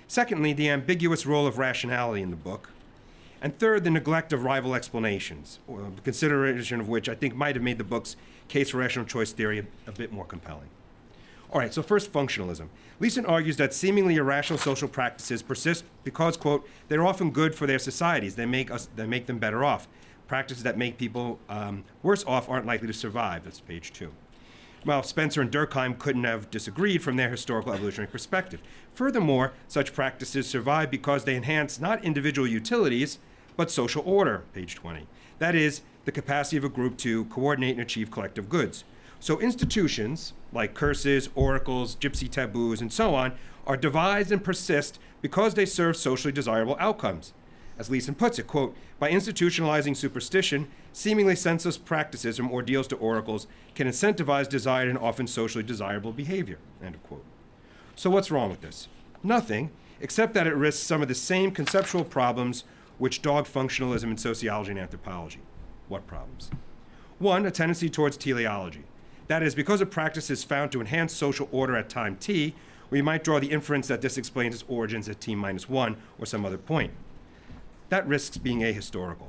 Secondly, 0.07 0.55
the 0.55 0.71
ambiguous 0.71 1.27
role 1.27 1.47
of 1.47 1.59
rationality 1.59 2.23
in 2.23 2.31
the 2.31 2.37
book. 2.37 2.71
And 3.43 3.57
third, 3.59 3.85
the 3.85 3.91
neglect 3.91 4.33
of 4.33 4.45
rival 4.45 4.75
explanations, 4.75 5.59
consideration 6.03 6.81
of 6.81 6.89
which 6.89 7.09
I 7.09 7.15
think 7.15 7.37
might 7.37 7.55
have 7.55 7.63
made 7.63 7.79
the 7.79 7.85
book's 7.85 8.17
case 8.49 8.71
for 8.71 8.79
rational 8.79 9.05
choice 9.05 9.33
theory 9.33 9.59
a, 9.59 9.91
a 9.91 9.93
bit 9.93 10.11
more 10.11 10.25
compelling. 10.25 10.71
All 11.51 11.61
right, 11.61 11.73
so 11.73 11.83
first, 11.83 12.13
functionalism. 12.13 12.69
Leeson 13.01 13.25
argues 13.25 13.57
that 13.57 13.73
seemingly 13.73 14.17
irrational 14.17 14.59
social 14.59 14.89
practices 14.89 15.43
persist 15.43 15.85
because, 16.05 16.37
quote, 16.37 16.69
they're 16.89 17.07
often 17.07 17.31
good 17.31 17.55
for 17.55 17.67
their 17.67 17.79
societies. 17.79 18.35
They 18.35 18.45
make, 18.45 18.71
us, 18.71 18.89
they 18.97 19.07
make 19.07 19.27
them 19.27 19.39
better 19.39 19.65
off. 19.65 19.89
Practices 20.27 20.63
that 20.65 20.77
make 20.77 20.99
people 20.99 21.39
um, 21.49 21.85
worse 22.03 22.23
off 22.27 22.51
aren't 22.51 22.67
likely 22.67 22.87
to 22.87 22.93
survive. 22.93 23.45
That's 23.45 23.61
page 23.61 23.93
two. 23.95 24.13
Well, 24.85 25.03
Spencer 25.03 25.41
and 25.41 25.51
Durkheim 25.51 25.99
couldn't 25.99 26.25
have 26.25 26.51
disagreed 26.51 27.03
from 27.03 27.17
their 27.17 27.31
historical 27.31 27.73
evolutionary 27.73 28.11
perspective. 28.11 28.63
Furthermore, 28.95 29.53
such 29.69 29.95
practices 29.95 30.47
survive 30.47 30.91
because 30.91 31.25
they 31.25 31.35
enhance 31.35 31.81
not 31.81 32.05
individual 32.05 32.47
utilities, 32.47 33.19
but 33.57 33.71
social 33.71 34.03
order, 34.07 34.45
page 34.53 34.75
20. 34.75 35.07
That 35.39 35.55
is, 35.55 35.81
the 36.05 36.13
capacity 36.13 36.59
of 36.59 36.65
a 36.65 36.69
group 36.69 36.97
to 36.99 37.25
coordinate 37.27 37.73
and 37.73 37.81
achieve 37.81 38.11
collective 38.11 38.49
goods. 38.49 38.85
So 39.21 39.41
institutions 39.41 40.33
like 40.53 40.75
curses, 40.75 41.29
oracles, 41.35 41.97
gypsy 41.97 42.31
taboos, 42.31 42.81
and 42.81 42.93
so 42.93 43.15
on 43.15 43.33
are 43.67 43.77
devised 43.77 44.33
and 44.33 44.43
persist 44.43 44.99
because 45.21 45.55
they 45.55 45.67
serve 45.67 45.97
socially 45.97 46.33
desirable 46.33 46.77
outcomes. 46.79 47.35
As 47.79 47.91
Leeson 47.91 48.17
puts 48.17 48.39
it, 48.39 48.47
quote, 48.49 48.75
by 48.99 49.11
institutionalizing 49.11 49.97
superstition, 49.97 50.69
seemingly 50.93 51.37
senseless 51.37 51.79
practices 51.79 52.37
from 52.37 52.51
ordeals 52.51 52.89
to 52.89 52.97
oracles 52.97 53.47
can 53.77 53.87
incentivize 53.87 54.49
desired 54.49 54.89
and 54.89 54.99
often 54.99 55.29
socially 55.29 55.63
desirable 55.63 56.13
behavior, 56.13 56.59
end 56.83 56.97
of 56.97 57.03
quote. 57.05 57.25
So 57.95 58.11
what's 58.11 58.31
wrong 58.33 58.51
with 58.51 58.63
this? 58.63 58.89
Nothing, 59.23 59.71
except 60.01 60.35
that 60.35 60.47
it 60.49 60.55
risks 60.55 60.83
some 60.83 61.03
of 61.03 61.09
the 61.09 61.15
same 61.15 61.53
conceptual 61.53 62.05
problems 62.05 62.65
which 62.99 63.23
dog 63.23 63.47
functionalism 63.47 64.11
in 64.11 64.17
sociology 64.17 64.73
and 64.73 64.81
anthropology. 64.81 65.41
What 65.87 66.07
problems? 66.07 66.51
One, 67.21 67.47
a 67.47 67.51
tendency 67.51 67.89
towards 67.89 68.17
teleology. 68.17 68.85
That 69.29 69.43
is, 69.43 69.55
because 69.55 69.81
a 69.81 69.87
practice 69.87 70.31
is 70.31 70.43
found 70.43 70.73
to 70.73 70.81
enhance 70.81 71.13
social 71.13 71.49
order 71.53 71.77
at 71.77 71.89
time 71.89 72.17
t, 72.17 72.55
we 72.91 73.03
might 73.03 73.23
draw 73.23 73.39
the 73.39 73.51
inference 73.51 73.87
that 73.89 74.01
this 74.01 74.17
explains 74.17 74.55
its 74.55 74.65
origins 74.69 75.09
at 75.09 75.21
t 75.21 75.35
minus 75.35 75.69
1 75.69 75.97
or 76.19 76.27
some 76.27 76.45
other 76.45 76.59
point. 76.59 76.93
That 77.91 78.09
risks 78.09 78.39
being 78.39 78.61
ahistorical. 78.61 79.29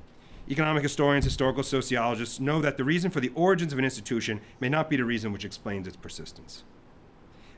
Economic 0.49 0.83
historians, 0.83 1.25
historical 1.25 1.63
sociologists 1.63 2.39
know 2.39 2.61
that 2.61 2.77
the 2.77 2.83
reason 2.83 3.11
for 3.11 3.19
the 3.19 3.31
origins 3.35 3.71
of 3.71 3.77
an 3.77 3.85
institution 3.85 4.41
may 4.59 4.69
not 4.69 4.89
be 4.89 4.95
the 4.95 5.05
reason 5.05 5.31
which 5.31 5.45
explains 5.45 5.85
its 5.85 5.97
persistence. 5.97 6.63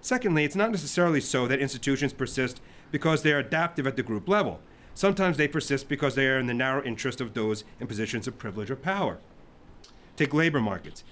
Secondly, 0.02 0.44
it's 0.44 0.56
not 0.56 0.72
necessarily 0.72 1.22
so 1.22 1.48
that 1.48 1.60
institutions 1.60 2.12
persist 2.12 2.60
because 2.92 3.22
they 3.22 3.32
are 3.32 3.39
adaptive 3.39 3.86
at 3.86 3.96
the 3.96 4.04
group 4.04 4.28
level. 4.28 4.60
Sometimes 4.94 5.38
they 5.38 5.48
persist 5.48 5.88
because 5.88 6.16
they 6.16 6.28
are 6.28 6.39
in 6.39 6.48
the 6.48 6.54
narrow 6.54 6.84
interest 6.84 7.22
of 7.22 7.34
those 7.34 7.64
in 7.80 7.88
positions 7.88 8.28
of 8.28 8.38
privilege 8.38 8.70
or 8.70 8.76
power. 8.76 9.20
Take 10.18 10.34
labor 10.34 10.60
markets. 10.60 11.04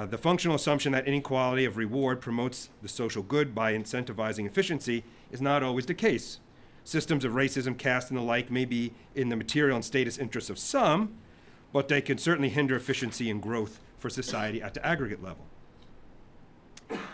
Uh, 0.00 0.06
the 0.06 0.16
functional 0.16 0.56
assumption 0.56 0.92
that 0.92 1.06
inequality 1.06 1.66
of 1.66 1.76
reward 1.76 2.22
promotes 2.22 2.70
the 2.80 2.88
social 2.88 3.22
good 3.22 3.54
by 3.54 3.74
incentivizing 3.74 4.46
efficiency 4.46 5.04
is 5.30 5.42
not 5.42 5.62
always 5.62 5.84
the 5.84 5.92
case. 5.92 6.40
Systems 6.84 7.22
of 7.22 7.32
racism, 7.32 7.76
caste, 7.76 8.08
and 8.08 8.16
the 8.16 8.22
like 8.22 8.50
may 8.50 8.64
be 8.64 8.94
in 9.14 9.28
the 9.28 9.36
material 9.36 9.76
and 9.76 9.84
status 9.84 10.16
interests 10.16 10.48
of 10.48 10.58
some, 10.58 11.18
but 11.70 11.88
they 11.88 12.00
can 12.00 12.16
certainly 12.16 12.48
hinder 12.48 12.74
efficiency 12.74 13.30
and 13.30 13.42
growth 13.42 13.78
for 13.98 14.08
society 14.08 14.62
at 14.62 14.72
the 14.72 14.86
aggregate 14.86 15.22
level. 15.22 15.44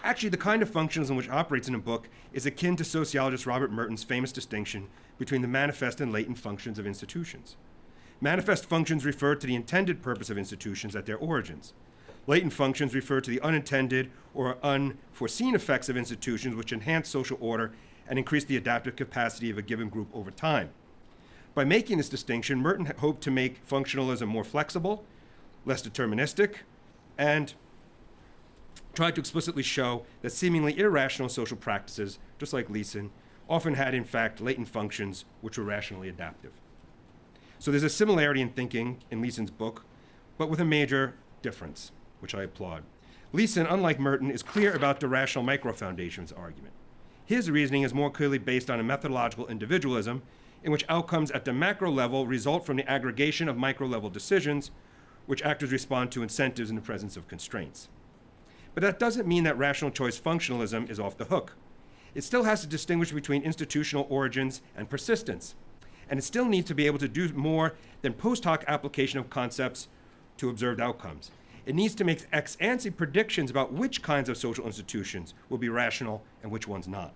Actually, 0.05 0.29
the 0.29 0.37
kind 0.37 0.63
of 0.63 0.71
functionalism 0.71 1.17
which 1.17 1.29
operates 1.29 1.67
in 1.67 1.75
a 1.75 1.81
book 1.81 2.09
is 2.33 2.47
akin 2.47 2.77
to 2.77 2.85
sociologist 2.85 3.47
Robert 3.47 3.73
Merton's 3.73 4.05
famous 4.05 4.31
distinction 4.31 4.87
between 5.19 5.43
the 5.43 5.49
manifest 5.49 6.01
and 6.01 6.13
latent 6.13 6.39
functions 6.39 6.79
of 6.79 6.87
institutions. 6.87 7.57
Manifest 8.21 8.65
functions 8.65 9.05
refer 9.05 9.35
to 9.35 9.47
the 9.49 9.57
intended 9.57 10.05
purpose 10.05 10.31
of 10.31 10.39
institutions 10.39 10.95
at 10.95 11.07
their 11.07 11.19
origins. 11.19 11.75
Latent 12.27 12.53
functions 12.53 12.95
refer 12.95 13.21
to 13.21 13.31
the 13.31 13.41
unintended 13.41 14.11
or 14.35 14.59
unforeseen 14.63 15.55
effects 15.55 15.89
of 15.89 15.97
institutions 15.97 16.57
which 16.57 16.73
enhance 16.73 17.09
social 17.09 17.39
order 17.41 17.73
and 18.09 18.19
increase 18.19 18.45
the 18.45 18.57
adaptive 18.57 18.97
capacity 18.97 19.51
of 19.51 19.59
a 19.59 19.63
given 19.63 19.89
group 19.89 20.09
over 20.13 20.31
time. 20.31 20.71
By 21.55 21.65
making 21.65 21.99
this 21.99 22.09
distinction, 22.09 22.61
Merton 22.61 22.93
hoped 22.99 23.23
to 23.23 23.31
make 23.31 23.67
functionalism 23.67 24.27
more 24.27 24.45
flexible, 24.45 25.05
less 25.65 25.83
deterministic, 25.83 26.57
and 27.17 27.55
tried 28.93 29.15
to 29.15 29.21
explicitly 29.21 29.63
show 29.63 30.05
that 30.23 30.31
seemingly 30.31 30.79
irrational 30.79 31.29
social 31.29 31.57
practices, 31.57 32.19
just 32.39 32.53
like 32.53 32.69
Leeson, 32.69 33.11
often 33.49 33.75
had 33.75 33.95
in 33.95 34.05
fact 34.05 34.41
latent 34.41 34.69
functions 34.69 35.25
which 35.41 35.57
were 35.57 35.65
rationally 35.65 36.09
adaptive. 36.09 36.53
So 37.59 37.71
there's 37.71 37.83
a 37.83 37.91
similarity 37.91 38.41
in 38.41 38.51
thinking 38.51 38.99
in 39.11 39.23
Leeson's 39.23 39.51
book, 39.51 39.85
but 40.37 40.51
with 40.51 40.61
a 40.61 40.65
major 40.65 41.15
difference, 41.43 41.93
which 42.21 42.35
I 42.35 42.45
applaud. 42.45 42.83
Leeson, 43.33 43.67
unlike 43.67 43.99
Merton, 43.99 44.31
is 44.31 44.43
clear 44.43 44.73
about 44.75 45.01
the 45.01 45.09
rational 45.09 45.45
micro-foundations 45.45 46.33
argument. 46.33 46.73
His 47.25 47.51
reasoning 47.51 47.83
is 47.83 47.93
more 47.93 48.11
clearly 48.11 48.39
based 48.39 48.71
on 48.71 48.79
a 48.79 48.85
methodological 48.85 49.49
individualism 49.49 50.23
in 50.63 50.73
which 50.73 50.85
outcomes 50.89 51.31
at 51.33 51.45
the 51.45 51.53
macro 51.53 51.91
level 51.91 52.27
result 52.27 52.65
from 52.65 52.77
the 52.77 52.91
aggregation 52.91 53.49
of 53.49 53.57
micro 53.57 53.87
level 53.87 54.11
decisions, 54.11 54.71
which 55.27 55.43
actors 55.43 55.73
respond 55.73 56.13
to 56.13 56.23
incentives 56.23 56.71
in 56.71 56.77
the 56.77 56.83
presence 56.83 57.17
of 57.17 57.29
constraints. 57.29 57.89
But 58.75 58.83
that 58.83 58.99
doesn't 58.99 59.27
mean 59.27 59.45
that 59.45 59.59
rational 59.59 59.91
choice 59.91 60.21
functionalism 60.21 60.89
is 60.91 61.01
off 61.01 61.17
the 61.17 61.25
hook. 61.25 61.55
It 62.15 62.25
still 62.25 62.45
has 62.45 62.61
to 62.63 62.67
distinguish 62.67 63.13
between 63.13 63.43
institutional 63.43 64.07
origins 64.09 64.63
and 64.77 64.89
persistence. 64.89 65.55
And 66.09 66.19
it 66.19 66.23
still 66.23 66.47
needs 66.47 66.69
to 66.69 66.75
be 66.75 66.87
able 66.87 66.99
to 66.99 67.09
do 67.09 67.33
more 67.33 67.75
than 68.03 68.13
post 68.13 68.45
hoc 68.45 68.65
application 68.69 69.19
of 69.19 69.29
concepts 69.29 69.89
to 70.37 70.49
observed 70.49 70.81
outcomes. 70.81 71.31
It 71.67 71.75
needs 71.75 71.97
to 71.97 72.05
make 72.05 72.25
ex 72.33 72.57
ante 72.61 72.91
predictions 72.91 73.51
about 73.51 73.73
which 73.73 74.01
kinds 74.01 74.29
of 74.29 74.39
social 74.39 74.67
institutions 74.67 75.35
will 75.49 75.59
be 75.59 75.69
rational 75.69 76.23
and 76.43 76.53
which 76.53 76.69
ones 76.69 76.87
not. 76.87 77.13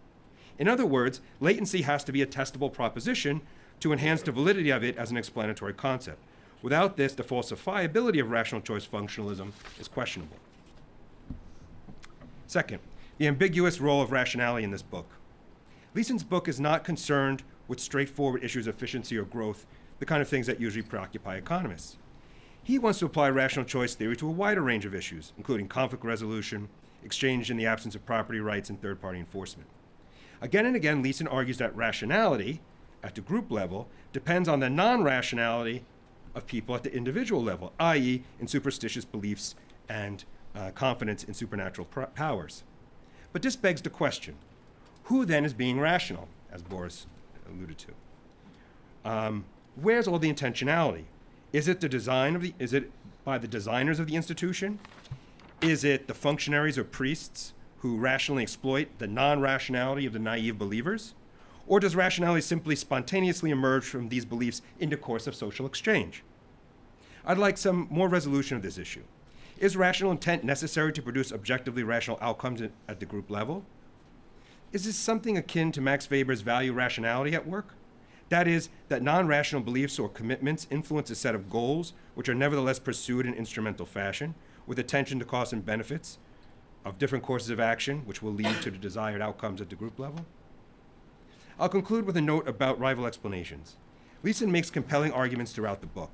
In 0.59 0.69
other 0.69 0.85
words, 0.85 1.21
latency 1.39 1.83
has 1.83 2.05
to 2.05 2.13
be 2.13 2.21
a 2.21 2.27
testable 2.27 2.73
proposition 2.73 3.41
to 3.79 3.93
enhance 3.93 4.23
the 4.23 4.33
validity 4.33 4.71
of 4.71 4.85
it 4.85 4.97
as 4.99 5.11
an 5.11 5.17
explanatory 5.17 5.73
concept. 5.73 6.19
Without 6.63 6.97
this, 6.97 7.15
the 7.15 7.23
falsifiability 7.23 8.21
of 8.21 8.31
rational 8.31 8.61
choice 8.61 8.87
functionalism 8.87 9.53
is 9.79 9.89
questionable. 9.89 10.37
Second, 12.47 12.81
the 13.17 13.29
ambiguous 13.29 13.81
role 13.81 14.03
of 14.03 14.13
rationality 14.13 14.65
in 14.65 14.71
this 14.71 14.83
book. 14.83 15.07
Leeson's 15.95 16.25
book 16.25 16.49
is 16.49 16.61
not 16.61 16.85
concerned 16.85 17.43
with 17.69 17.81
straightforward 17.81 18.43
issues 18.45 18.67
of 18.67 18.75
efficiency 18.75 19.17
or 19.17 19.25
growth, 19.25 19.65
the 20.01 20.07
kind 20.07 20.21
of 20.21 20.29
things 20.29 20.47
that 20.47 20.61
usually 20.61 20.83
preoccupy 20.83 21.37
economists. 21.37 21.97
He 22.63 22.79
wants 22.79 22.99
to 23.01 23.07
apply 23.07 23.31
rational 23.31 23.65
choice 23.65 23.95
theory 23.95 24.17
to 24.17 24.29
a 24.29 24.33
wider 24.33 24.63
range 24.63 24.85
of 24.85 24.95
issues, 24.95 25.33
including 25.37 25.69
conflict 25.69 26.05
resolution, 26.05 26.69
exchange 27.05 27.51
in 27.51 27.57
the 27.57 27.67
absence 27.67 27.95
of 27.95 28.05
property 28.07 28.41
rights, 28.41 28.71
and 28.71 28.81
third 28.81 29.01
party 29.01 29.19
enforcement. 29.19 29.69
Again 30.41 30.67
and 30.67 30.77
again, 30.77 31.03
Leeson 31.03 31.29
argues 31.29 31.59
that 31.59 31.75
rationality 31.75 32.61
at 33.03 33.15
the 33.15 33.21
group 33.21 33.51
level 33.51 33.89
depends 34.13 34.49
on 34.49 34.61
the 34.61 34.71
non 34.71 35.03
rationality 35.03 35.85
of 36.35 36.47
people 36.47 36.75
at 36.75 36.83
the 36.83 36.95
individual 36.95 37.43
level, 37.43 37.73
i.e., 37.81 38.23
in 38.39 38.47
superstitious 38.47 39.05
beliefs 39.05 39.55
and 39.89 40.25
uh, 40.55 40.71
confidence 40.71 41.25
in 41.25 41.35
supernatural 41.35 41.87
pr- 41.87 42.03
powers. 42.03 42.63
But 43.33 43.43
this 43.43 43.57
begs 43.57 43.83
the 43.83 43.91
question 43.91 44.37
who 45.05 45.25
then 45.25 45.45
is 45.45 45.53
being 45.53 45.81
rational, 45.81 46.29
as 46.53 46.63
Boris 46.63 47.07
alluded 47.49 47.79
to? 47.79 49.09
Um, 49.11 49.45
where's 49.75 50.07
all 50.07 50.21
the 50.21 50.33
intentionality? 50.33 51.05
Is 51.53 51.67
it 51.67 51.81
the 51.81 51.89
design 51.89 52.37
of 52.37 52.43
the, 52.43 52.55
is 52.59 52.73
it 52.73 52.91
by 53.25 53.39
the 53.39 53.49
designers 53.49 53.99
of 53.99 54.07
the 54.07 54.17
institution? 54.17 54.79
Is 55.61 55.85
it 55.85 56.07
the 56.07 56.15
functionaries 56.15 56.79
or 56.79 56.85
priests 56.85 57.53
who 57.79 57.99
rationally 57.99 58.43
exploit 58.43 58.89
the 58.99 59.07
non 59.07 59.41
rationality 59.41 60.07
of 60.07 60.13
the 60.13 60.19
naive 60.19 60.59
believers? 60.59 61.15
Or 61.67 61.81
does 61.81 61.95
rationality 61.95 62.41
simply 62.41 62.77
spontaneously 62.77 63.51
emerge 63.51 63.85
from 63.85 64.09
these 64.09 64.25
beliefs 64.25 64.63
in 64.79 64.91
the 64.91 64.97
course 64.97 65.27
of 65.27 65.35
social 65.35 65.67
exchange? 65.67 66.23
I'd 67.25 67.39
like 67.39 67.59
some 67.59 67.87
more 67.91 68.09
resolution 68.09 68.57
of 68.57 68.63
this 68.63 68.79
issue. 68.79 69.03
Is 69.59 69.77
rational 69.77 70.11
intent 70.11 70.43
necessary 70.43 70.93
to 70.93 71.03
produce 71.03 71.33
objectively 71.33 71.83
rational 71.83 72.19
outcomes 72.21 72.63
at 72.63 73.01
the 73.01 73.07
group 73.07 73.31
level? 73.31 73.65
Is 74.73 74.85
this 74.85 74.97
something 74.97 75.37
akin 75.37 75.73
to 75.73 75.81
Max 75.81 76.09
Weber's 76.09 76.41
value 76.41 76.73
rationality 76.73 77.35
at 77.35 77.47
work? 77.47 77.75
That 78.31 78.47
is, 78.49 78.71
that 78.89 79.03
non 79.03 79.27
rational 79.27 79.61
beliefs 79.61 79.99
or 79.99 80.09
commitments 80.09 80.67
influence 80.71 81.11
a 81.11 81.15
set 81.15 81.35
of 81.35 81.51
goals 81.51 81.93
which 82.15 82.29
are 82.29 82.35
nevertheless 82.35 82.79
pursued 82.79 83.27
in 83.27 83.35
instrumental 83.35 83.85
fashion, 83.85 84.35
with 84.67 84.79
attention 84.79 85.19
to 85.19 85.25
costs 85.25 85.53
and 85.53 85.67
benefits 85.67 86.19
of 86.85 86.97
different 86.97 87.25
courses 87.25 87.51
of 87.51 87.61
action, 87.61 88.03
which 88.07 88.23
will 88.23 88.33
lead 88.33 88.63
to 88.63 88.71
the 88.71 88.79
desired 88.79 89.21
outcomes 89.21 89.61
at 89.61 89.69
the 89.69 89.77
group 89.77 89.99
level. 89.99 90.25
I'll 91.59 91.69
conclude 91.69 92.07
with 92.07 92.17
a 92.17 92.23
note 92.23 92.49
about 92.49 92.79
rival 92.79 93.05
explanations. 93.05 93.77
Leeson 94.23 94.51
makes 94.51 94.71
compelling 94.71 95.13
arguments 95.13 95.53
throughout 95.53 95.81
the 95.81 95.87
book, 95.87 96.13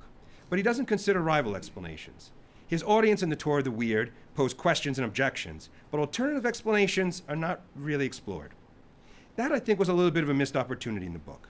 but 0.49 0.59
he 0.59 0.63
doesn't 0.63 0.87
consider 0.87 1.21
rival 1.21 1.55
explanations. 1.55 2.31
His 2.67 2.83
audience 2.83 3.23
in 3.23 3.29
the 3.29 3.37
tour 3.37 3.59
of 3.59 3.65
the 3.65 3.71
weird 3.71 4.11
pose 4.35 4.55
questions 4.55 4.99
and 4.99 5.07
objections, 5.07 5.69
but 5.91 6.01
alternative 6.01 6.47
explanations 6.47 7.23
are 7.29 7.37
not 7.37 7.61
really 7.77 8.07
explored. 8.07 8.53
That, 9.37 9.53
I 9.53 9.59
think, 9.59 9.79
was 9.79 9.89
a 9.89 9.95
little 9.95 10.11
bit 10.11 10.25
of 10.25 10.31
a 10.31 10.35
missed 10.35 10.57
opportunity 10.57 11.07
in 11.07 11.13
the 11.13 11.19
book. 11.19 11.49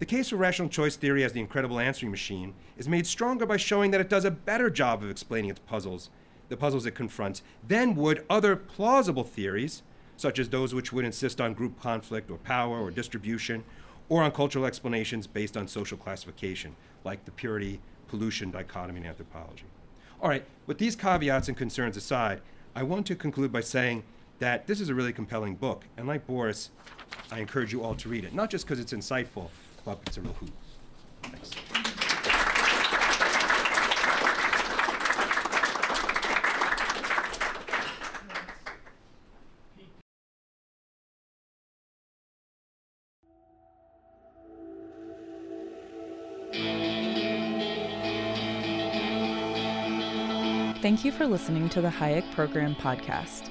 The 0.00 0.06
case 0.06 0.30
for 0.30 0.36
rational 0.36 0.70
choice 0.70 0.96
theory 0.96 1.22
as 1.24 1.34
the 1.34 1.40
incredible 1.40 1.78
answering 1.78 2.10
machine 2.10 2.54
is 2.78 2.88
made 2.88 3.06
stronger 3.06 3.44
by 3.44 3.58
showing 3.58 3.90
that 3.90 4.00
it 4.00 4.08
does 4.08 4.24
a 4.24 4.30
better 4.30 4.70
job 4.70 5.02
of 5.02 5.10
explaining 5.10 5.50
its 5.50 5.60
puzzles, 5.60 6.08
the 6.48 6.56
puzzles 6.56 6.86
it 6.86 6.94
confronts, 6.94 7.42
than 7.68 7.94
would 7.94 8.24
other 8.30 8.56
plausible 8.56 9.24
theories, 9.24 9.82
such 10.16 10.38
as 10.38 10.48
those 10.48 10.72
which 10.72 10.90
would 10.90 11.04
insist 11.04 11.38
on 11.38 11.52
group 11.52 11.78
conflict 11.78 12.30
or 12.30 12.38
power 12.38 12.80
or 12.80 12.90
distribution, 12.90 13.62
or 14.08 14.22
on 14.22 14.32
cultural 14.32 14.64
explanations 14.64 15.26
based 15.26 15.54
on 15.54 15.68
social 15.68 15.98
classification, 15.98 16.74
like 17.04 17.22
the 17.26 17.30
purity 17.30 17.78
pollution 18.08 18.50
dichotomy 18.50 19.00
in 19.00 19.06
anthropology. 19.06 19.66
All 20.22 20.30
right, 20.30 20.46
with 20.66 20.78
these 20.78 20.96
caveats 20.96 21.48
and 21.48 21.56
concerns 21.58 21.98
aside, 21.98 22.40
I 22.74 22.84
want 22.84 23.06
to 23.08 23.14
conclude 23.14 23.52
by 23.52 23.60
saying 23.60 24.04
that 24.38 24.66
this 24.66 24.80
is 24.80 24.88
a 24.88 24.94
really 24.94 25.12
compelling 25.12 25.56
book, 25.56 25.84
and 25.98 26.08
like 26.08 26.26
Boris, 26.26 26.70
I 27.30 27.40
encourage 27.40 27.70
you 27.70 27.82
all 27.82 27.94
to 27.96 28.08
read 28.08 28.24
it, 28.24 28.34
not 28.34 28.48
just 28.48 28.64
because 28.64 28.80
it's 28.80 28.94
insightful, 28.94 29.50
Thanks. 31.22 31.50
Thank 50.82 51.04
you 51.04 51.12
for 51.12 51.26
listening 51.26 51.68
to 51.70 51.82
the 51.82 51.88
Hayek 51.88 52.30
Program 52.32 52.74
podcast. 52.74 53.50